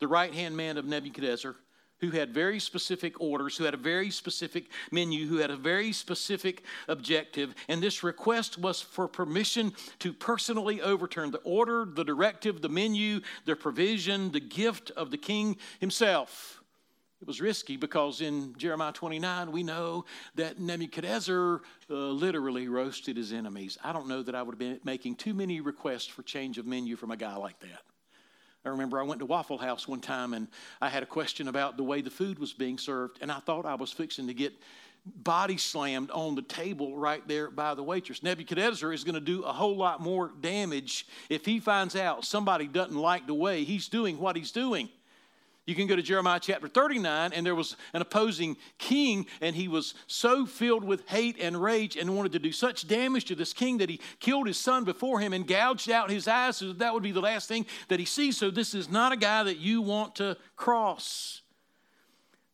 the 0.00 0.08
right 0.08 0.32
hand 0.32 0.56
man 0.56 0.78
of 0.78 0.84
Nebuchadnezzar, 0.84 1.56
who 1.98 2.10
had 2.10 2.34
very 2.34 2.60
specific 2.60 3.20
orders, 3.20 3.56
who 3.56 3.64
had 3.64 3.74
a 3.74 3.78
very 3.78 4.10
specific 4.10 4.66
menu, 4.90 5.26
who 5.26 5.38
had 5.38 5.50
a 5.50 5.56
very 5.56 5.92
specific 5.92 6.62
objective. 6.88 7.54
And 7.68 7.82
this 7.82 8.02
request 8.02 8.58
was 8.58 8.80
for 8.80 9.08
permission 9.08 9.72
to 10.00 10.12
personally 10.12 10.82
overturn 10.82 11.30
the 11.30 11.38
order, 11.38 11.84
the 11.84 12.04
directive, 12.04 12.60
the 12.60 12.68
menu, 12.68 13.20
the 13.46 13.56
provision, 13.56 14.32
the 14.32 14.40
gift 14.40 14.90
of 14.92 15.10
the 15.10 15.18
king 15.18 15.56
himself. 15.80 16.63
It 17.24 17.28
was 17.28 17.40
risky 17.40 17.78
because 17.78 18.20
in 18.20 18.54
Jeremiah 18.58 18.92
29, 18.92 19.50
we 19.50 19.62
know 19.62 20.04
that 20.34 20.60
Nebuchadnezzar 20.60 21.62
uh, 21.88 21.94
literally 21.94 22.68
roasted 22.68 23.16
his 23.16 23.32
enemies. 23.32 23.78
I 23.82 23.94
don't 23.94 24.08
know 24.08 24.22
that 24.22 24.34
I 24.34 24.42
would 24.42 24.52
have 24.52 24.58
been 24.58 24.78
making 24.84 25.14
too 25.14 25.32
many 25.32 25.62
requests 25.62 26.06
for 26.06 26.22
change 26.22 26.58
of 26.58 26.66
menu 26.66 26.96
from 26.96 27.12
a 27.12 27.16
guy 27.16 27.34
like 27.36 27.58
that. 27.60 27.80
I 28.62 28.68
remember 28.68 29.00
I 29.00 29.04
went 29.04 29.20
to 29.20 29.24
Waffle 29.24 29.56
House 29.56 29.88
one 29.88 30.02
time 30.02 30.34
and 30.34 30.48
I 30.82 30.90
had 30.90 31.02
a 31.02 31.06
question 31.06 31.48
about 31.48 31.78
the 31.78 31.82
way 31.82 32.02
the 32.02 32.10
food 32.10 32.38
was 32.38 32.52
being 32.52 32.76
served, 32.76 33.16
and 33.22 33.32
I 33.32 33.38
thought 33.38 33.64
I 33.64 33.76
was 33.76 33.90
fixing 33.90 34.26
to 34.26 34.34
get 34.34 34.52
body 35.06 35.56
slammed 35.56 36.10
on 36.10 36.34
the 36.34 36.42
table 36.42 36.94
right 36.94 37.26
there 37.26 37.50
by 37.50 37.74
the 37.74 37.82
waitress. 37.82 38.22
Nebuchadnezzar 38.22 38.92
is 38.92 39.02
going 39.02 39.14
to 39.14 39.20
do 39.22 39.44
a 39.44 39.52
whole 39.52 39.78
lot 39.78 40.02
more 40.02 40.30
damage 40.42 41.06
if 41.30 41.46
he 41.46 41.58
finds 41.58 41.96
out 41.96 42.26
somebody 42.26 42.66
doesn't 42.66 42.94
like 42.94 43.26
the 43.26 43.32
way 43.32 43.64
he's 43.64 43.88
doing 43.88 44.18
what 44.18 44.36
he's 44.36 44.52
doing. 44.52 44.90
You 45.66 45.74
can 45.74 45.86
go 45.86 45.96
to 45.96 46.02
Jeremiah 46.02 46.40
chapter 46.40 46.68
39, 46.68 47.32
and 47.32 47.46
there 47.46 47.54
was 47.54 47.76
an 47.94 48.02
opposing 48.02 48.56
king, 48.78 49.26
and 49.40 49.56
he 49.56 49.66
was 49.66 49.94
so 50.06 50.44
filled 50.44 50.84
with 50.84 51.08
hate 51.08 51.38
and 51.40 51.60
rage 51.60 51.96
and 51.96 52.14
wanted 52.14 52.32
to 52.32 52.38
do 52.38 52.52
such 52.52 52.86
damage 52.86 53.24
to 53.26 53.34
this 53.34 53.54
king 53.54 53.78
that 53.78 53.88
he 53.88 54.00
killed 54.20 54.46
his 54.46 54.58
son 54.58 54.84
before 54.84 55.20
him 55.20 55.32
and 55.32 55.46
gouged 55.46 55.90
out 55.90 56.10
his 56.10 56.28
eyes 56.28 56.58
so 56.58 56.68
that, 56.68 56.80
that 56.80 56.92
would 56.92 57.02
be 57.02 57.12
the 57.12 57.20
last 57.20 57.48
thing 57.48 57.64
that 57.88 57.98
he 57.98 58.04
sees. 58.04 58.36
So, 58.36 58.50
this 58.50 58.74
is 58.74 58.90
not 58.90 59.12
a 59.12 59.16
guy 59.16 59.42
that 59.44 59.56
you 59.56 59.80
want 59.80 60.16
to 60.16 60.36
cross. 60.54 61.40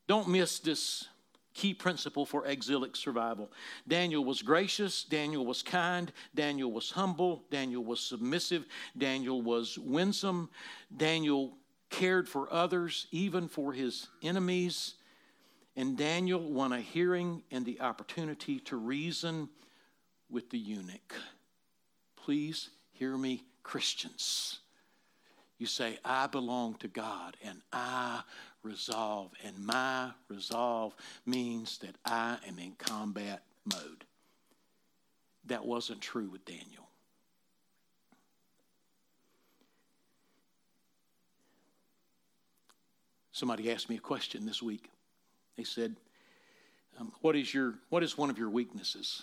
Don't 0.07 0.29
miss 0.29 0.61
this 0.61 1.09
key 1.55 1.75
principle 1.75 2.25
for 2.25 2.47
exilic 2.47 2.95
survival. 2.95 3.51
Daniel 3.89 4.25
was 4.25 4.41
gracious, 4.41 5.03
Daniel 5.05 5.45
was 5.45 5.63
kind, 5.63 6.13
Daniel 6.35 6.71
was 6.71 6.91
humble, 6.91 7.45
Daniel 7.51 7.85
was 7.85 8.01
submissive, 8.01 8.67
Daniel 8.97 9.43
was 9.43 9.79
winsome, 9.79 10.49
Daniel 10.97 11.57
cared 11.91 12.29
for 12.29 12.53
others, 12.53 13.07
even 13.11 13.49
for 13.49 13.73
his 13.73 14.09
enemies. 14.23 14.95
And 15.77 15.97
Daniel 15.97 16.41
won 16.41 16.73
a 16.73 16.81
hearing 16.81 17.43
and 17.51 17.67
the 17.67 17.81
opportunity 17.81 18.61
to 18.61 18.77
reason 18.77 19.49
with 20.31 20.51
the 20.51 20.59
eunuch. 20.59 21.15
Please 22.17 22.71
hear 22.93 23.17
me, 23.17 23.45
Christians. 23.63 24.61
You 25.59 25.67
say, 25.67 25.99
I 26.05 26.27
belong 26.27 26.75
to 26.77 26.89
God 26.89 27.37
and 27.45 27.61
I 27.73 28.23
resolve. 28.63 29.33
And 29.45 29.59
my 29.59 30.11
resolve 30.29 30.95
means 31.27 31.79
that 31.79 31.97
I 32.05 32.39
am 32.47 32.59
in 32.59 32.73
combat 32.79 33.43
mode. 33.65 34.05
That 35.47 35.65
wasn't 35.65 36.01
true 36.01 36.29
with 36.31 36.45
Daniel. 36.45 36.90
Somebody 43.41 43.73
asked 43.73 43.89
me 43.89 43.97
a 43.97 44.01
question 44.01 44.45
this 44.45 44.63
week. 44.63 44.91
They 45.57 45.65
said, 45.65 45.97
um, 46.99 47.11
what, 47.23 47.35
is 47.35 47.55
your, 47.55 47.77
what 47.89 48.03
is 48.03 48.19
one 48.19 48.29
of 48.29 48.37
your 48.37 48.51
weaknesses? 48.51 49.23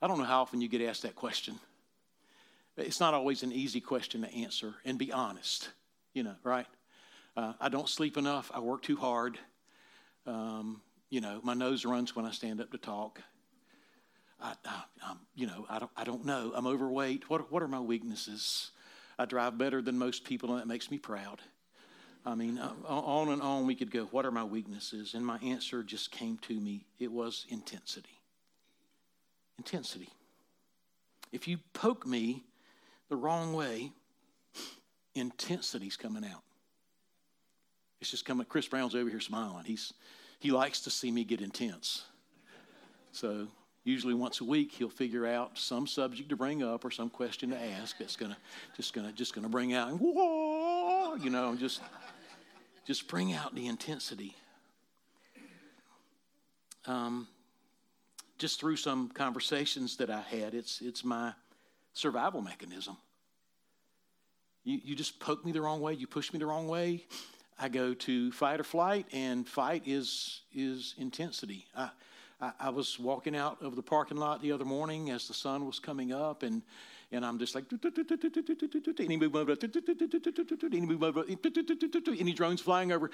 I 0.00 0.08
don't 0.08 0.16
know 0.16 0.24
how 0.24 0.40
often 0.40 0.62
you 0.62 0.68
get 0.68 0.80
asked 0.80 1.02
that 1.02 1.16
question. 1.16 1.56
It's 2.78 2.98
not 2.98 3.12
always 3.12 3.42
an 3.42 3.52
easy 3.52 3.78
question 3.78 4.22
to 4.22 4.34
answer 4.34 4.76
and 4.86 4.96
be 4.96 5.12
honest, 5.12 5.68
you 6.14 6.22
know, 6.22 6.34
right? 6.42 6.64
Uh, 7.36 7.52
I 7.60 7.68
don't 7.68 7.90
sleep 7.90 8.16
enough. 8.16 8.50
I 8.54 8.60
work 8.60 8.80
too 8.80 8.96
hard. 8.96 9.38
Um, 10.26 10.80
you 11.10 11.20
know, 11.20 11.38
my 11.42 11.52
nose 11.52 11.84
runs 11.84 12.16
when 12.16 12.24
I 12.24 12.30
stand 12.30 12.58
up 12.58 12.72
to 12.72 12.78
talk. 12.78 13.20
I, 14.40 14.54
I, 14.64 15.12
you 15.34 15.46
know, 15.46 15.66
I 15.68 15.78
don't, 15.78 15.90
I 15.94 16.04
don't 16.04 16.24
know. 16.24 16.52
I'm 16.54 16.66
overweight. 16.66 17.28
What, 17.28 17.52
what 17.52 17.62
are 17.62 17.68
my 17.68 17.80
weaknesses? 17.80 18.70
I 19.18 19.26
drive 19.26 19.58
better 19.58 19.82
than 19.82 19.98
most 19.98 20.24
people, 20.24 20.52
and 20.52 20.58
that 20.58 20.66
makes 20.66 20.90
me 20.90 20.96
proud. 20.96 21.42
I 22.24 22.34
mean, 22.34 22.58
uh, 22.58 22.72
on 22.86 23.30
and 23.30 23.42
on 23.42 23.66
we 23.66 23.74
could 23.74 23.90
go. 23.90 24.04
What 24.04 24.24
are 24.24 24.30
my 24.30 24.44
weaknesses? 24.44 25.14
And 25.14 25.26
my 25.26 25.38
answer 25.38 25.82
just 25.82 26.12
came 26.12 26.38
to 26.42 26.54
me. 26.54 26.86
It 26.98 27.10
was 27.10 27.46
intensity. 27.48 28.20
Intensity. 29.58 30.08
If 31.32 31.48
you 31.48 31.58
poke 31.72 32.06
me 32.06 32.44
the 33.08 33.16
wrong 33.16 33.54
way, 33.54 33.90
intensity's 35.14 35.96
coming 35.96 36.24
out. 36.24 36.42
It's 38.00 38.10
just 38.10 38.24
coming. 38.24 38.46
Chris 38.46 38.68
Brown's 38.68 38.94
over 38.94 39.10
here 39.10 39.20
smiling. 39.20 39.64
He's 39.64 39.92
he 40.38 40.50
likes 40.50 40.80
to 40.82 40.90
see 40.90 41.10
me 41.10 41.24
get 41.24 41.40
intense. 41.40 42.02
So 43.12 43.46
usually 43.84 44.14
once 44.14 44.40
a 44.40 44.44
week 44.44 44.72
he'll 44.72 44.88
figure 44.88 45.26
out 45.26 45.56
some 45.58 45.86
subject 45.86 46.28
to 46.28 46.36
bring 46.36 46.62
up 46.62 46.84
or 46.84 46.90
some 46.90 47.10
question 47.10 47.50
to 47.50 47.56
ask 47.60 47.98
that's 47.98 48.16
gonna 48.16 48.36
just 48.76 48.92
gonna 48.92 49.12
just 49.12 49.34
gonna 49.34 49.48
bring 49.48 49.74
out 49.74 49.92
whoa, 50.00 51.14
you 51.16 51.30
know, 51.30 51.54
just 51.54 51.80
just 52.86 53.08
bring 53.08 53.32
out 53.32 53.54
the 53.54 53.66
intensity. 53.66 54.34
Um, 56.86 57.28
just 58.38 58.58
through 58.58 58.76
some 58.76 59.08
conversations 59.08 59.96
that 59.98 60.10
I 60.10 60.20
had, 60.20 60.54
it's 60.54 60.80
it's 60.80 61.04
my 61.04 61.32
survival 61.92 62.40
mechanism. 62.40 62.96
You, 64.64 64.80
you 64.82 64.96
just 64.96 65.20
poke 65.20 65.44
me 65.44 65.52
the 65.52 65.60
wrong 65.60 65.80
way, 65.80 65.94
you 65.94 66.06
push 66.06 66.32
me 66.32 66.38
the 66.38 66.46
wrong 66.46 66.68
way, 66.68 67.04
I 67.58 67.68
go 67.68 67.94
to 67.94 68.32
fight 68.32 68.60
or 68.60 68.64
flight, 68.64 69.06
and 69.12 69.46
fight 69.46 69.82
is 69.86 70.42
is 70.52 70.94
intensity. 70.98 71.66
I, 71.76 71.90
I, 72.40 72.52
I 72.58 72.70
was 72.70 72.98
walking 72.98 73.36
out 73.36 73.62
of 73.62 73.76
the 73.76 73.82
parking 73.82 74.16
lot 74.16 74.42
the 74.42 74.52
other 74.52 74.64
morning 74.64 75.10
as 75.10 75.28
the 75.28 75.34
sun 75.34 75.66
was 75.66 75.78
coming 75.78 76.12
up, 76.12 76.42
and 76.42 76.62
and 77.12 77.26
I'm 77.26 77.38
just 77.38 77.54
like, 77.54 77.64
any 82.18 82.32
drones 82.32 82.60
flying 82.62 82.90
over, 82.90 83.10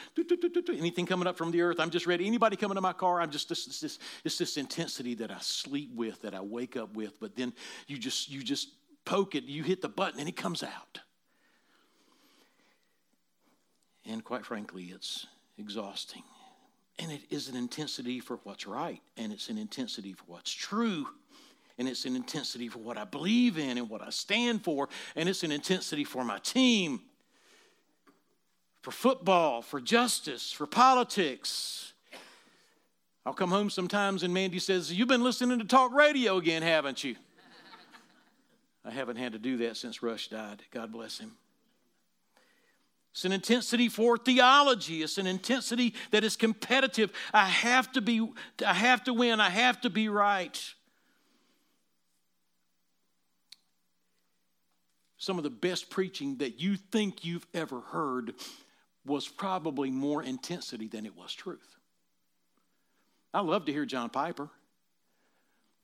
anything 0.69 1.05
coming 1.05 1.27
up 1.27 1.37
from 1.37 1.51
the 1.51 1.61
earth. 1.63 1.81
I'm 1.81 1.91
just 1.91 2.07
ready. 2.07 2.25
Anybody 2.27 2.57
coming 2.57 2.77
to 2.77 2.81
my 2.81 2.93
car, 2.93 3.21
I'm 3.21 3.31
just 3.31 3.49
this, 3.49 3.99
it's 4.25 4.39
this 4.39 4.57
intensity 4.57 5.15
that 5.17 5.33
I 5.33 5.39
sleep 5.41 5.91
with, 5.95 6.23
that 6.23 6.33
I 6.33 6.41
wake 6.41 6.77
up 6.77 6.95
with. 6.95 7.19
But 7.19 7.35
then 7.35 7.53
you 7.89 7.99
just 7.99 8.31
you 8.31 8.45
just 8.45 8.69
poke 9.05 9.35
it, 9.35 9.45
you 9.45 9.65
hit 9.65 9.83
the 9.83 9.89
button, 9.89 10.21
and 10.21 10.29
it 10.29 10.37
comes 10.37 10.63
out. 10.63 11.01
And 14.07 14.23
quite 14.25 14.47
frankly, 14.47 14.85
it's 14.95 15.27
exhausting. 15.59 16.23
And 17.01 17.11
it 17.13 17.23
is 17.31 17.49
an 17.49 17.57
intensity 17.57 18.21
for 18.21 18.39
what's 18.45 18.67
right, 18.67 19.01
and 19.17 19.33
it's 19.33 19.49
an 19.49 19.59
intensity 19.59 20.13
for 20.13 20.25
what's 20.27 20.53
true, 20.53 21.07
and 21.79 21.89
it's 21.89 22.05
an 22.05 22.17
intensity 22.17 22.69
for 22.69 22.81
what 22.81 22.99
I 22.99 23.05
believe 23.05 23.57
in 23.57 23.79
and 23.79 23.89
what 23.89 24.03
I 24.03 24.11
stand 24.11 24.65
for, 24.65 24.89
and 25.15 25.29
it's 25.29 25.45
an 25.45 25.53
intensity 25.53 26.05
for 26.05 26.25
my 26.25 26.39
team, 26.39 27.01
for 28.83 28.91
football, 28.91 29.63
for 29.63 29.81
justice, 29.81 30.51
for 30.51 30.67
politics. 30.67 31.93
I'll 33.25 33.35
come 33.35 33.51
home 33.51 33.71
sometimes 33.71 34.23
and 34.23 34.33
Mandy 34.33 34.59
says, 34.59 34.93
You've 34.93 35.09
been 35.09 35.23
listening 35.23 35.59
to 35.59 35.65
talk 35.65 35.93
radio 35.93 36.39
again, 36.39 36.63
haven't 36.63 37.05
you? 37.05 37.15
I 38.85 38.91
haven't 38.91 39.17
had 39.17 39.33
to 39.33 39.39
do 39.39 39.59
that 39.59 39.77
since 39.77 40.03
Rush 40.03 40.29
died. 40.29 40.63
God 40.71 40.91
bless 40.91 41.19
him. 41.19 41.33
It's 43.13 43.25
an 43.25 43.33
intensity 43.33 43.89
for 43.89 44.17
theology. 44.17 45.03
It's 45.03 45.19
an 45.19 45.27
intensity 45.27 45.95
that 46.11 46.25
is 46.25 46.37
competitive. 46.37 47.13
I 47.35 47.47
have 47.47 47.93
to 47.93 48.01
be, 48.01 48.27
I 48.65 48.75
have 48.75 49.05
to 49.05 49.13
win. 49.13 49.41
I 49.41 49.51
have 49.51 49.81
to 49.83 49.91
be 49.91 50.09
right. 50.09 50.59
Some 55.19 55.37
of 55.37 55.45
the 55.45 55.51
best 55.51 55.91
preaching 55.91 56.37
that 56.37 56.61
you 56.61 56.77
think 56.77 57.25
you've 57.25 57.47
ever 57.53 57.81
heard 57.81 58.35
was 59.05 59.27
probably 59.29 59.91
more 59.91 60.23
intensity 60.23 60.87
than 60.87 61.07
it 61.07 61.17
was 61.17 61.35
truth. 61.35 61.77
I 63.35 63.41
love 63.41 63.65
to 63.67 63.73
hear 63.73 63.85
John 63.85 64.11
Piper, 64.11 64.49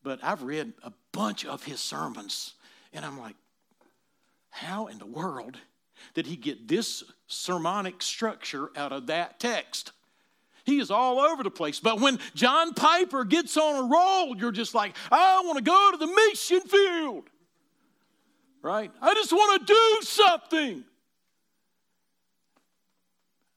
but 0.03 0.23
I've 0.23 0.43
read 0.43 0.73
a 0.83 0.93
bunch 1.13 1.45
of 1.45 1.65
his 1.65 1.81
sermons, 1.81 2.55
and 2.93 3.05
I'm 3.05 3.19
like, 3.19 3.37
how 4.51 4.87
in 4.87 4.99
the 4.99 5.07
world 5.07 5.59
did 6.15 6.27
he 6.27 6.37
get 6.37 6.69
this 6.69 7.03
sermonic 7.27 8.03
structure 8.03 8.71
out 8.77 8.93
of 8.93 9.09
that 9.09 9.41
text? 9.41 9.93
He 10.65 10.79
is 10.79 10.91
all 10.91 11.21
over 11.21 11.43
the 11.43 11.51
place. 11.51 11.81
But 11.81 12.01
when 12.01 12.19
John 12.35 12.73
Piper 12.73 13.25
gets 13.25 13.57
on 13.57 13.85
a 13.85 13.89
roll, 13.89 14.37
you're 14.37 14.53
just 14.53 14.75
like, 14.75 14.97
I 15.11 15.43
want 15.45 15.59
to 15.59 15.65
go 15.65 15.91
to 15.93 15.97
the 15.97 16.07
mission 16.07 16.61
field. 16.61 17.25
Right? 18.65 18.91
I 19.03 19.13
just 19.13 19.31
want 19.31 19.61
to 19.61 19.75
do 19.75 20.07
something. 20.07 20.85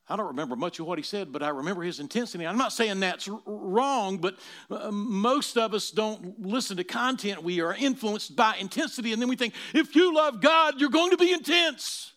I 0.09 0.17
don't 0.17 0.27
remember 0.27 0.57
much 0.57 0.81
of 0.81 0.85
what 0.85 0.99
he 0.99 1.03
said, 1.03 1.31
but 1.31 1.41
I 1.41 1.47
remember 1.47 1.81
his 1.81 2.01
intensity. 2.01 2.45
I'm 2.45 2.57
not 2.57 2.73
saying 2.73 2.99
that's 2.99 3.29
wrong, 3.45 4.17
but 4.17 4.35
uh, 4.69 4.91
most 4.91 5.57
of 5.57 5.73
us 5.73 5.91
don't 5.91 6.45
listen 6.45 6.75
to 6.75 6.83
content. 6.83 7.41
We 7.41 7.61
are 7.61 7.73
influenced 7.73 8.35
by 8.35 8.57
intensity, 8.57 9.13
and 9.13 9.21
then 9.21 9.29
we 9.29 9.37
think, 9.37 9.53
if 9.73 9.95
you 9.95 10.13
love 10.13 10.41
God, 10.41 10.81
you're 10.81 10.89
going 10.89 11.11
to 11.11 11.17
be 11.17 11.31
intense. 11.31 12.11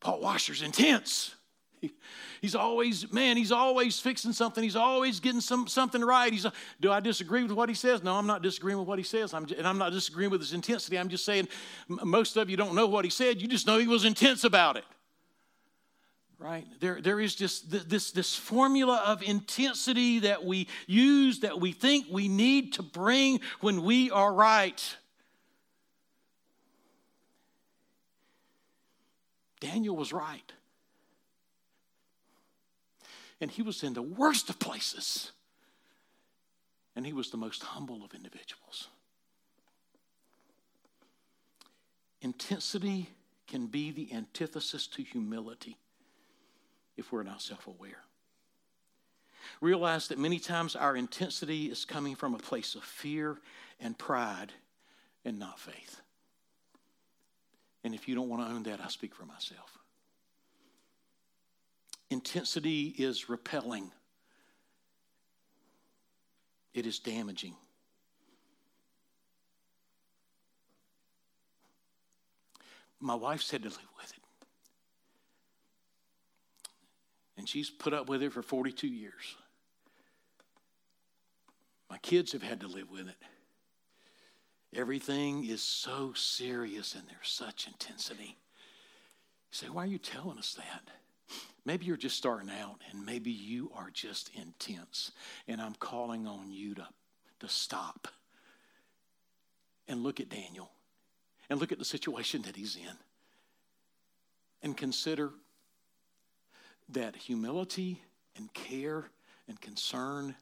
Paul 0.00 0.20
Washer's 0.20 0.62
intense. 0.62 1.36
He, 1.82 1.92
he's 2.40 2.54
always, 2.54 3.12
man, 3.12 3.36
he's 3.36 3.52
always 3.52 4.00
fixing 4.00 4.32
something. 4.32 4.64
He's 4.64 4.76
always 4.76 5.20
getting 5.20 5.42
some, 5.42 5.66
something 5.66 6.02
right. 6.02 6.32
He's, 6.32 6.46
do 6.80 6.90
I 6.90 7.00
disagree 7.00 7.42
with 7.42 7.52
what 7.52 7.68
he 7.68 7.74
says? 7.74 8.02
No, 8.02 8.14
I'm 8.14 8.26
not 8.26 8.42
disagreeing 8.42 8.78
with 8.78 8.88
what 8.88 8.98
he 8.98 9.04
says. 9.04 9.34
I'm, 9.34 9.46
and 9.56 9.66
I'm 9.66 9.78
not 9.78 9.92
disagreeing 9.92 10.30
with 10.30 10.40
his 10.40 10.54
intensity. 10.54 10.98
I'm 10.98 11.08
just 11.08 11.26
saying 11.26 11.48
most 11.88 12.36
of 12.36 12.48
you 12.48 12.56
don't 12.56 12.74
know 12.74 12.86
what 12.86 13.04
he 13.04 13.10
said. 13.10 13.42
You 13.42 13.48
just 13.48 13.66
know 13.66 13.78
he 13.78 13.88
was 13.88 14.04
intense 14.04 14.44
about 14.44 14.76
it. 14.76 14.84
Right? 16.38 16.66
There, 16.80 17.00
there 17.00 17.20
is 17.20 17.36
just 17.36 17.70
this, 17.88 18.10
this 18.10 18.34
formula 18.34 19.00
of 19.06 19.22
intensity 19.22 20.20
that 20.20 20.44
we 20.44 20.66
use 20.88 21.38
that 21.40 21.60
we 21.60 21.70
think 21.70 22.06
we 22.10 22.26
need 22.26 22.72
to 22.74 22.82
bring 22.82 23.40
when 23.60 23.84
we 23.84 24.10
are 24.10 24.32
right. 24.32 24.96
Daniel 29.60 29.94
was 29.94 30.12
right. 30.12 30.52
And 33.42 33.50
he 33.50 33.60
was 33.60 33.82
in 33.82 33.92
the 33.92 34.00
worst 34.00 34.48
of 34.50 34.60
places. 34.60 35.32
And 36.94 37.04
he 37.04 37.12
was 37.12 37.30
the 37.30 37.36
most 37.36 37.64
humble 37.64 38.04
of 38.04 38.14
individuals. 38.14 38.86
Intensity 42.20 43.08
can 43.48 43.66
be 43.66 43.90
the 43.90 44.12
antithesis 44.12 44.86
to 44.86 45.02
humility 45.02 45.76
if 46.96 47.10
we're 47.10 47.24
not 47.24 47.42
self 47.42 47.66
aware. 47.66 48.04
Realize 49.60 50.06
that 50.08 50.20
many 50.20 50.38
times 50.38 50.76
our 50.76 50.96
intensity 50.96 51.66
is 51.66 51.84
coming 51.84 52.14
from 52.14 52.36
a 52.36 52.38
place 52.38 52.76
of 52.76 52.84
fear 52.84 53.38
and 53.80 53.98
pride 53.98 54.52
and 55.24 55.40
not 55.40 55.58
faith. 55.58 56.00
And 57.82 57.92
if 57.92 58.06
you 58.06 58.14
don't 58.14 58.28
want 58.28 58.46
to 58.46 58.54
own 58.54 58.62
that, 58.64 58.80
I 58.80 58.86
speak 58.86 59.16
for 59.16 59.26
myself. 59.26 59.81
Intensity 62.12 62.94
is 62.98 63.30
repelling, 63.30 63.90
it 66.74 66.84
is 66.84 66.98
damaging. 66.98 67.54
My 73.00 73.14
wife 73.14 73.40
said 73.40 73.62
to 73.62 73.70
live 73.70 73.78
with 73.96 74.10
it. 74.10 74.22
And 77.38 77.48
she's 77.48 77.70
put 77.70 77.94
up 77.94 78.10
with 78.10 78.22
it 78.22 78.32
for 78.32 78.42
42 78.42 78.86
years. 78.86 79.34
My 81.88 81.96
kids 81.98 82.32
have 82.32 82.42
had 82.42 82.60
to 82.60 82.68
live 82.68 82.90
with 82.90 83.08
it. 83.08 83.16
Everything 84.74 85.46
is 85.46 85.62
so 85.62 86.12
serious 86.14 86.94
and 86.94 87.04
there's 87.08 87.28
such 87.28 87.66
intensity. 87.66 88.36
You 89.50 89.52
say, 89.52 89.66
why 89.68 89.84
are 89.84 89.86
you 89.86 89.98
telling 89.98 90.38
us 90.38 90.54
that? 90.54 90.92
Maybe 91.64 91.86
you're 91.86 91.96
just 91.96 92.16
starting 92.16 92.50
out 92.50 92.80
and 92.90 93.06
maybe 93.06 93.30
you 93.30 93.70
are 93.74 93.90
just 93.92 94.30
intense. 94.34 95.12
And 95.46 95.60
I'm 95.60 95.74
calling 95.74 96.26
on 96.26 96.50
you 96.50 96.74
to, 96.74 96.86
to 97.40 97.48
stop 97.48 98.08
and 99.86 100.02
look 100.02 100.20
at 100.20 100.28
Daniel 100.28 100.70
and 101.48 101.60
look 101.60 101.72
at 101.72 101.78
the 101.78 101.84
situation 101.84 102.42
that 102.42 102.56
he's 102.56 102.76
in 102.76 102.96
and 104.62 104.76
consider 104.76 105.30
that 106.88 107.16
humility 107.16 108.02
and 108.36 108.52
care 108.54 109.10
and 109.48 109.60
concern 109.60 110.34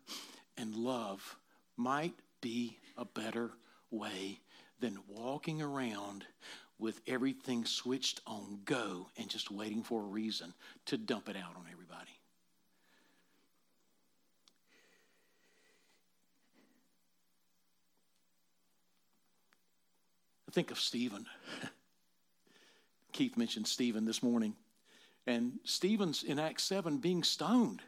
and 0.56 0.74
love 0.74 1.36
might 1.76 2.14
be 2.40 2.78
a 2.96 3.04
better 3.04 3.50
way 3.90 4.40
than 4.80 4.98
walking 5.08 5.60
around 5.60 6.24
with 6.80 7.00
everything 7.06 7.64
switched 7.64 8.20
on 8.26 8.60
go 8.64 9.08
and 9.18 9.28
just 9.28 9.50
waiting 9.50 9.82
for 9.82 10.00
a 10.00 10.06
reason 10.06 10.54
to 10.86 10.96
dump 10.96 11.28
it 11.28 11.36
out 11.36 11.56
on 11.56 11.64
everybody. 11.70 12.10
I 20.48 20.52
think 20.52 20.72
of 20.72 20.80
Stephen. 20.80 21.26
Keith 23.12 23.36
mentioned 23.36 23.68
Stephen 23.68 24.04
this 24.04 24.22
morning. 24.22 24.56
And 25.26 25.60
Stephen's 25.64 26.24
in 26.24 26.40
Acts 26.40 26.64
7 26.64 26.98
being 26.98 27.22
stoned. 27.22 27.82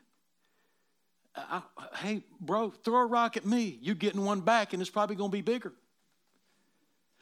I, 1.34 1.62
hey, 1.96 2.22
bro, 2.40 2.70
throw 2.70 3.00
a 3.00 3.06
rock 3.06 3.36
at 3.36 3.46
me. 3.46 3.78
You're 3.80 3.94
getting 3.94 4.24
one 4.24 4.42
back, 4.42 4.74
and 4.74 4.82
it's 4.82 4.90
probably 4.90 5.16
going 5.16 5.30
to 5.30 5.36
be 5.36 5.40
bigger. 5.40 5.72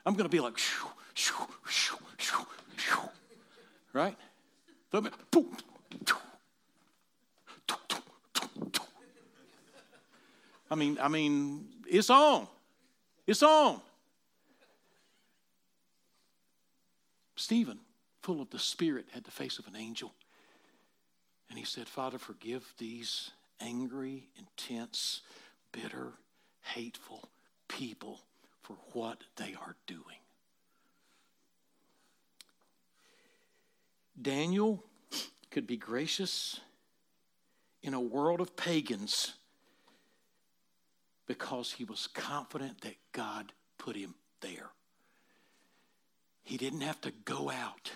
I'm 0.05 0.15
going 0.15 0.29
to 0.29 0.31
be 0.31 0.41
like, 0.41 0.59
shoo, 0.59 0.89
shoo, 1.15 1.35
shoo, 1.69 1.97
shoo, 2.19 2.47
shoo. 2.77 3.09
right? 3.93 4.17
Boom, 4.91 5.09
I 10.71 10.77
mean, 10.77 10.99
I 11.01 11.09
mean, 11.09 11.67
it's 11.89 12.11
on. 12.11 12.47
It's 13.27 13.43
on. 13.43 13.81
Stephen, 17.37 17.79
full 18.23 18.41
of 18.41 18.51
the 18.51 18.59
Spirit, 18.59 19.07
had 19.13 19.25
the 19.25 19.31
face 19.31 19.59
of 19.59 19.67
an 19.67 19.75
angel. 19.75 20.15
And 21.49 21.59
he 21.59 21.65
said, 21.65 21.89
Father, 21.89 22.19
forgive 22.19 22.75
these 22.79 23.31
angry, 23.61 24.29
intense, 24.39 25.23
bitter, 25.73 26.13
hateful 26.63 27.29
people 27.67 28.21
for 28.63 28.77
what 28.93 29.19
they 29.37 29.57
are 29.61 29.75
doing. 29.87 30.21
Daniel 34.21 34.85
could 35.51 35.67
be 35.67 35.77
gracious 35.77 36.61
in 37.83 37.95
a 37.95 38.01
world 38.01 38.41
of 38.41 38.57
pagans 38.57 39.35
because 41.27 41.73
he 41.73 41.85
was 41.85 42.09
confident 42.09 42.81
that 42.83 42.97
God 43.13 43.53
put 43.79 43.97
him 43.97 44.15
there. 44.41 44.71
He 46.43 46.57
didn't 46.57 46.81
have 46.81 47.01
to 47.03 47.13
go 47.25 47.51
out 47.51 47.93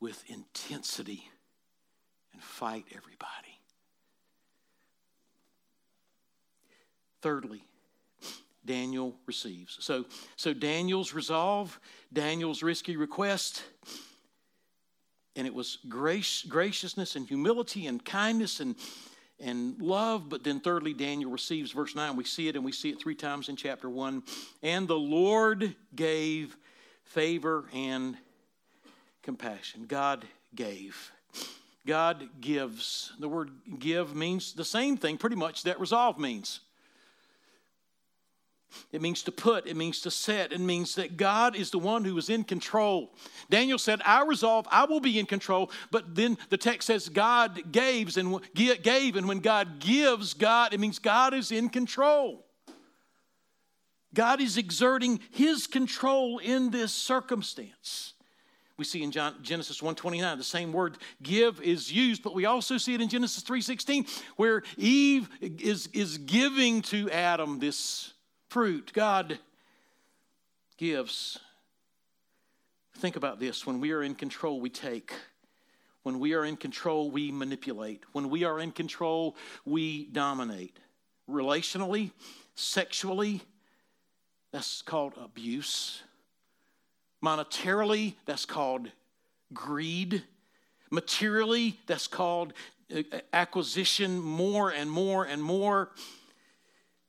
with 0.00 0.22
intensity 0.28 1.28
and 2.32 2.42
fight 2.42 2.84
everybody. 2.94 3.58
Thirdly, 7.20 7.64
Daniel 8.64 9.16
receives. 9.26 9.78
So, 9.80 10.04
so 10.36 10.54
Daniel's 10.54 11.12
resolve, 11.12 11.80
Daniel's 12.12 12.62
risky 12.62 12.96
request, 12.96 13.64
and 15.38 15.46
it 15.46 15.54
was 15.54 15.78
grace, 15.88 16.42
graciousness 16.42 17.14
and 17.14 17.24
humility 17.24 17.86
and 17.86 18.04
kindness 18.04 18.58
and, 18.58 18.74
and 19.38 19.80
love. 19.80 20.28
But 20.28 20.42
then, 20.42 20.58
thirdly, 20.58 20.92
Daniel 20.92 21.30
receives 21.30 21.70
verse 21.70 21.94
9. 21.94 22.16
We 22.16 22.24
see 22.24 22.48
it, 22.48 22.56
and 22.56 22.64
we 22.64 22.72
see 22.72 22.90
it 22.90 23.00
three 23.00 23.14
times 23.14 23.48
in 23.48 23.54
chapter 23.54 23.88
1. 23.88 24.24
And 24.64 24.88
the 24.88 24.98
Lord 24.98 25.76
gave 25.94 26.56
favor 27.04 27.66
and 27.72 28.16
compassion. 29.22 29.84
God 29.86 30.26
gave. 30.56 31.12
God 31.86 32.28
gives. 32.40 33.12
The 33.20 33.28
word 33.28 33.52
give 33.78 34.16
means 34.16 34.54
the 34.54 34.64
same 34.64 34.96
thing, 34.96 35.18
pretty 35.18 35.36
much, 35.36 35.62
that 35.62 35.78
resolve 35.78 36.18
means. 36.18 36.58
It 38.92 39.02
means 39.02 39.22
to 39.24 39.32
put, 39.32 39.66
it 39.66 39.76
means 39.76 40.00
to 40.02 40.10
set, 40.10 40.52
it 40.52 40.60
means 40.60 40.94
that 40.94 41.16
God 41.16 41.56
is 41.56 41.70
the 41.70 41.78
one 41.78 42.04
who 42.04 42.16
is 42.18 42.30
in 42.30 42.44
control. 42.44 43.14
Daniel 43.50 43.78
said, 43.78 44.00
I 44.04 44.24
resolve, 44.24 44.66
I 44.70 44.84
will 44.84 45.00
be 45.00 45.18
in 45.18 45.26
control. 45.26 45.70
But 45.90 46.14
then 46.14 46.38
the 46.50 46.56
text 46.56 46.86
says 46.86 47.08
God 47.08 47.72
gave, 47.72 48.16
and 48.16 48.40
gave, 48.54 49.16
and 49.16 49.28
when 49.28 49.40
God 49.40 49.78
gives, 49.80 50.34
God, 50.34 50.72
it 50.72 50.80
means 50.80 50.98
God 50.98 51.34
is 51.34 51.50
in 51.50 51.68
control. 51.68 52.44
God 54.14 54.40
is 54.40 54.56
exerting 54.56 55.20
his 55.30 55.66
control 55.66 56.38
in 56.38 56.70
this 56.70 56.92
circumstance. 56.92 58.14
We 58.78 58.84
see 58.84 59.02
in 59.02 59.10
John, 59.10 59.34
Genesis 59.42 59.80
1:29 59.80 60.38
the 60.38 60.44
same 60.44 60.72
word 60.72 60.98
give 61.20 61.60
is 61.60 61.92
used, 61.92 62.22
but 62.22 62.32
we 62.32 62.46
also 62.46 62.78
see 62.78 62.94
it 62.94 63.00
in 63.00 63.08
Genesis 63.08 63.42
3:16 63.42 64.06
where 64.36 64.62
Eve 64.76 65.28
is, 65.40 65.88
is 65.88 66.18
giving 66.18 66.80
to 66.82 67.10
Adam 67.10 67.58
this 67.58 68.12
fruit. 68.48 68.92
God 68.94 69.38
gives. 70.76 71.38
Think 72.96 73.16
about 73.16 73.38
this. 73.38 73.66
When 73.66 73.80
we 73.80 73.92
are 73.92 74.02
in 74.02 74.14
control, 74.14 74.60
we 74.60 74.70
take. 74.70 75.12
When 76.02 76.18
we 76.18 76.34
are 76.34 76.44
in 76.44 76.56
control, 76.56 77.10
we 77.10 77.30
manipulate. 77.30 78.02
When 78.12 78.30
we 78.30 78.44
are 78.44 78.58
in 78.58 78.72
control, 78.72 79.36
we 79.64 80.06
dominate. 80.06 80.78
Relationally, 81.28 82.12
sexually, 82.54 83.42
that's 84.52 84.80
called 84.80 85.12
abuse. 85.22 86.02
Monetarily, 87.22 88.14
that's 88.24 88.46
called 88.46 88.90
greed. 89.52 90.22
Materially, 90.90 91.78
that's 91.86 92.06
called 92.06 92.54
uh, 92.94 93.02
acquisition 93.34 94.18
more 94.18 94.70
and 94.70 94.90
more 94.90 95.24
and 95.24 95.42
more. 95.42 95.90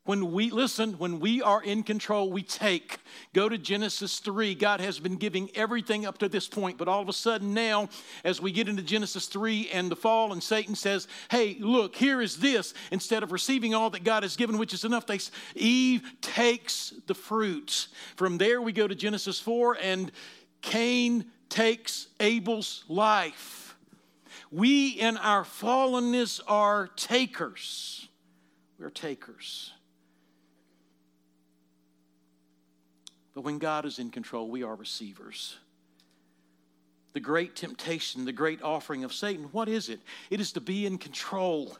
When 0.09 0.31
we, 0.31 0.49
listen, 0.49 0.93
when 0.93 1.19
we 1.19 1.39
are 1.43 1.61
in 1.61 1.83
control, 1.83 2.31
we 2.31 2.41
take. 2.41 2.97
Go 3.35 3.47
to 3.47 3.59
Genesis 3.59 4.17
3. 4.17 4.55
God 4.55 4.81
has 4.81 4.97
been 4.97 5.17
giving 5.17 5.51
everything 5.53 6.03
up 6.07 6.17
to 6.17 6.27
this 6.27 6.47
point, 6.47 6.79
but 6.79 6.87
all 6.87 6.99
of 6.99 7.09
a 7.09 7.13
sudden 7.13 7.53
now, 7.53 7.89
as 8.23 8.41
we 8.41 8.51
get 8.51 8.67
into 8.67 8.81
Genesis 8.81 9.27
3 9.27 9.69
and 9.71 9.91
the 9.91 9.95
fall, 9.95 10.33
and 10.33 10.41
Satan 10.41 10.73
says, 10.73 11.07
Hey, 11.29 11.57
look, 11.59 11.95
here 11.95 12.23
is 12.23 12.37
this. 12.37 12.73
Instead 12.91 13.21
of 13.21 13.31
receiving 13.31 13.75
all 13.75 13.91
that 13.91 14.03
God 14.03 14.23
has 14.23 14.35
given, 14.35 14.57
which 14.57 14.73
is 14.73 14.83
enough, 14.83 15.05
they, 15.05 15.19
Eve 15.53 16.01
takes 16.21 16.91
the 17.05 17.13
fruit. 17.13 17.87
From 18.15 18.39
there, 18.39 18.63
we 18.63 18.71
go 18.71 18.87
to 18.87 18.95
Genesis 18.95 19.39
4, 19.39 19.77
and 19.79 20.11
Cain 20.63 21.25
takes 21.49 22.07
Abel's 22.19 22.83
life. 22.87 23.77
We 24.49 24.87
in 24.87 25.17
our 25.17 25.43
fallenness 25.43 26.41
are 26.47 26.87
takers. 26.87 28.07
We're 28.79 28.89
takers. 28.89 29.71
But 33.33 33.41
when 33.41 33.59
God 33.59 33.85
is 33.85 33.99
in 33.99 34.09
control, 34.09 34.49
we 34.49 34.63
are 34.63 34.75
receivers. 34.75 35.57
the 37.13 37.19
great 37.19 37.55
temptation, 37.55 38.25
the 38.25 38.31
great 38.31 38.61
offering 38.61 39.03
of 39.03 39.13
Satan. 39.13 39.45
What 39.51 39.67
is 39.67 39.89
it? 39.89 39.99
It 40.29 40.39
is 40.39 40.51
to 40.53 40.61
be 40.61 40.85
in 40.85 40.97
control. 40.97 41.75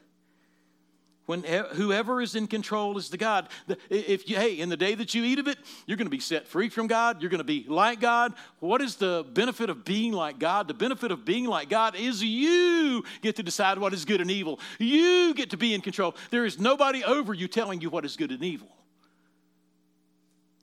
When 1.28 1.44
whoever 1.44 2.22
is 2.22 2.34
in 2.34 2.48
control 2.48 2.98
is 2.98 3.10
the 3.10 3.18
God. 3.18 3.50
If 3.92 4.28
you, 4.28 4.36
hey, 4.36 4.60
in 4.60 4.70
the 4.70 4.78
day 4.78 4.96
that 4.96 5.14
you 5.14 5.24
eat 5.24 5.38
of 5.38 5.48
it, 5.48 5.60
you're 5.86 5.98
going 5.98 6.08
to 6.08 6.12
be 6.12 6.20
set 6.20 6.48
free 6.48 6.70
from 6.70 6.88
God. 6.88 7.22
You're 7.22 7.30
going 7.30 7.38
to 7.38 7.44
be 7.44 7.66
like 7.68 8.00
God. 8.00 8.34
What 8.60 8.82
is 8.82 8.96
the 8.96 9.24
benefit 9.32 9.70
of 9.70 9.86
being 9.86 10.12
like 10.12 10.40
God? 10.40 10.68
The 10.68 10.74
benefit 10.74 11.12
of 11.12 11.26
being 11.26 11.46
like 11.46 11.70
God 11.70 11.96
is 11.96 12.24
you 12.24 13.04
get 13.22 13.36
to 13.36 13.44
decide 13.44 13.78
what 13.78 13.94
is 13.94 14.06
good 14.06 14.22
and 14.22 14.32
evil. 14.32 14.60
You 14.80 15.36
get 15.36 15.52
to 15.52 15.58
be 15.58 15.76
in 15.76 15.82
control. 15.82 16.16
There 16.32 16.46
is 16.46 16.58
nobody 16.58 17.04
over 17.04 17.36
you 17.36 17.48
telling 17.48 17.80
you 17.80 17.92
what 17.92 18.06
is 18.06 18.18
good 18.18 18.32
and 18.32 18.44
evil. 18.44 18.70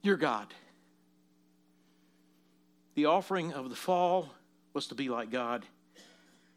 You're 0.02 0.16
God. 0.16 0.48
The 2.96 3.04
offering 3.04 3.52
of 3.52 3.68
the 3.68 3.76
fall 3.76 4.30
was 4.72 4.86
to 4.88 4.94
be 4.94 5.10
like 5.10 5.30
God, 5.30 5.64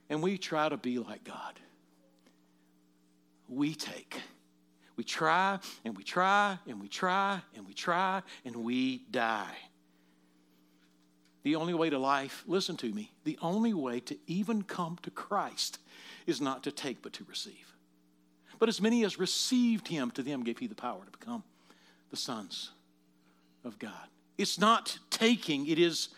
and 0.09 0.23
we 0.23 0.37
try 0.37 0.69
to 0.69 0.77
be 0.77 0.97
like 0.97 1.23
God. 1.25 1.59
We 3.49 3.75
take. 3.75 4.19
We 4.95 5.03
try 5.03 5.59
and 5.83 5.97
we 5.97 6.03
try 6.03 6.57
and 6.65 6.81
we 6.81 6.87
try 6.87 7.41
and 7.55 7.67
we 7.67 7.73
try 7.73 8.21
and 8.45 8.55
we 8.55 9.03
die. 9.11 9.55
The 11.43 11.55
only 11.55 11.73
way 11.73 11.89
to 11.89 11.99
life, 11.99 12.43
listen 12.47 12.77
to 12.77 12.91
me, 12.91 13.11
the 13.25 13.37
only 13.41 13.73
way 13.73 13.99
to 14.01 14.17
even 14.27 14.63
come 14.63 14.97
to 15.03 15.11
Christ 15.11 15.79
is 16.25 16.39
not 16.39 16.63
to 16.63 16.71
take 16.71 17.01
but 17.01 17.13
to 17.13 17.25
receive. 17.25 17.73
But 18.59 18.69
as 18.69 18.81
many 18.81 19.03
as 19.03 19.19
received 19.19 19.87
him, 19.87 20.11
to 20.11 20.23
them 20.23 20.43
gave 20.43 20.59
he 20.59 20.67
the 20.67 20.75
power 20.75 21.03
to 21.03 21.17
become 21.17 21.43
the 22.11 22.17
sons 22.17 22.71
of 23.63 23.79
God. 23.79 24.07
It's 24.37 24.59
not 24.59 24.99
taking, 25.09 25.67
it 25.67 25.79
is 25.79 26.09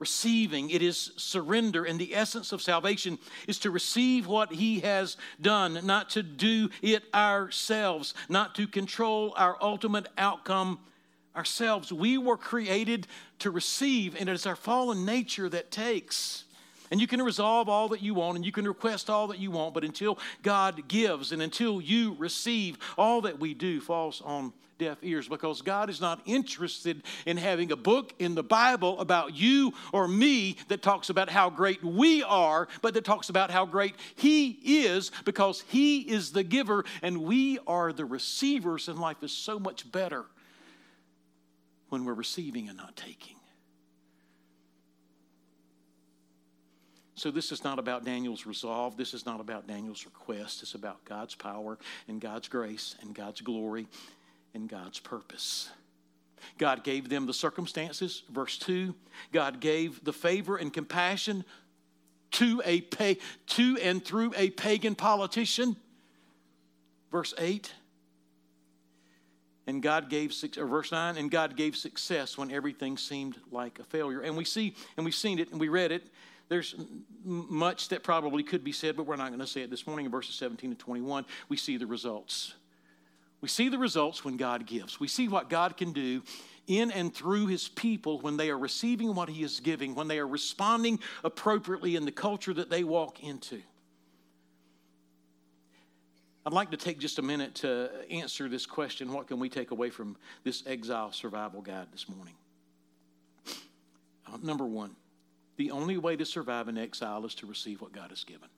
receiving, 0.00 0.70
it 0.70 0.82
is 0.82 1.12
surrender. 1.16 1.84
And 1.84 2.00
the 2.00 2.16
essence 2.16 2.50
of 2.50 2.60
salvation 2.60 3.18
is 3.46 3.58
to 3.60 3.70
receive 3.70 4.26
what 4.26 4.52
He 4.52 4.80
has 4.80 5.16
done, 5.40 5.78
not 5.84 6.10
to 6.10 6.24
do 6.24 6.70
it 6.82 7.04
ourselves, 7.14 8.14
not 8.28 8.56
to 8.56 8.66
control 8.66 9.32
our 9.36 9.56
ultimate 9.60 10.08
outcome 10.18 10.80
ourselves. 11.36 11.92
We 11.92 12.18
were 12.18 12.36
created 12.36 13.06
to 13.40 13.50
receive, 13.50 14.16
and 14.18 14.28
it 14.28 14.32
is 14.32 14.46
our 14.46 14.56
fallen 14.56 15.04
nature 15.04 15.48
that 15.48 15.70
takes. 15.70 16.44
And 16.90 17.00
you 17.00 17.06
can 17.06 17.22
resolve 17.22 17.68
all 17.68 17.88
that 17.88 18.02
you 18.02 18.14
want 18.14 18.36
and 18.36 18.44
you 18.44 18.52
can 18.52 18.66
request 18.66 19.08
all 19.08 19.28
that 19.28 19.38
you 19.38 19.50
want, 19.50 19.74
but 19.74 19.84
until 19.84 20.18
God 20.42 20.88
gives 20.88 21.32
and 21.32 21.40
until 21.40 21.80
you 21.80 22.16
receive, 22.18 22.78
all 22.98 23.20
that 23.22 23.38
we 23.38 23.54
do 23.54 23.80
falls 23.80 24.20
on 24.24 24.52
deaf 24.80 24.98
ears 25.02 25.28
because 25.28 25.62
God 25.62 25.90
is 25.90 26.00
not 26.00 26.20
interested 26.24 27.02
in 27.26 27.36
having 27.36 27.70
a 27.70 27.76
book 27.76 28.14
in 28.18 28.34
the 28.34 28.42
Bible 28.42 28.98
about 28.98 29.36
you 29.36 29.74
or 29.92 30.08
me 30.08 30.56
that 30.68 30.82
talks 30.82 31.10
about 31.10 31.28
how 31.28 31.50
great 31.50 31.84
we 31.84 32.22
are, 32.24 32.66
but 32.82 32.94
that 32.94 33.04
talks 33.04 33.28
about 33.28 33.50
how 33.50 33.66
great 33.66 33.94
He 34.16 34.58
is 34.84 35.12
because 35.24 35.62
He 35.68 36.00
is 36.00 36.32
the 36.32 36.42
giver 36.42 36.84
and 37.02 37.22
we 37.22 37.58
are 37.66 37.92
the 37.92 38.06
receivers, 38.06 38.88
and 38.88 38.98
life 38.98 39.22
is 39.22 39.32
so 39.32 39.60
much 39.60 39.90
better 39.92 40.24
when 41.90 42.04
we're 42.04 42.14
receiving 42.14 42.68
and 42.68 42.78
not 42.78 42.96
taking. 42.96 43.36
So, 47.20 47.30
this 47.30 47.52
is 47.52 47.64
not 47.64 47.78
about 47.78 48.06
Daniel's 48.06 48.46
resolve. 48.46 48.96
This 48.96 49.12
is 49.12 49.26
not 49.26 49.40
about 49.40 49.66
Daniel's 49.66 50.06
request. 50.06 50.62
It's 50.62 50.72
about 50.72 51.04
God's 51.04 51.34
power 51.34 51.76
and 52.08 52.18
God's 52.18 52.48
grace 52.48 52.94
and 53.02 53.14
God's 53.14 53.42
glory 53.42 53.88
and 54.54 54.66
God's 54.66 55.00
purpose. 55.00 55.68
God 56.56 56.82
gave 56.82 57.10
them 57.10 57.26
the 57.26 57.34
circumstances, 57.34 58.22
verse 58.30 58.56
2. 58.56 58.94
God 59.32 59.60
gave 59.60 60.02
the 60.02 60.14
favor 60.14 60.56
and 60.56 60.72
compassion 60.72 61.44
to 62.30 62.62
a 62.64 62.80
pay, 62.80 63.18
to 63.48 63.76
and 63.82 64.02
through 64.02 64.32
a 64.34 64.48
pagan 64.48 64.94
politician. 64.94 65.76
Verse 67.12 67.34
8. 67.36 67.70
And 69.66 69.82
God 69.82 70.08
gave 70.08 70.32
six, 70.32 70.56
or 70.56 70.64
verse 70.64 70.90
9, 70.90 71.18
and 71.18 71.30
God 71.30 71.54
gave 71.54 71.76
success 71.76 72.38
when 72.38 72.50
everything 72.50 72.96
seemed 72.96 73.36
like 73.52 73.78
a 73.78 73.84
failure. 73.84 74.22
And 74.22 74.38
we 74.38 74.46
see, 74.46 74.74
and 74.96 75.04
we've 75.04 75.14
seen 75.14 75.38
it, 75.38 75.50
and 75.50 75.60
we 75.60 75.68
read 75.68 75.92
it. 75.92 76.06
There's 76.50 76.74
much 77.24 77.88
that 77.90 78.02
probably 78.02 78.42
could 78.42 78.64
be 78.64 78.72
said, 78.72 78.96
but 78.96 79.06
we're 79.06 79.14
not 79.14 79.28
going 79.28 79.38
to 79.38 79.46
say 79.46 79.62
it 79.62 79.70
this 79.70 79.86
morning. 79.86 80.06
In 80.06 80.12
verses 80.12 80.34
17 80.34 80.70
to 80.70 80.76
21, 80.76 81.24
we 81.48 81.56
see 81.56 81.76
the 81.76 81.86
results. 81.86 82.54
We 83.40 83.48
see 83.48 83.68
the 83.68 83.78
results 83.78 84.24
when 84.24 84.36
God 84.36 84.66
gives. 84.66 84.98
We 84.98 85.06
see 85.06 85.28
what 85.28 85.48
God 85.48 85.76
can 85.76 85.92
do 85.92 86.22
in 86.66 86.90
and 86.90 87.14
through 87.14 87.46
his 87.46 87.68
people 87.68 88.18
when 88.18 88.36
they 88.36 88.50
are 88.50 88.58
receiving 88.58 89.14
what 89.14 89.28
he 89.28 89.44
is 89.44 89.60
giving, 89.60 89.94
when 89.94 90.08
they 90.08 90.18
are 90.18 90.26
responding 90.26 90.98
appropriately 91.22 91.94
in 91.94 92.04
the 92.04 92.12
culture 92.12 92.52
that 92.52 92.68
they 92.68 92.82
walk 92.82 93.22
into. 93.22 93.62
I'd 96.44 96.52
like 96.52 96.72
to 96.72 96.76
take 96.76 96.98
just 96.98 97.20
a 97.20 97.22
minute 97.22 97.54
to 97.56 97.90
answer 98.10 98.48
this 98.48 98.66
question 98.66 99.12
what 99.12 99.28
can 99.28 99.38
we 99.38 99.48
take 99.48 99.70
away 99.70 99.90
from 99.90 100.16
this 100.42 100.64
exile 100.66 101.12
survival 101.12 101.62
guide 101.62 101.86
this 101.92 102.08
morning? 102.08 102.34
Uh, 103.46 104.36
number 104.42 104.66
one, 104.66 104.96
the 105.60 105.72
only 105.72 105.98
way 105.98 106.16
to 106.16 106.24
survive 106.24 106.68
in 106.68 106.78
exile 106.78 107.26
is 107.26 107.34
to 107.34 107.46
receive 107.46 107.82
what 107.82 107.92
God 107.92 108.08
has 108.08 108.24
given. 108.24 108.48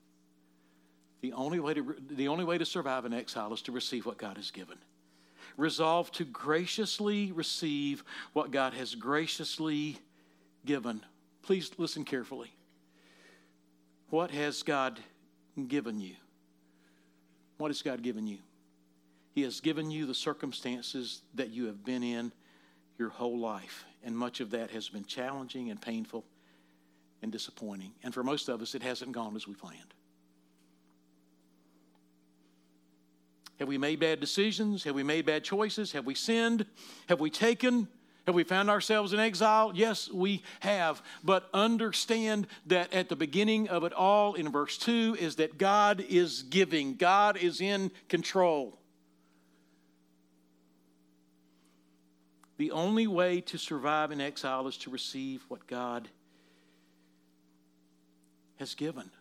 The 1.19 1.33
only 1.33 1.59
way 1.59 1.73
to, 1.73 1.97
the 2.09 2.29
only 2.29 2.45
way 2.45 2.57
to 2.57 2.65
survive 2.65 3.03
in 3.03 3.11
exile 3.11 3.51
is 3.51 3.61
to 3.63 3.73
receive 3.73 4.05
what 4.05 4.17
God 4.17 4.37
has 4.37 4.51
given. 4.51 4.77
Resolve 5.57 6.09
to 6.13 6.23
graciously 6.23 7.33
receive 7.33 8.05
what 8.31 8.51
God 8.51 8.73
has 8.75 8.95
graciously 8.95 9.97
given. 10.65 11.01
Please 11.41 11.71
listen 11.77 12.05
carefully. 12.05 12.53
What 14.09 14.31
has 14.31 14.63
God 14.63 14.97
given 15.67 15.99
you? 15.99 16.15
What 17.57 17.67
has 17.67 17.81
God 17.81 18.01
given 18.01 18.27
you? 18.27 18.37
He 19.35 19.41
has 19.41 19.59
given 19.59 19.91
you 19.91 20.05
the 20.05 20.15
circumstances 20.15 21.21
that 21.35 21.49
you 21.49 21.65
have 21.65 21.83
been 21.83 22.01
in 22.01 22.31
your 22.97 23.09
whole 23.09 23.39
life, 23.39 23.83
and 24.05 24.17
much 24.17 24.39
of 24.39 24.51
that 24.51 24.71
has 24.71 24.87
been 24.87 25.03
challenging 25.03 25.69
and 25.69 25.81
painful 25.81 26.23
and 27.23 27.31
disappointing. 27.31 27.93
And 28.03 28.13
for 28.13 28.21
most 28.21 28.49
of 28.49 28.61
us, 28.61 28.75
it 28.75 28.83
hasn't 28.83 29.13
gone 29.13 29.35
as 29.35 29.47
we 29.47 29.55
planned. 29.55 29.93
Have 33.59 33.67
we 33.69 33.77
made 33.77 33.99
bad 34.01 34.19
decisions? 34.19 34.83
Have 34.83 34.93
we 34.93 35.03
made 35.03 35.25
bad 35.25 35.43
choices? 35.43 35.93
Have 35.93 36.05
we 36.05 36.15
sinned? 36.15 36.65
Have 37.07 37.21
we 37.21 37.29
taken? 37.29 37.87
Have 38.25 38.35
we 38.35 38.43
found 38.43 38.69
ourselves 38.69 39.13
in 39.13 39.19
exile? 39.19 39.71
Yes, 39.73 40.11
we 40.11 40.43
have. 40.59 41.01
But 41.23 41.49
understand 41.53 42.47
that 42.65 42.93
at 42.93 43.07
the 43.07 43.15
beginning 43.15 43.69
of 43.69 43.85
it 43.85 43.93
all, 43.93 44.33
in 44.33 44.51
verse 44.51 44.77
2, 44.77 45.17
is 45.19 45.37
that 45.37 45.57
God 45.57 46.03
is 46.09 46.43
giving, 46.43 46.95
God 46.95 47.37
is 47.37 47.61
in 47.61 47.91
control. 48.09 48.77
The 52.57 52.71
only 52.71 53.07
way 53.07 53.41
to 53.41 53.57
survive 53.57 54.11
in 54.11 54.19
exile 54.19 54.67
is 54.67 54.77
to 54.79 54.89
receive 54.89 55.43
what 55.47 55.67
God 55.67 56.09
has 58.63 58.75
given. 58.75 59.11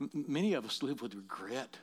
M- 0.00 0.24
many 0.26 0.54
of 0.54 0.64
us 0.64 0.82
live 0.82 1.02
with 1.02 1.14
regret 1.14 1.76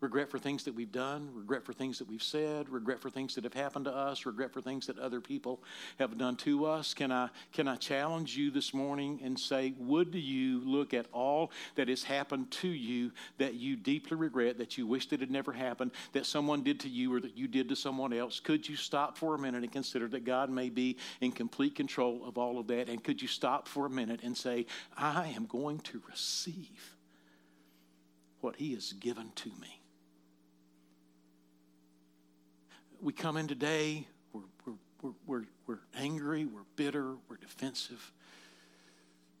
regret 0.00 0.30
for 0.30 0.38
things 0.38 0.64
that 0.64 0.74
we've 0.74 0.92
done, 0.92 1.28
regret 1.34 1.64
for 1.64 1.72
things 1.72 1.98
that 1.98 2.08
we've 2.08 2.22
said, 2.22 2.68
regret 2.70 3.00
for 3.00 3.10
things 3.10 3.34
that 3.34 3.44
have 3.44 3.52
happened 3.54 3.84
to 3.84 3.94
us, 3.94 4.24
regret 4.24 4.52
for 4.52 4.62
things 4.62 4.86
that 4.86 4.98
other 4.98 5.20
people 5.20 5.62
have 5.98 6.16
done 6.16 6.36
to 6.36 6.64
us. 6.64 6.94
Can 6.94 7.12
I, 7.12 7.28
can 7.52 7.68
I 7.68 7.76
challenge 7.76 8.36
you 8.36 8.50
this 8.50 8.72
morning 8.72 9.20
and 9.22 9.38
say, 9.38 9.74
would 9.78 10.14
you 10.14 10.60
look 10.64 10.94
at 10.94 11.06
all 11.12 11.50
that 11.74 11.88
has 11.88 12.02
happened 12.02 12.50
to 12.52 12.68
you 12.68 13.12
that 13.38 13.54
you 13.54 13.76
deeply 13.76 14.16
regret, 14.16 14.56
that 14.58 14.78
you 14.78 14.86
wish 14.86 15.08
that 15.08 15.20
had 15.20 15.30
never 15.30 15.52
happened, 15.52 15.90
that 16.12 16.24
someone 16.24 16.62
did 16.62 16.80
to 16.80 16.88
you 16.88 17.14
or 17.14 17.20
that 17.20 17.36
you 17.36 17.46
did 17.46 17.68
to 17.68 17.76
someone 17.76 18.14
else? 18.14 18.40
Could 18.40 18.66
you 18.66 18.76
stop 18.76 19.18
for 19.18 19.34
a 19.34 19.38
minute 19.38 19.62
and 19.62 19.72
consider 19.72 20.08
that 20.08 20.24
God 20.24 20.48
may 20.48 20.70
be 20.70 20.96
in 21.20 21.30
complete 21.30 21.74
control 21.74 22.22
of 22.24 22.38
all 22.38 22.58
of 22.58 22.66
that? 22.68 22.88
And 22.88 23.04
could 23.04 23.20
you 23.20 23.28
stop 23.28 23.68
for 23.68 23.84
a 23.84 23.90
minute 23.90 24.20
and 24.22 24.34
say, 24.36 24.64
I 24.96 25.28
am 25.36 25.44
going 25.44 25.80
to 25.80 26.00
receive 26.08 26.96
what 28.40 28.56
He 28.56 28.72
has 28.72 28.94
given 28.94 29.32
to 29.36 29.50
me? 29.60 29.79
We 33.02 33.12
come 33.12 33.36
in 33.36 33.46
today, 33.46 34.06
we're, 34.32 34.42
we're, 35.02 35.12
we're, 35.26 35.44
we're 35.66 35.78
angry, 35.96 36.44
we're 36.44 36.60
bitter, 36.76 37.14
we're 37.28 37.36
defensive, 37.36 38.12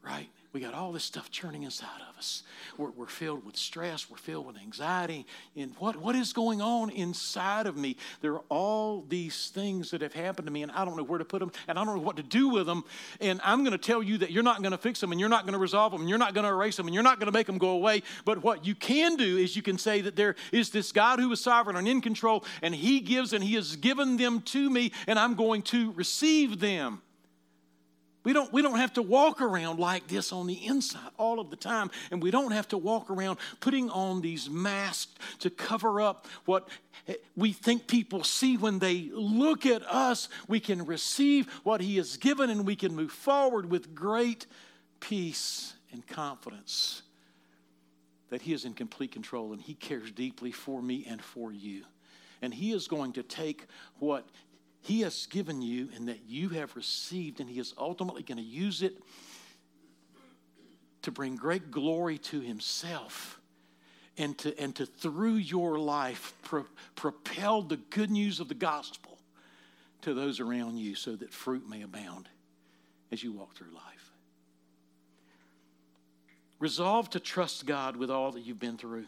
right? 0.02 0.28
We 0.52 0.60
got 0.60 0.74
all 0.74 0.90
this 0.90 1.04
stuff 1.04 1.30
churning 1.30 1.62
inside 1.62 2.00
of 2.10 2.18
us. 2.18 2.42
We're, 2.76 2.90
we're 2.90 3.06
filled 3.06 3.46
with 3.46 3.56
stress. 3.56 4.10
We're 4.10 4.16
filled 4.16 4.46
with 4.46 4.56
anxiety. 4.58 5.24
And 5.56 5.74
what, 5.78 5.94
what 5.94 6.16
is 6.16 6.32
going 6.32 6.60
on 6.60 6.90
inside 6.90 7.68
of 7.68 7.76
me? 7.76 7.96
There 8.20 8.32
are 8.32 8.42
all 8.48 9.04
these 9.08 9.50
things 9.50 9.92
that 9.92 10.02
have 10.02 10.12
happened 10.12 10.48
to 10.48 10.52
me, 10.52 10.64
and 10.64 10.72
I 10.72 10.84
don't 10.84 10.96
know 10.96 11.04
where 11.04 11.20
to 11.20 11.24
put 11.24 11.38
them, 11.38 11.52
and 11.68 11.78
I 11.78 11.84
don't 11.84 11.94
know 11.94 12.02
what 12.02 12.16
to 12.16 12.24
do 12.24 12.48
with 12.48 12.66
them. 12.66 12.82
And 13.20 13.40
I'm 13.44 13.60
going 13.60 13.72
to 13.72 13.78
tell 13.78 14.02
you 14.02 14.18
that 14.18 14.32
you're 14.32 14.42
not 14.42 14.60
going 14.60 14.72
to 14.72 14.78
fix 14.78 14.98
them, 14.98 15.12
and 15.12 15.20
you're 15.20 15.28
not 15.28 15.44
going 15.44 15.52
to 15.52 15.58
resolve 15.58 15.92
them, 15.92 16.00
and 16.00 16.10
you're 16.10 16.18
not 16.18 16.34
going 16.34 16.44
to 16.44 16.50
erase 16.50 16.76
them, 16.76 16.88
and 16.88 16.94
you're 16.94 17.04
not 17.04 17.20
going 17.20 17.30
to 17.30 17.38
make 17.38 17.46
them 17.46 17.58
go 17.58 17.70
away. 17.70 18.02
But 18.24 18.42
what 18.42 18.66
you 18.66 18.74
can 18.74 19.14
do 19.14 19.36
is 19.36 19.54
you 19.54 19.62
can 19.62 19.78
say 19.78 20.00
that 20.00 20.16
there 20.16 20.34
is 20.50 20.70
this 20.70 20.90
God 20.90 21.20
who 21.20 21.30
is 21.30 21.40
sovereign 21.40 21.76
and 21.76 21.86
in 21.86 22.00
control, 22.00 22.44
and 22.60 22.74
He 22.74 22.98
gives, 22.98 23.32
and 23.32 23.44
He 23.44 23.54
has 23.54 23.76
given 23.76 24.16
them 24.16 24.40
to 24.42 24.68
me, 24.68 24.90
and 25.06 25.16
I'm 25.16 25.36
going 25.36 25.62
to 25.62 25.92
receive 25.92 26.58
them. 26.58 27.02
We 28.22 28.34
don't, 28.34 28.52
we 28.52 28.60
don't 28.60 28.76
have 28.76 28.92
to 28.94 29.02
walk 29.02 29.40
around 29.40 29.78
like 29.78 30.06
this 30.06 30.30
on 30.32 30.46
the 30.46 30.66
inside 30.66 31.10
all 31.16 31.40
of 31.40 31.48
the 31.48 31.56
time. 31.56 31.90
And 32.10 32.22
we 32.22 32.30
don't 32.30 32.52
have 32.52 32.68
to 32.68 32.78
walk 32.78 33.10
around 33.10 33.38
putting 33.60 33.88
on 33.90 34.20
these 34.20 34.50
masks 34.50 35.14
to 35.38 35.48
cover 35.48 36.00
up 36.00 36.26
what 36.44 36.68
we 37.34 37.52
think 37.52 37.86
people 37.86 38.22
see 38.22 38.56
when 38.56 38.78
they 38.78 39.10
look 39.12 39.64
at 39.64 39.82
us. 39.82 40.28
We 40.48 40.60
can 40.60 40.84
receive 40.84 41.50
what 41.64 41.80
He 41.80 41.96
has 41.96 42.18
given 42.18 42.50
and 42.50 42.66
we 42.66 42.76
can 42.76 42.94
move 42.94 43.12
forward 43.12 43.70
with 43.70 43.94
great 43.94 44.46
peace 45.00 45.74
and 45.92 46.06
confidence 46.06 47.02
that 48.28 48.42
He 48.42 48.52
is 48.52 48.66
in 48.66 48.74
complete 48.74 49.12
control 49.12 49.52
and 49.52 49.62
He 49.62 49.74
cares 49.74 50.12
deeply 50.12 50.52
for 50.52 50.82
me 50.82 51.06
and 51.08 51.22
for 51.22 51.52
you. 51.52 51.84
And 52.42 52.52
He 52.52 52.72
is 52.72 52.86
going 52.86 53.14
to 53.14 53.22
take 53.22 53.66
what 53.98 54.28
he 54.82 55.02
has 55.02 55.26
given 55.26 55.60
you 55.62 55.88
and 55.94 56.08
that 56.08 56.20
you 56.26 56.50
have 56.50 56.74
received, 56.74 57.40
and 57.40 57.48
He 57.48 57.60
is 57.60 57.74
ultimately 57.76 58.22
going 58.22 58.38
to 58.38 58.44
use 58.44 58.82
it 58.82 58.94
to 61.02 61.10
bring 61.10 61.36
great 61.36 61.70
glory 61.70 62.18
to 62.18 62.40
Himself 62.40 63.40
and 64.16 64.36
to, 64.38 64.58
and 64.58 64.74
to 64.76 64.86
through 64.86 65.34
your 65.34 65.78
life, 65.78 66.34
pro, 66.42 66.64
propel 66.94 67.62
the 67.62 67.76
good 67.76 68.10
news 68.10 68.40
of 68.40 68.48
the 68.48 68.54
gospel 68.54 69.18
to 70.02 70.14
those 70.14 70.40
around 70.40 70.78
you 70.78 70.94
so 70.94 71.14
that 71.14 71.32
fruit 71.32 71.68
may 71.68 71.82
abound 71.82 72.28
as 73.12 73.22
you 73.22 73.32
walk 73.32 73.54
through 73.54 73.72
life. 73.74 74.12
Resolve 76.58 77.08
to 77.10 77.20
trust 77.20 77.66
God 77.66 77.96
with 77.96 78.10
all 78.10 78.32
that 78.32 78.40
you've 78.40 78.60
been 78.60 78.76
through 78.76 79.06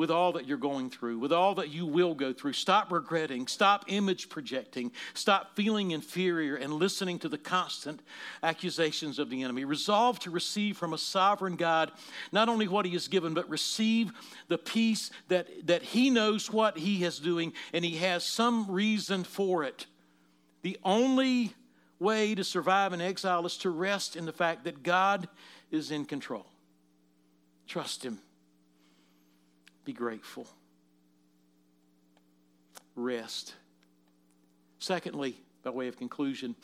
with 0.00 0.10
all 0.10 0.32
that 0.32 0.46
you're 0.46 0.56
going 0.56 0.88
through, 0.88 1.18
with 1.18 1.30
all 1.30 1.54
that 1.56 1.68
you 1.68 1.84
will 1.84 2.14
go 2.14 2.32
through. 2.32 2.54
Stop 2.54 2.90
regretting, 2.90 3.46
stop 3.46 3.84
image 3.88 4.30
projecting, 4.30 4.90
stop 5.12 5.54
feeling 5.54 5.90
inferior 5.90 6.56
and 6.56 6.72
listening 6.72 7.18
to 7.18 7.28
the 7.28 7.36
constant 7.36 8.00
accusations 8.42 9.18
of 9.18 9.28
the 9.28 9.42
enemy. 9.42 9.66
Resolve 9.66 10.18
to 10.20 10.30
receive 10.30 10.78
from 10.78 10.94
a 10.94 10.98
sovereign 10.98 11.54
God 11.54 11.92
not 12.32 12.48
only 12.48 12.66
what 12.66 12.86
he 12.86 12.92
has 12.92 13.08
given, 13.08 13.34
but 13.34 13.46
receive 13.50 14.10
the 14.48 14.56
peace 14.56 15.10
that, 15.28 15.66
that 15.66 15.82
he 15.82 16.08
knows 16.08 16.50
what 16.50 16.78
he 16.78 17.04
is 17.04 17.18
doing 17.18 17.52
and 17.74 17.84
he 17.84 17.98
has 17.98 18.24
some 18.24 18.70
reason 18.70 19.22
for 19.22 19.64
it. 19.64 19.84
The 20.62 20.78
only 20.82 21.52
way 21.98 22.34
to 22.34 22.42
survive 22.42 22.94
in 22.94 23.02
exile 23.02 23.44
is 23.44 23.58
to 23.58 23.68
rest 23.68 24.16
in 24.16 24.24
the 24.24 24.32
fact 24.32 24.64
that 24.64 24.82
God 24.82 25.28
is 25.70 25.90
in 25.90 26.06
control. 26.06 26.46
Trust 27.66 28.02
him. 28.02 28.20
Be 29.84 29.92
grateful. 29.92 30.46
Rest. 32.94 33.54
Secondly, 34.78 35.36
by 35.62 35.70
way 35.70 35.88
of 35.88 35.96
conclusion, 35.96 36.54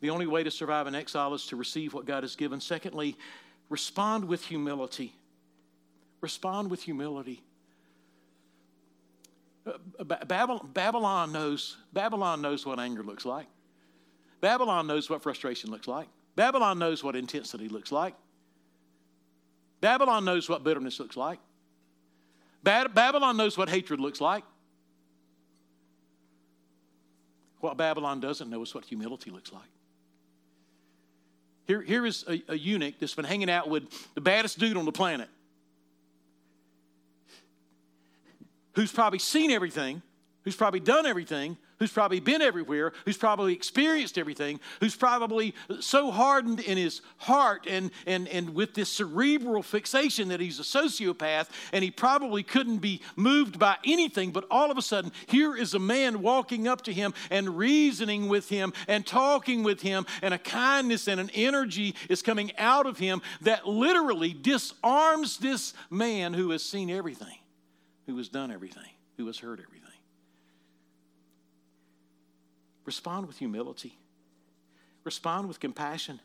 the 0.00 0.10
only 0.10 0.26
way 0.26 0.42
to 0.42 0.50
survive 0.50 0.86
in 0.86 0.94
exile 0.94 1.32
is 1.34 1.46
to 1.46 1.56
receive 1.56 1.94
what 1.94 2.06
God 2.06 2.22
has 2.22 2.36
given. 2.36 2.60
Secondly, 2.60 3.16
respond 3.68 4.24
with 4.24 4.44
humility. 4.44 5.14
Respond 6.20 6.70
with 6.70 6.82
humility. 6.82 7.42
Uh, 9.64 10.04
Babylon 10.04 11.32
knows, 11.32 11.76
Babylon 11.92 12.42
knows 12.42 12.66
what 12.66 12.80
anger 12.80 13.02
looks 13.02 13.24
like. 13.24 13.46
Babylon 14.40 14.88
knows 14.88 15.08
what 15.08 15.22
frustration 15.22 15.70
looks 15.70 15.86
like. 15.86 16.08
Babylon 16.34 16.78
knows 16.78 17.04
what 17.04 17.14
intensity 17.14 17.68
looks 17.68 17.92
like. 17.92 18.14
Babylon 19.80 20.24
knows 20.24 20.48
what 20.48 20.64
bitterness 20.64 20.98
looks 20.98 21.16
like. 21.16 21.38
Babylon 22.62 23.36
knows 23.36 23.58
what 23.58 23.68
hatred 23.68 24.00
looks 24.00 24.20
like. 24.20 24.44
What 27.60 27.76
Babylon 27.76 28.20
doesn't 28.20 28.50
know 28.50 28.62
is 28.62 28.74
what 28.74 28.84
humility 28.84 29.30
looks 29.30 29.52
like. 29.52 29.62
Here, 31.66 31.80
here 31.80 32.04
is 32.04 32.24
a, 32.28 32.42
a 32.48 32.58
eunuch 32.58 32.94
that's 32.98 33.14
been 33.14 33.24
hanging 33.24 33.48
out 33.48 33.68
with 33.68 33.84
the 34.14 34.20
baddest 34.20 34.58
dude 34.58 34.76
on 34.76 34.84
the 34.84 34.92
planet, 34.92 35.28
who's 38.74 38.92
probably 38.92 39.20
seen 39.20 39.50
everything, 39.50 40.02
who's 40.42 40.56
probably 40.56 40.80
done 40.80 41.06
everything, 41.06 41.56
who's 41.82 41.90
probably 41.90 42.20
been 42.20 42.40
everywhere, 42.40 42.92
who's 43.04 43.16
probably 43.16 43.52
experienced 43.52 44.16
everything, 44.16 44.60
who's 44.78 44.94
probably 44.94 45.52
so 45.80 46.12
hardened 46.12 46.60
in 46.60 46.78
his 46.78 47.02
heart 47.16 47.66
and, 47.68 47.90
and, 48.06 48.28
and 48.28 48.54
with 48.54 48.72
this 48.74 48.88
cerebral 48.88 49.64
fixation 49.64 50.28
that 50.28 50.38
he's 50.38 50.60
a 50.60 50.62
sociopath 50.62 51.48
and 51.72 51.82
he 51.82 51.90
probably 51.90 52.44
couldn't 52.44 52.78
be 52.78 53.00
moved 53.16 53.58
by 53.58 53.76
anything. 53.84 54.30
But 54.30 54.46
all 54.48 54.70
of 54.70 54.78
a 54.78 54.82
sudden, 54.82 55.10
here 55.26 55.56
is 55.56 55.74
a 55.74 55.80
man 55.80 56.22
walking 56.22 56.68
up 56.68 56.82
to 56.82 56.92
him 56.92 57.14
and 57.32 57.58
reasoning 57.58 58.28
with 58.28 58.48
him 58.48 58.72
and 58.86 59.04
talking 59.04 59.64
with 59.64 59.82
him, 59.82 60.06
and 60.22 60.32
a 60.32 60.38
kindness 60.38 61.08
and 61.08 61.18
an 61.18 61.30
energy 61.34 61.96
is 62.08 62.22
coming 62.22 62.56
out 62.58 62.86
of 62.86 62.96
him 62.96 63.22
that 63.40 63.66
literally 63.66 64.32
disarms 64.32 65.38
this 65.38 65.74
man 65.90 66.32
who 66.32 66.50
has 66.50 66.62
seen 66.62 66.90
everything, 66.90 67.38
who 68.06 68.16
has 68.18 68.28
done 68.28 68.52
everything, 68.52 68.90
who 69.16 69.26
has 69.26 69.40
heard 69.40 69.58
everything. 69.58 69.91
Respond 72.84 73.26
with 73.26 73.38
humility, 73.38 73.98
respond 75.04 75.48
with 75.48 75.60
compassion. 75.60 76.20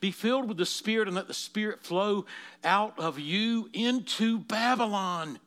Be 0.00 0.10
filled 0.10 0.48
with 0.48 0.56
the 0.56 0.66
Spirit 0.66 1.08
and 1.08 1.14
let 1.14 1.28
the 1.28 1.34
Spirit 1.34 1.82
flow 1.82 2.24
out 2.64 2.98
of 2.98 3.18
you 3.18 3.68
into 3.74 4.38
Babylon 4.38 5.38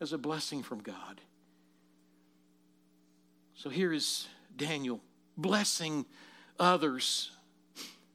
as 0.00 0.12
a 0.12 0.18
blessing 0.18 0.64
from 0.64 0.80
God. 0.80 1.20
So 3.54 3.70
here 3.70 3.92
is 3.92 4.26
Daniel 4.56 5.00
blessing 5.36 6.06
others. 6.58 7.30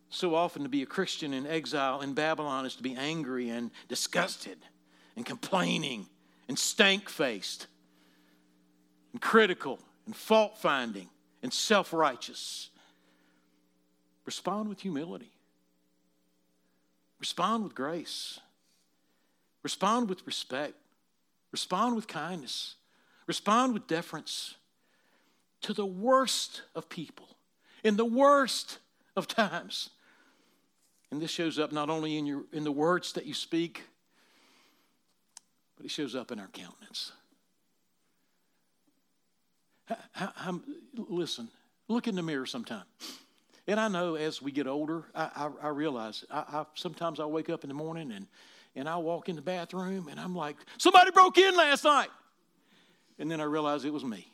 So 0.10 0.36
often 0.36 0.64
to 0.64 0.70
be 0.70 0.84
a 0.84 0.86
Christian 0.86 1.34
in 1.34 1.48
exile 1.48 2.02
in 2.02 2.14
Babylon 2.14 2.66
is 2.66 2.76
to 2.76 2.84
be 2.84 2.96
angry 2.96 3.50
and 3.50 3.72
disgusted 3.88 4.58
and 5.16 5.26
complaining 5.26 6.08
and 6.48 6.60
stank 6.60 7.10
faced 7.10 7.68
and 9.12 9.22
critical 9.22 9.80
and 10.06 10.16
fault 10.16 10.58
finding 10.58 11.10
and 11.42 11.54
self 11.54 11.94
righteous. 11.94 12.70
Respond 14.26 14.70
with 14.70 14.82
humility. 14.82 15.32
Respond 17.20 17.64
with 17.64 17.76
grace. 17.76 18.40
Respond 19.64 20.10
with 20.10 20.26
respect. 20.26 20.74
Respond 21.52 21.96
with 21.96 22.08
kindness. 22.08 22.76
Respond 23.28 23.74
with 23.74 23.88
deference 23.88 24.56
to 25.62 25.74
the 25.74 25.86
worst 25.86 26.64
of 26.76 26.90
people 26.90 27.34
in 27.84 27.98
the 27.98 28.06
worst 28.06 28.80
of 29.16 29.28
times. 29.28 29.90
And 31.12 31.22
this 31.22 31.32
shows 31.32 31.60
up 31.60 31.72
not 31.72 31.90
only 31.90 32.18
in, 32.18 32.26
your, 32.26 32.44
in 32.52 32.64
the 32.64 32.72
words 32.72 33.14
that 33.14 33.26
you 33.26 33.34
speak, 33.34 33.84
but 35.78 35.86
it 35.86 35.92
shows 35.92 36.16
up 36.16 36.32
in 36.32 36.40
our 36.40 36.48
countenance. 36.48 37.12
How, 39.86 40.32
how, 40.36 40.62
listen, 40.96 41.50
look 41.88 42.08
in 42.08 42.16
the 42.16 42.24
mirror 42.24 42.46
sometime. 42.46 42.86
And 43.68 43.80
I 43.80 43.88
know 43.88 44.16
as 44.16 44.42
we 44.42 44.52
get 44.52 44.68
older, 44.68 45.06
I, 45.16 45.30
I, 45.36 45.50
I 45.64 45.68
realize 45.70 46.26
I, 46.30 46.40
I, 46.40 46.66
sometimes 46.76 47.20
I 47.20 47.26
wake 47.26 47.50
up 47.50 47.64
in 47.64 47.70
the 47.70 47.74
morning 47.74 48.12
and, 48.12 48.28
and 48.76 48.90
I 48.90 48.98
walk 48.98 49.30
in 49.30 49.36
the 49.36 49.42
bathroom 49.42 50.08
and 50.10 50.20
I'm 50.20 50.36
like, 50.36 50.58
somebody 50.78 51.12
broke 51.12 51.38
in 51.38 51.56
last 51.56 51.84
night. 51.84 52.10
And 53.20 53.30
then 53.30 53.40
I 53.40 53.46
realize 53.46 53.86
it 53.86 53.94
was 53.94 54.04
me. 54.04 54.28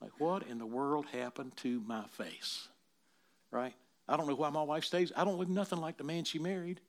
Like, 0.00 0.12
what 0.18 0.46
in 0.48 0.58
the 0.58 0.66
world 0.66 1.06
happened 1.06 1.56
to 1.58 1.80
my 1.86 2.04
face? 2.08 2.68
Right? 3.50 3.74
I 4.08 4.16
don't 4.16 4.26
know 4.26 4.34
why 4.34 4.50
my 4.50 4.62
wife 4.62 4.84
stays. 4.84 5.10
I 5.16 5.24
don't 5.24 5.38
look 5.38 5.48
nothing 5.48 5.78
like 5.78 5.96
the 5.96 6.04
man 6.04 6.24
she 6.24 6.38
married 6.38 6.80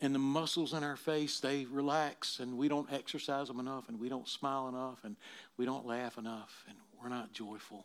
and 0.00 0.14
the 0.14 0.18
muscles 0.18 0.72
in 0.72 0.82
our 0.82 0.96
face 0.96 1.40
they 1.40 1.66
relax 1.66 2.40
and 2.40 2.56
we 2.56 2.68
don't 2.68 2.90
exercise 2.92 3.48
them 3.48 3.60
enough 3.60 3.88
and 3.88 4.00
we 4.00 4.08
don't 4.08 4.28
smile 4.28 4.68
enough 4.68 5.00
and 5.04 5.16
we 5.56 5.64
don't 5.64 5.86
laugh 5.86 6.18
enough 6.18 6.64
and 6.68 6.76
we're 7.00 7.08
not 7.08 7.32
joyful. 7.32 7.84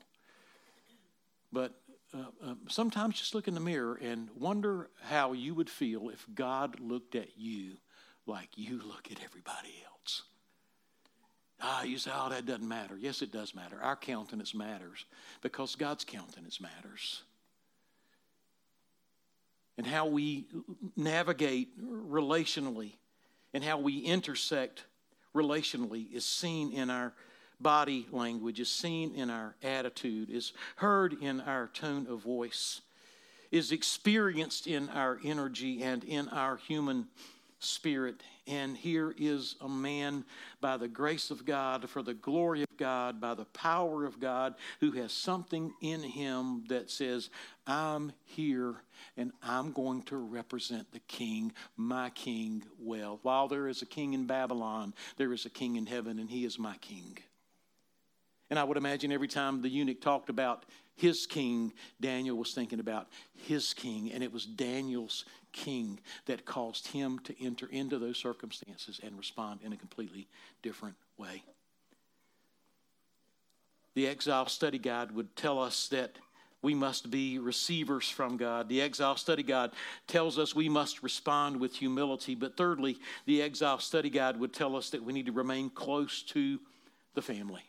But 1.52 1.74
uh, 2.14 2.20
uh, 2.44 2.54
sometimes 2.70 3.20
just 3.20 3.36
look 3.36 3.48
in 3.48 3.54
the 3.54 3.60
mirror 3.60 4.00
and 4.02 4.30
wonder 4.36 4.90
how 5.04 5.34
you 5.34 5.54
would 5.54 5.70
feel 5.70 6.10
if 6.10 6.26
god 6.34 6.80
looked 6.80 7.16
at 7.16 7.38
you 7.38 7.78
like 8.26 8.50
you 8.56 8.82
look 8.86 9.10
at 9.12 9.24
everybody 9.24 9.84
else. 9.86 10.24
Ah 11.62 11.84
you 11.84 11.98
say 11.98 12.12
oh 12.14 12.30
that 12.30 12.46
doesn't 12.46 12.68
matter. 12.68 12.98
Yes 12.98 13.22
it 13.22 13.32
does 13.32 13.54
matter. 13.54 13.78
Our 13.82 13.96
countenance 13.96 14.54
matters 14.54 15.06
because 15.42 15.76
god's 15.76 16.06
countenance 16.06 16.62
matters 16.62 17.24
and 19.78 19.86
how 19.86 20.06
we 20.06 20.46
navigate 20.96 21.70
relationally 21.82 22.94
and 23.54 23.64
how 23.64 23.78
we 23.78 24.00
intersect 24.00 24.86
relationally 25.34 26.12
is 26.14 26.26
seen 26.26 26.72
in 26.72 26.90
our 26.90 27.14
body 27.60 28.08
language, 28.12 28.60
is 28.60 28.70
seen 28.70 29.14
in 29.16 29.30
our 29.30 29.56
attitude, 29.64 30.30
is 30.30 30.54
heard 30.78 31.14
in 31.22 31.42
our 31.42 31.68
tone 31.68 32.08
of 32.10 32.20
voice, 32.20 32.82
is 33.52 33.72
experienced 33.72 34.68
in 34.68 34.90
our 34.90 35.20
energy 35.24 35.84
and 35.84 36.04
in 36.04 36.28
our 36.30 36.58
human 36.58 37.08
Spirit. 37.60 38.22
And 38.48 38.78
here 38.78 39.14
is 39.18 39.56
a 39.62 39.70
man 39.70 40.26
by 40.62 40.78
the 40.78 40.88
grace 40.88 41.32
of 41.32 41.46
God, 41.46 41.90
for 41.90 42.04
the 42.04 42.14
glory 42.14 42.62
of 42.62 42.78
God, 42.78 43.20
by 43.20 43.34
the 43.34 43.46
power 43.46 44.06
of 44.06 44.20
God, 44.20 44.56
who 44.80 44.92
has 44.92 45.12
something 45.12 45.74
in 45.82 46.04
him 46.04 46.64
that 46.68 46.92
says, 46.92 47.30
I'm 47.66 48.12
here 48.24 48.76
and 49.18 49.32
I'm 49.42 49.72
going 49.72 50.04
to 50.04 50.18
represent 50.18 50.92
the 50.92 51.00
king, 51.00 51.54
my 51.76 52.12
king, 52.12 52.64
well. 52.80 53.20
While 53.24 53.48
there 53.48 53.68
is 53.68 53.82
a 53.82 53.88
king 53.88 54.14
in 54.14 54.28
Babylon, 54.28 54.94
there 55.18 55.34
is 55.34 55.46
a 55.46 55.50
king 55.50 55.76
in 55.76 55.86
heaven, 55.86 56.20
and 56.20 56.30
he 56.30 56.46
is 56.46 56.60
my 56.60 56.78
king. 56.78 57.18
And 58.50 58.60
I 58.60 58.64
would 58.64 58.78
imagine 58.78 59.12
every 59.12 59.28
time 59.28 59.62
the 59.62 59.70
eunuch 59.70 60.02
talked 60.02 60.30
about 60.30 60.66
his 60.96 61.26
king, 61.26 61.74
Daniel 62.00 62.38
was 62.38 62.54
thinking 62.54 62.80
about 62.80 63.08
his 63.34 63.74
king, 63.74 64.12
and 64.14 64.24
it 64.24 64.32
was 64.32 64.46
Daniel's 64.46 65.26
king 65.56 66.00
that 66.26 66.46
caused 66.46 66.88
him 66.88 67.18
to 67.20 67.34
enter 67.44 67.68
into 67.72 67.98
those 67.98 68.18
circumstances 68.18 69.00
and 69.02 69.18
respond 69.18 69.62
in 69.64 69.74
a 69.74 69.78
completely 69.78 70.28
different 70.62 70.96
way. 71.18 71.42
The 73.96 74.08
Exile 74.08 74.48
Study 74.48 74.78
Guide 74.78 75.12
would 75.14 75.36
tell 75.38 75.58
us 75.60 75.88
that 75.88 76.18
we 76.62 76.74
must 76.74 77.10
be 77.10 77.40
receivers 77.40 78.10
from 78.10 78.36
God. 78.36 78.68
The 78.68 78.82
Exile 78.82 79.16
Study 79.16 79.44
Guide 79.44 79.72
tells 80.08 80.38
us 80.38 80.54
we 80.54 80.68
must 80.68 81.02
respond 81.02 81.60
with 81.60 81.76
humility. 81.76 82.36
But 82.36 82.58
thirdly, 82.58 82.98
the 83.26 83.42
Exile 83.42 83.80
Study 83.80 84.10
Guide 84.10 84.38
would 84.38 84.52
tell 84.52 84.76
us 84.76 84.90
that 84.90 85.04
we 85.04 85.14
need 85.14 85.28
to 85.28 85.32
remain 85.32 85.70
close 85.70 86.22
to 86.24 86.60
the 87.14 87.22
family. 87.22 87.64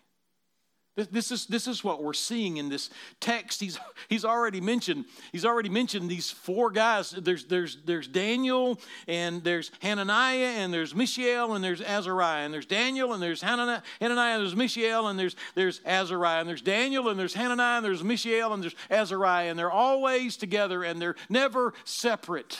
This 0.96 1.30
is, 1.30 1.44
this 1.44 1.66
is 1.66 1.84
what 1.84 2.02
we're 2.02 2.14
seeing 2.14 2.56
in 2.56 2.70
this 2.70 2.88
text. 3.20 3.60
He's, 3.60 3.78
he's 4.08 4.24
already 4.24 4.62
mentioned, 4.62 5.04
he's 5.30 5.44
already 5.44 5.68
mentioned 5.68 6.08
these 6.08 6.30
four 6.30 6.70
guys. 6.70 7.10
There's, 7.10 7.44
there's, 7.44 7.76
there's 7.84 8.08
Daniel, 8.08 8.80
and 9.06 9.44
there's 9.44 9.70
Hananiah, 9.80 10.54
and 10.56 10.72
there's 10.72 10.94
Mishael, 10.94 11.52
and 11.52 11.62
there's 11.62 11.82
Azariah. 11.82 12.46
And 12.46 12.54
there's 12.54 12.64
Daniel, 12.64 13.12
and 13.12 13.22
there's 13.22 13.42
Hananiah, 13.42 13.82
Hananiah 14.00 14.36
and 14.36 14.42
there's 14.42 14.56
Mishael, 14.56 15.08
and 15.08 15.18
there's, 15.18 15.36
there's 15.54 15.82
Azariah. 15.84 16.40
And 16.40 16.48
there's 16.48 16.62
Daniel, 16.62 17.10
and 17.10 17.20
there's 17.20 17.34
Hananiah, 17.34 17.76
and 17.76 17.84
there's 17.84 18.02
Mishael, 18.02 18.54
and 18.54 18.62
there's 18.62 18.76
Azariah. 18.90 19.50
And 19.50 19.58
they're 19.58 19.70
always 19.70 20.38
together, 20.38 20.82
and 20.82 21.00
they're 21.00 21.16
never 21.28 21.74
separate. 21.84 22.58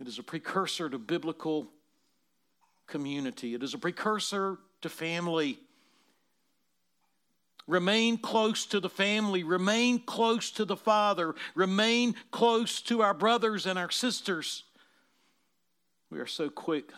It 0.00 0.08
is 0.08 0.18
a 0.18 0.24
precursor 0.24 0.90
to 0.90 0.98
biblical 0.98 1.68
community. 2.88 3.54
It 3.54 3.62
is 3.62 3.72
a 3.72 3.78
precursor 3.78 4.58
to 4.82 4.88
family. 4.88 5.60
Remain 7.66 8.18
close 8.18 8.64
to 8.66 8.80
the 8.80 8.88
family. 8.88 9.42
Remain 9.42 9.98
close 9.98 10.50
to 10.52 10.64
the 10.64 10.76
Father. 10.76 11.34
Remain 11.54 12.14
close 12.30 12.80
to 12.82 13.02
our 13.02 13.14
brothers 13.14 13.66
and 13.66 13.78
our 13.78 13.90
sisters. 13.90 14.62
We 16.10 16.20
are 16.20 16.26
so 16.26 16.48
quick 16.48 16.92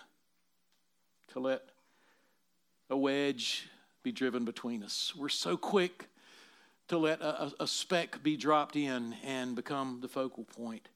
to 1.28 1.40
let 1.40 1.62
a 2.90 2.96
wedge 2.96 3.68
be 4.02 4.12
driven 4.12 4.44
between 4.44 4.82
us. 4.82 5.14
We're 5.16 5.28
so 5.28 5.56
quick 5.56 6.08
to 6.88 6.98
let 6.98 7.20
a, 7.20 7.52
a, 7.60 7.66
speck 7.66 8.22
be 8.22 8.36
dropped 8.36 8.76
in 8.76 9.14
and 9.22 9.54
become 9.54 9.98
the 10.00 10.08
focal 10.08 10.44
point. 10.44 10.88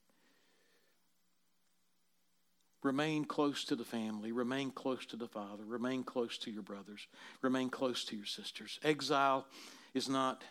Remain 2.82 3.24
close 3.24 3.64
to 3.64 3.76
the 3.76 3.84
family. 3.84 4.32
Remain 4.32 4.70
close 4.70 5.06
to 5.06 5.16
the 5.16 5.28
Father. 5.28 5.64
Remain 5.64 6.02
close 6.02 6.36
to 6.38 6.50
your 6.50 6.62
brothers. 6.62 7.06
Remain 7.40 7.70
close 7.70 8.04
to 8.06 8.16
your 8.16 8.26
sisters. 8.26 8.80
Exile 8.82 9.46
is 9.94 10.08
not 10.08 10.42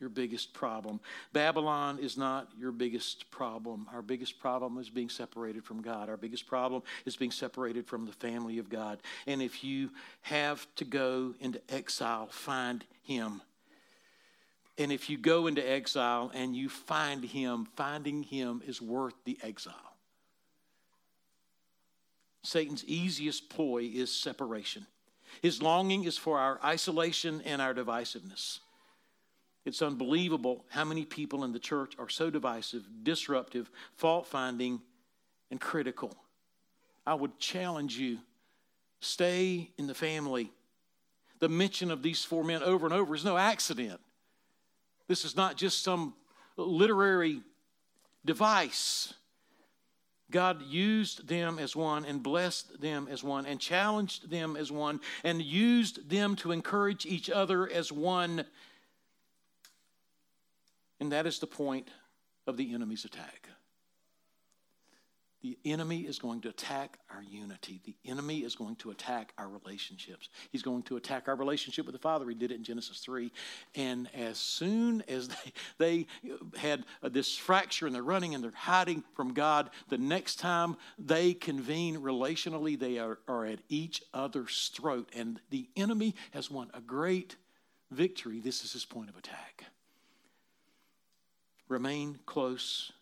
your 0.00 0.10
biggest 0.10 0.52
problem. 0.52 0.98
Babylon 1.32 2.00
is 2.00 2.18
not 2.18 2.48
your 2.58 2.72
biggest 2.72 3.30
problem. 3.30 3.86
Our 3.92 4.02
biggest 4.02 4.40
problem 4.40 4.76
is 4.78 4.90
being 4.90 5.08
separated 5.08 5.64
from 5.64 5.80
God. 5.80 6.08
Our 6.08 6.16
biggest 6.16 6.48
problem 6.48 6.82
is 7.06 7.14
being 7.14 7.30
separated 7.30 7.86
from 7.86 8.06
the 8.06 8.12
family 8.12 8.58
of 8.58 8.68
God. 8.68 8.98
And 9.28 9.40
if 9.40 9.62
you 9.62 9.90
have 10.22 10.66
to 10.76 10.84
go 10.84 11.36
into 11.38 11.60
exile, 11.72 12.26
find 12.26 12.84
Him. 13.04 13.40
And 14.76 14.90
if 14.90 15.08
you 15.08 15.18
go 15.18 15.46
into 15.46 15.62
exile 15.62 16.32
and 16.34 16.56
you 16.56 16.68
find 16.68 17.24
Him, 17.24 17.68
finding 17.76 18.24
Him 18.24 18.60
is 18.66 18.82
worth 18.82 19.14
the 19.24 19.38
exile. 19.40 19.91
Satan's 22.42 22.84
easiest 22.84 23.48
ploy 23.48 23.90
is 23.92 24.12
separation. 24.12 24.86
His 25.40 25.62
longing 25.62 26.04
is 26.04 26.18
for 26.18 26.38
our 26.38 26.58
isolation 26.64 27.40
and 27.44 27.62
our 27.62 27.72
divisiveness. 27.72 28.58
It's 29.64 29.80
unbelievable 29.80 30.64
how 30.68 30.84
many 30.84 31.04
people 31.04 31.44
in 31.44 31.52
the 31.52 31.58
church 31.58 31.94
are 31.98 32.08
so 32.08 32.30
divisive, 32.30 32.84
disruptive, 33.04 33.70
fault 33.94 34.26
finding, 34.26 34.80
and 35.50 35.60
critical. 35.60 36.14
I 37.06 37.14
would 37.14 37.38
challenge 37.38 37.96
you 37.96 38.18
stay 39.00 39.70
in 39.78 39.86
the 39.86 39.94
family. 39.94 40.50
The 41.38 41.48
mention 41.48 41.90
of 41.90 42.02
these 42.02 42.24
four 42.24 42.44
men 42.44 42.62
over 42.62 42.86
and 42.86 42.94
over 42.94 43.14
is 43.14 43.24
no 43.24 43.36
accident. 43.36 44.00
This 45.08 45.24
is 45.24 45.36
not 45.36 45.56
just 45.56 45.82
some 45.82 46.14
literary 46.56 47.42
device. 48.24 49.12
God 50.32 50.62
used 50.62 51.28
them 51.28 51.58
as 51.58 51.76
one 51.76 52.04
and 52.04 52.22
blessed 52.22 52.80
them 52.80 53.06
as 53.10 53.22
one 53.22 53.46
and 53.46 53.60
challenged 53.60 54.30
them 54.30 54.56
as 54.56 54.72
one 54.72 55.00
and 55.22 55.40
used 55.40 56.08
them 56.10 56.34
to 56.36 56.50
encourage 56.50 57.06
each 57.06 57.30
other 57.30 57.70
as 57.70 57.92
one. 57.92 58.44
And 60.98 61.12
that 61.12 61.26
is 61.26 61.38
the 61.38 61.46
point 61.46 61.88
of 62.46 62.56
the 62.56 62.74
enemy's 62.74 63.04
attack. 63.04 63.48
The 65.42 65.58
enemy 65.64 66.02
is 66.02 66.20
going 66.20 66.40
to 66.42 66.48
attack 66.48 66.98
our 67.10 67.22
unity. 67.22 67.80
The 67.84 67.96
enemy 68.08 68.40
is 68.40 68.54
going 68.54 68.76
to 68.76 68.92
attack 68.92 69.32
our 69.36 69.48
relationships. 69.48 70.28
He's 70.52 70.62
going 70.62 70.84
to 70.84 70.96
attack 70.96 71.26
our 71.26 71.34
relationship 71.34 71.84
with 71.84 71.94
the 71.94 71.98
Father. 71.98 72.28
He 72.28 72.36
did 72.36 72.52
it 72.52 72.56
in 72.56 72.62
Genesis 72.62 73.00
3. 73.00 73.32
And 73.74 74.08
as 74.14 74.38
soon 74.38 75.02
as 75.08 75.28
they, 75.28 75.52
they 75.78 76.06
had 76.56 76.84
this 77.02 77.36
fracture 77.36 77.86
and 77.86 77.94
they're 77.94 78.04
running 78.04 78.36
and 78.36 78.44
they're 78.44 78.52
hiding 78.54 79.02
from 79.16 79.34
God, 79.34 79.70
the 79.88 79.98
next 79.98 80.38
time 80.38 80.76
they 80.96 81.34
convene 81.34 81.96
relationally, 81.96 82.78
they 82.78 82.98
are, 82.98 83.18
are 83.26 83.44
at 83.44 83.58
each 83.68 84.00
other's 84.14 84.70
throat. 84.72 85.08
And 85.12 85.40
the 85.50 85.68
enemy 85.76 86.14
has 86.30 86.52
won 86.52 86.70
a 86.72 86.80
great 86.80 87.34
victory. 87.90 88.38
This 88.38 88.62
is 88.64 88.72
his 88.72 88.84
point 88.84 89.10
of 89.10 89.16
attack. 89.16 89.64
Remain 91.68 92.20
close 92.26 92.92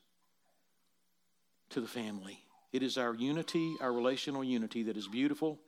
to 1.70 1.80
the 1.80 1.88
family. 1.88 2.38
It 2.72 2.82
is 2.82 2.98
our 2.98 3.14
unity, 3.14 3.76
our 3.80 3.92
relational 3.92 4.44
unity, 4.44 4.84
that 4.84 4.96
is 4.96 5.08
beautiful, 5.08 5.58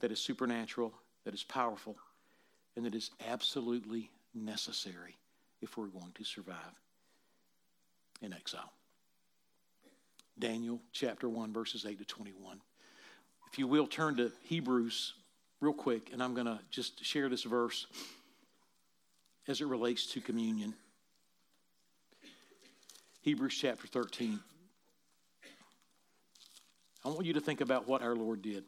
that 0.00 0.12
is 0.12 0.20
supernatural, 0.20 0.92
that 1.24 1.34
is 1.34 1.42
powerful, 1.42 1.96
and 2.76 2.84
that 2.84 2.94
is 2.94 3.10
absolutely 3.28 4.10
necessary 4.34 5.16
if 5.60 5.76
we're 5.76 5.86
going 5.86 6.12
to 6.14 6.24
survive 6.24 6.56
in 8.20 8.32
exile. 8.32 8.72
Daniel 10.38 10.80
chapter 10.92 11.28
1, 11.28 11.52
verses 11.52 11.84
8 11.86 11.98
to 11.98 12.04
21. 12.04 12.60
If 13.50 13.58
you 13.58 13.66
will, 13.66 13.86
turn 13.86 14.16
to 14.16 14.32
Hebrews 14.44 15.14
real 15.60 15.74
quick, 15.74 16.10
and 16.12 16.22
I'm 16.22 16.34
going 16.34 16.46
to 16.46 16.58
just 16.70 17.04
share 17.04 17.28
this 17.28 17.42
verse 17.42 17.86
as 19.46 19.60
it 19.60 19.66
relates 19.66 20.06
to 20.12 20.20
communion. 20.20 20.74
Hebrews 23.20 23.56
chapter 23.60 23.86
13. 23.86 24.40
I 27.04 27.08
want 27.08 27.26
you 27.26 27.32
to 27.32 27.40
think 27.40 27.60
about 27.60 27.88
what 27.88 28.02
our 28.02 28.14
Lord 28.14 28.42
did. 28.42 28.64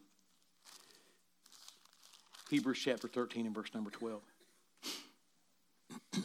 Hebrews 2.51 2.80
chapter 2.82 3.07
13 3.07 3.47
and 3.47 3.55
verse 3.55 3.72
number 3.72 3.91
12. 3.91 4.22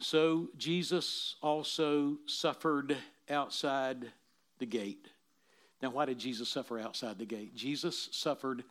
so 0.00 0.48
Jesus 0.56 1.36
also 1.40 2.18
suffered 2.26 2.96
outside 3.30 4.10
the 4.58 4.66
gate. 4.66 5.06
Now, 5.80 5.90
why 5.90 6.04
did 6.04 6.18
Jesus 6.18 6.48
suffer 6.48 6.80
outside 6.80 7.18
the 7.18 7.24
gate? 7.24 7.54
Jesus 7.54 8.08
suffered 8.12 8.64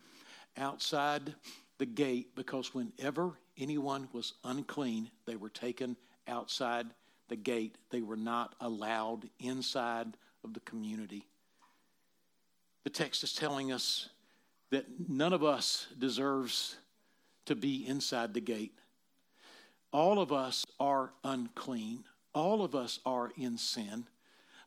outside 0.58 1.34
the 1.78 1.86
gate 1.86 2.36
because 2.36 2.74
whenever 2.74 3.38
anyone 3.58 4.08
was 4.12 4.34
unclean, 4.44 5.10
they 5.26 5.36
were 5.36 5.48
taken 5.48 5.96
outside 6.28 6.86
the 7.28 7.36
gate. 7.36 7.76
They 7.90 8.02
were 8.02 8.16
not 8.16 8.54
allowed 8.60 9.28
inside 9.40 10.14
of 10.44 10.54
the 10.54 10.60
community. 10.60 11.26
The 12.84 12.90
text 12.90 13.22
is 13.22 13.34
telling 13.34 13.72
us 13.72 14.08
that 14.70 14.86
none 15.08 15.32
of 15.32 15.44
us 15.44 15.86
deserves 15.98 16.76
to 17.46 17.54
be 17.54 17.86
inside 17.86 18.34
the 18.34 18.40
gate. 18.40 18.72
All 19.92 20.18
of 20.18 20.32
us 20.32 20.64
are 20.80 21.12
unclean. 21.22 22.04
All 22.34 22.64
of 22.64 22.74
us 22.74 22.98
are 23.04 23.30
in 23.36 23.58
sin. 23.58 24.06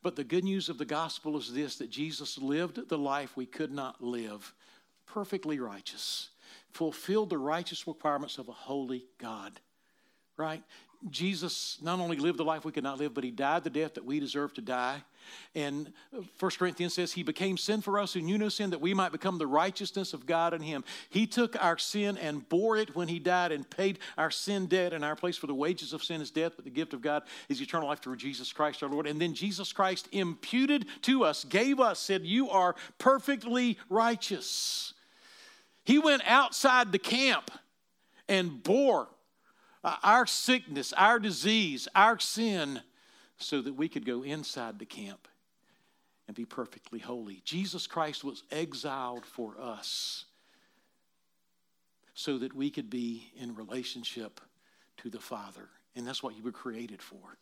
But 0.04 0.16
the 0.16 0.24
good 0.24 0.44
news 0.44 0.70
of 0.70 0.78
the 0.78 0.86
gospel 0.86 1.36
is 1.38 1.52
this 1.52 1.78
that 1.78 1.90
Jesus 1.90 2.38
lived 2.38 2.90
the 2.90 2.98
life 2.98 3.36
we 3.36 3.48
could 3.48 3.72
not 3.72 4.04
live, 4.04 4.54
perfectly 5.08 5.60
righteous, 5.60 6.30
fulfilled 6.72 7.32
the 7.32 7.40
righteous 7.40 7.88
requirements 7.88 8.38
of 8.38 8.48
a 8.48 8.54
holy 8.54 9.06
God, 9.18 9.60
right? 10.38 10.62
Jesus 11.10 11.78
not 11.82 12.00
only 12.00 12.18
lived 12.18 12.40
the 12.40 12.46
life 12.46 12.66
we 12.66 12.72
could 12.72 12.84
not 12.84 12.98
live, 12.98 13.14
but 13.14 13.24
he 13.24 13.32
died 13.32 13.64
the 13.64 13.70
death 13.70 13.94
that 13.94 14.06
we 14.06 14.20
deserve 14.20 14.54
to 14.56 14.62
die. 14.62 15.04
And 15.54 15.92
1 16.40 16.52
Corinthians 16.58 16.94
says 16.94 17.14
he 17.14 17.24
became 17.24 17.58
sin 17.58 17.82
for 17.82 18.00
us 18.00 18.14
who 18.14 18.22
knew 18.22 18.38
no 18.38 18.50
sin 18.50 18.72
that 18.72 18.82
we 18.82 18.94
might 18.94 19.12
become 19.12 19.38
the 19.38 19.48
righteousness 19.48 20.14
of 20.14 20.26
God 20.26 20.54
in 20.54 20.62
him. 20.62 20.84
He 21.10 21.28
took 21.28 21.62
our 21.64 21.78
sin 21.78 22.18
and 22.18 22.48
bore 22.50 22.78
it 22.78 22.96
when 22.96 23.08
he 23.08 23.20
died 23.20 23.52
and 23.52 23.70
paid 23.70 24.00
our 24.18 24.32
sin 24.32 24.66
debt 24.66 24.94
in 24.94 25.04
our 25.04 25.16
place 25.16 25.38
for 25.38 25.48
the 25.48 25.56
wages 25.56 25.94
of 25.94 26.04
sin 26.04 26.22
is 26.22 26.32
death, 26.32 26.54
but 26.56 26.66
the 26.66 26.72
gift 26.72 26.94
of 26.94 27.02
God 27.02 27.24
is 27.50 27.62
eternal 27.62 27.88
life 27.88 28.00
through 28.00 28.18
Jesus 28.18 28.52
Christ 28.52 28.84
our 28.84 28.90
Lord. 28.90 29.08
And 29.08 29.20
then 29.20 29.34
Jesus 29.34 29.74
Christ 29.74 30.08
imputed 30.12 30.86
to 31.04 31.24
us, 31.24 31.44
gave 31.44 31.80
us, 31.80 32.00
said, 32.00 32.24
You 32.24 32.50
are 32.50 32.76
perfectly 32.98 33.78
righteous. 33.90 34.94
He 35.84 36.00
went 36.00 36.24
outside 36.26 36.92
the 36.92 37.00
camp 37.00 37.52
and 38.28 38.64
bore 38.64 39.04
uh, 39.04 39.15
Uh, 39.86 39.96
our 40.02 40.26
sickness, 40.26 40.94
our 40.94 41.20
disease, 41.20 41.88
our 41.94 42.18
sin, 42.18 42.82
so 43.38 43.62
that 43.62 43.76
we 43.76 43.88
could 43.88 44.04
go 44.04 44.24
inside 44.24 44.80
the 44.80 44.86
camp 44.86 45.28
and 46.28 46.36
be 46.36 46.44
perfectly 46.44 46.98
holy. 46.98 47.44
Jesus 47.46 47.86
Christ 47.86 48.24
was 48.24 48.42
exiled 48.52 49.28
for 49.28 49.54
us 49.62 50.26
so 52.16 52.40
that 52.40 52.56
we 52.56 52.72
could 52.72 52.90
be 52.90 53.32
in 53.40 53.54
relationship 53.54 54.42
to 54.98 55.12
the 55.12 55.20
Father. 55.20 55.70
And 55.96 56.08
that's 56.08 56.24
what 56.24 56.36
you 56.36 56.42
were 56.42 56.52
created 56.52 57.00
for 57.00 57.38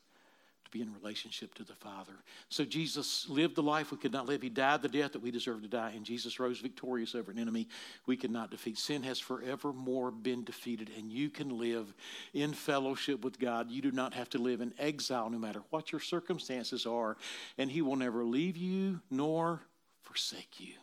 be 0.74 0.82
in 0.82 0.92
relationship 0.92 1.54
to 1.54 1.64
the 1.64 1.76
Father. 1.76 2.14
So 2.50 2.66
Jesus 2.66 3.30
lived 3.30 3.56
the 3.56 3.64
life 3.64 3.92
we 3.92 3.98
could 3.98 4.12
not 4.12 4.26
live. 4.26 4.42
He 4.42 4.50
died 4.50 4.82
the 4.82 4.90
death 4.90 5.14
that 5.14 5.22
we 5.22 5.30
deserve 5.30 5.62
to 5.62 5.68
die, 5.68 5.92
and 5.96 6.04
Jesus 6.04 6.40
rose 6.40 6.60
victorious 6.60 7.14
over 7.14 7.32
an 7.32 7.38
enemy 7.38 7.68
we 8.08 8.18
could 8.18 8.32
not 8.32 8.50
defeat. 8.50 8.80
Sin 8.80 9.04
has 9.04 9.20
forevermore 9.20 10.10
been 10.12 10.44
defeated, 10.44 10.90
and 10.98 11.12
you 11.12 11.30
can 11.30 11.58
live 11.60 11.94
in 12.34 12.54
fellowship 12.54 13.24
with 13.24 13.40
God. 13.40 13.70
You 13.70 13.84
do 13.84 13.92
not 13.92 14.16
have 14.16 14.30
to 14.32 14.40
live 14.40 14.62
in 14.62 14.74
exile 14.80 15.30
no 15.30 15.38
matter 15.38 15.62
what 15.70 15.92
your 15.92 16.02
circumstances 16.02 16.88
are, 16.88 17.18
and 17.58 17.70
He 17.70 17.84
will 17.84 17.96
never 17.96 18.26
leave 18.26 18.58
you 18.58 19.00
nor 19.12 19.62
forsake 20.02 20.60
you. 20.60 20.74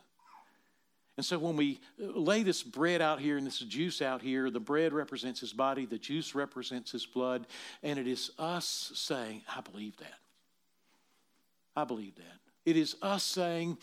And 1.17 1.25
so 1.25 1.37
when 1.37 1.57
we 1.57 1.79
lay 1.97 2.43
this 2.43 2.63
bread 2.63 3.01
out 3.01 3.19
here 3.19 3.37
and 3.37 3.45
this 3.45 3.59
juice 3.59 4.01
out 4.01 4.21
here, 4.21 4.49
the 4.49 4.59
bread 4.59 4.93
represents 4.93 5.39
his 5.39 5.53
body, 5.53 5.85
the 5.85 5.97
juice 5.97 6.33
represents 6.33 6.91
his 6.91 7.05
blood, 7.05 7.47
and 7.83 7.99
it 7.99 8.07
is 8.07 8.31
us 8.39 8.91
saying, 8.95 9.41
I 9.53 9.61
believe 9.61 9.97
that. 9.97 10.19
I 11.75 11.83
believe 11.83 12.15
that. 12.15 12.39
It 12.65 12.77
is 12.77 12.95
us 13.01 13.23
saying, 13.23 13.77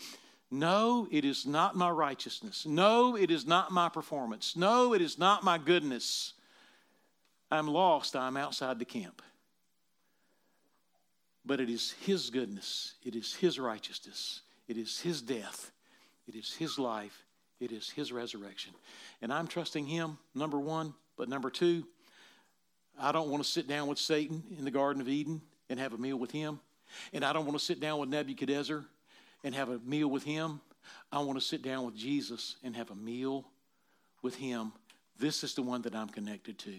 no, 0.51 1.07
it 1.11 1.23
is 1.23 1.45
not 1.45 1.75
my 1.75 1.89
righteousness. 1.89 2.65
No, 2.65 3.15
it 3.15 3.29
is 3.29 3.45
not 3.45 3.71
my 3.71 3.89
performance. 3.89 4.55
No, 4.55 4.93
it 4.93 5.01
is 5.01 5.19
not 5.19 5.43
my 5.43 5.59
goodness. 5.59 6.33
I'm 7.51 7.67
lost. 7.67 8.15
I'm 8.15 8.37
outside 8.37 8.79
the 8.79 8.85
camp. 8.85 9.21
But 11.45 11.59
it 11.59 11.69
is 11.69 11.91
His 12.01 12.31
goodness. 12.31 12.95
It 13.03 13.15
is 13.15 13.35
His 13.35 13.59
righteousness. 13.59 14.41
It 14.67 14.77
is 14.77 14.99
His 14.99 15.21
death 15.21 15.71
it 16.29 16.37
is 16.37 16.53
His 16.53 16.79
life, 16.79 17.25
it 17.59 17.71
is 17.71 17.89
His 17.89 18.11
resurrection. 18.11 18.73
And 19.21 19.33
I'm 19.33 19.47
trusting 19.47 19.85
Him, 19.85 20.17
number 20.33 20.59
one. 20.59 20.93
But 21.17 21.27
number 21.27 21.49
two, 21.49 21.83
I 22.97 23.11
don't 23.11 23.29
want 23.29 23.43
to 23.43 23.49
sit 23.49 23.67
down 23.67 23.87
with 23.87 23.97
Satan 23.97 24.41
in 24.57 24.63
the 24.63 24.71
Garden 24.71 25.01
of 25.01 25.09
Eden 25.09 25.41
and 25.69 25.79
have 25.79 25.93
a 25.93 25.97
meal 25.97 26.17
with 26.17 26.31
him. 26.31 26.59
And 27.13 27.23
I 27.23 27.33
don't 27.33 27.45
want 27.45 27.57
to 27.57 27.63
sit 27.63 27.79
down 27.79 27.99
with 27.99 28.09
Nebuchadnezzar 28.09 28.85
and 29.43 29.55
have 29.55 29.69
a 29.69 29.79
meal 29.79 30.09
with 30.09 30.23
him. 30.23 30.61
I 31.11 31.19
want 31.19 31.39
to 31.39 31.45
sit 31.45 31.61
down 31.61 31.85
with 31.85 31.95
Jesus 31.95 32.55
and 32.63 32.75
have 32.75 32.89
a 32.91 32.95
meal 32.95 33.45
with 34.21 34.35
him. 34.35 34.71
This 35.17 35.43
is 35.43 35.53
the 35.53 35.61
one 35.61 35.81
that 35.83 35.95
I'm 35.95 36.09
connected 36.09 36.57
to. 36.59 36.73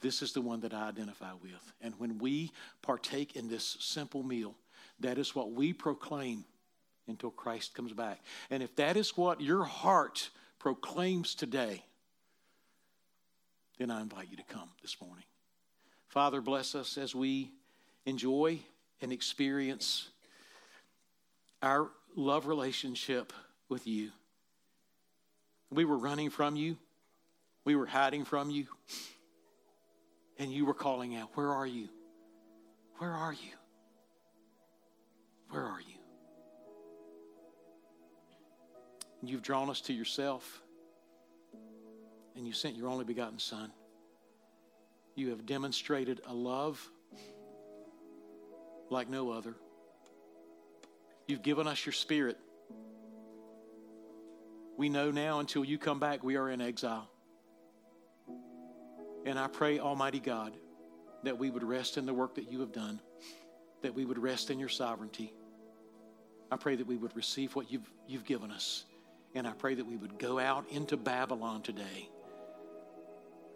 This 0.00 0.22
is 0.22 0.32
the 0.32 0.40
one 0.40 0.60
that 0.60 0.74
I 0.74 0.88
identify 0.88 1.32
with. 1.42 1.72
And 1.80 1.94
when 1.98 2.18
we 2.18 2.50
partake 2.82 3.36
in 3.36 3.48
this 3.48 3.76
simple 3.80 4.22
meal, 4.22 4.54
that 5.00 5.18
is 5.18 5.34
what 5.34 5.52
we 5.52 5.72
proclaim 5.72 6.44
until 7.08 7.30
Christ 7.30 7.74
comes 7.74 7.92
back. 7.92 8.20
And 8.50 8.62
if 8.62 8.74
that 8.76 8.96
is 8.96 9.16
what 9.16 9.40
your 9.40 9.64
heart 9.64 10.30
proclaims 10.58 11.34
today, 11.34 11.84
then 13.78 13.90
I 13.90 14.00
invite 14.00 14.28
you 14.30 14.36
to 14.36 14.44
come 14.44 14.68
this 14.80 14.96
morning. 15.00 15.24
Father, 16.08 16.40
bless 16.40 16.74
us 16.74 16.98
as 16.98 17.14
we 17.14 17.50
enjoy 18.04 18.58
and 19.00 19.12
experience 19.12 20.08
our 21.62 21.88
love 22.14 22.46
relationship 22.46 23.32
with 23.68 23.86
you. 23.86 24.10
We 25.70 25.84
were 25.84 25.96
running 25.96 26.30
from 26.30 26.54
you, 26.54 26.76
we 27.64 27.76
were 27.76 27.86
hiding 27.86 28.24
from 28.24 28.50
you, 28.50 28.66
and 30.38 30.52
you 30.52 30.66
were 30.66 30.74
calling 30.74 31.16
out, 31.16 31.30
Where 31.34 31.50
are 31.50 31.66
you? 31.66 31.88
Where 32.98 33.12
are 33.12 33.32
you? 33.32 33.61
You've 39.24 39.42
drawn 39.42 39.70
us 39.70 39.80
to 39.82 39.92
yourself, 39.92 40.60
and 42.34 42.44
you 42.44 42.52
sent 42.52 42.74
your 42.74 42.88
only 42.88 43.04
begotten 43.04 43.38
Son. 43.38 43.70
You 45.14 45.30
have 45.30 45.46
demonstrated 45.46 46.20
a 46.26 46.34
love 46.34 46.84
like 48.90 49.08
no 49.08 49.30
other. 49.30 49.54
You've 51.28 51.42
given 51.42 51.68
us 51.68 51.86
your 51.86 51.92
Spirit. 51.92 52.36
We 54.76 54.88
know 54.88 55.12
now 55.12 55.38
until 55.38 55.64
you 55.64 55.78
come 55.78 56.00
back, 56.00 56.24
we 56.24 56.36
are 56.36 56.50
in 56.50 56.60
exile. 56.60 57.08
And 59.24 59.38
I 59.38 59.46
pray, 59.46 59.78
Almighty 59.78 60.18
God, 60.18 60.52
that 61.22 61.38
we 61.38 61.48
would 61.48 61.62
rest 61.62 61.96
in 61.96 62.06
the 62.06 62.14
work 62.14 62.34
that 62.34 62.50
you 62.50 62.58
have 62.60 62.72
done, 62.72 63.00
that 63.82 63.94
we 63.94 64.04
would 64.04 64.18
rest 64.18 64.50
in 64.50 64.58
your 64.58 64.68
sovereignty. 64.68 65.32
I 66.50 66.56
pray 66.56 66.74
that 66.74 66.86
we 66.86 66.96
would 66.96 67.14
receive 67.14 67.54
what 67.54 67.70
you've, 67.70 67.88
you've 68.08 68.24
given 68.24 68.50
us. 68.50 68.84
And 69.34 69.46
I 69.46 69.52
pray 69.52 69.74
that 69.74 69.86
we 69.86 69.96
would 69.96 70.18
go 70.18 70.38
out 70.38 70.66
into 70.70 70.96
Babylon 70.96 71.62
today 71.62 72.08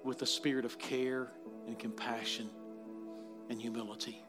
with 0.04 0.22
a 0.22 0.26
spirit 0.26 0.64
of 0.64 0.78
care 0.78 1.28
and 1.66 1.78
compassion 1.78 2.48
and 3.50 3.60
humility. 3.60 4.22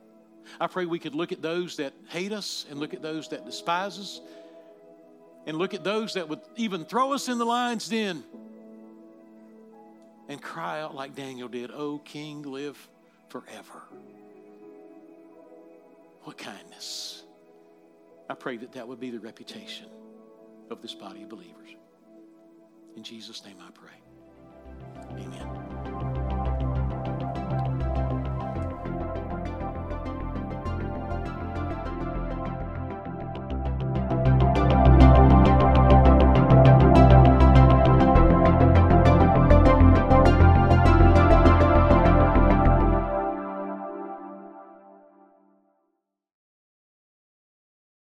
I 0.59 0.67
pray 0.67 0.85
we 0.85 0.99
could 0.99 1.15
look 1.15 1.31
at 1.31 1.41
those 1.41 1.77
that 1.77 1.93
hate 2.09 2.31
us 2.31 2.65
and 2.69 2.79
look 2.79 2.93
at 2.93 3.01
those 3.01 3.29
that 3.29 3.45
despise 3.45 3.99
us 3.99 4.21
and 5.45 5.57
look 5.57 5.73
at 5.73 5.83
those 5.83 6.15
that 6.15 6.27
would 6.27 6.41
even 6.55 6.83
throw 6.83 7.13
us 7.13 7.29
in 7.29 7.37
the 7.37 7.45
lion's 7.45 7.87
den 7.87 8.23
and 10.27 10.41
cry 10.41 10.81
out 10.81 10.95
like 10.95 11.15
Daniel 11.15 11.47
did, 11.47 11.71
Oh, 11.73 11.99
King, 11.99 12.41
live 12.41 12.77
forever. 13.29 13.83
What 16.23 16.37
kindness. 16.37 17.23
I 18.29 18.33
pray 18.33 18.57
that 18.57 18.73
that 18.73 18.87
would 18.87 18.99
be 18.99 19.09
the 19.09 19.19
reputation 19.19 19.85
of 20.69 20.81
this 20.81 20.93
body 20.93 21.23
of 21.23 21.29
believers. 21.29 21.75
In 22.95 23.03
Jesus' 23.03 23.43
name 23.45 23.57
I 23.61 23.71
pray. 23.71 25.23
Amen. 25.23 25.66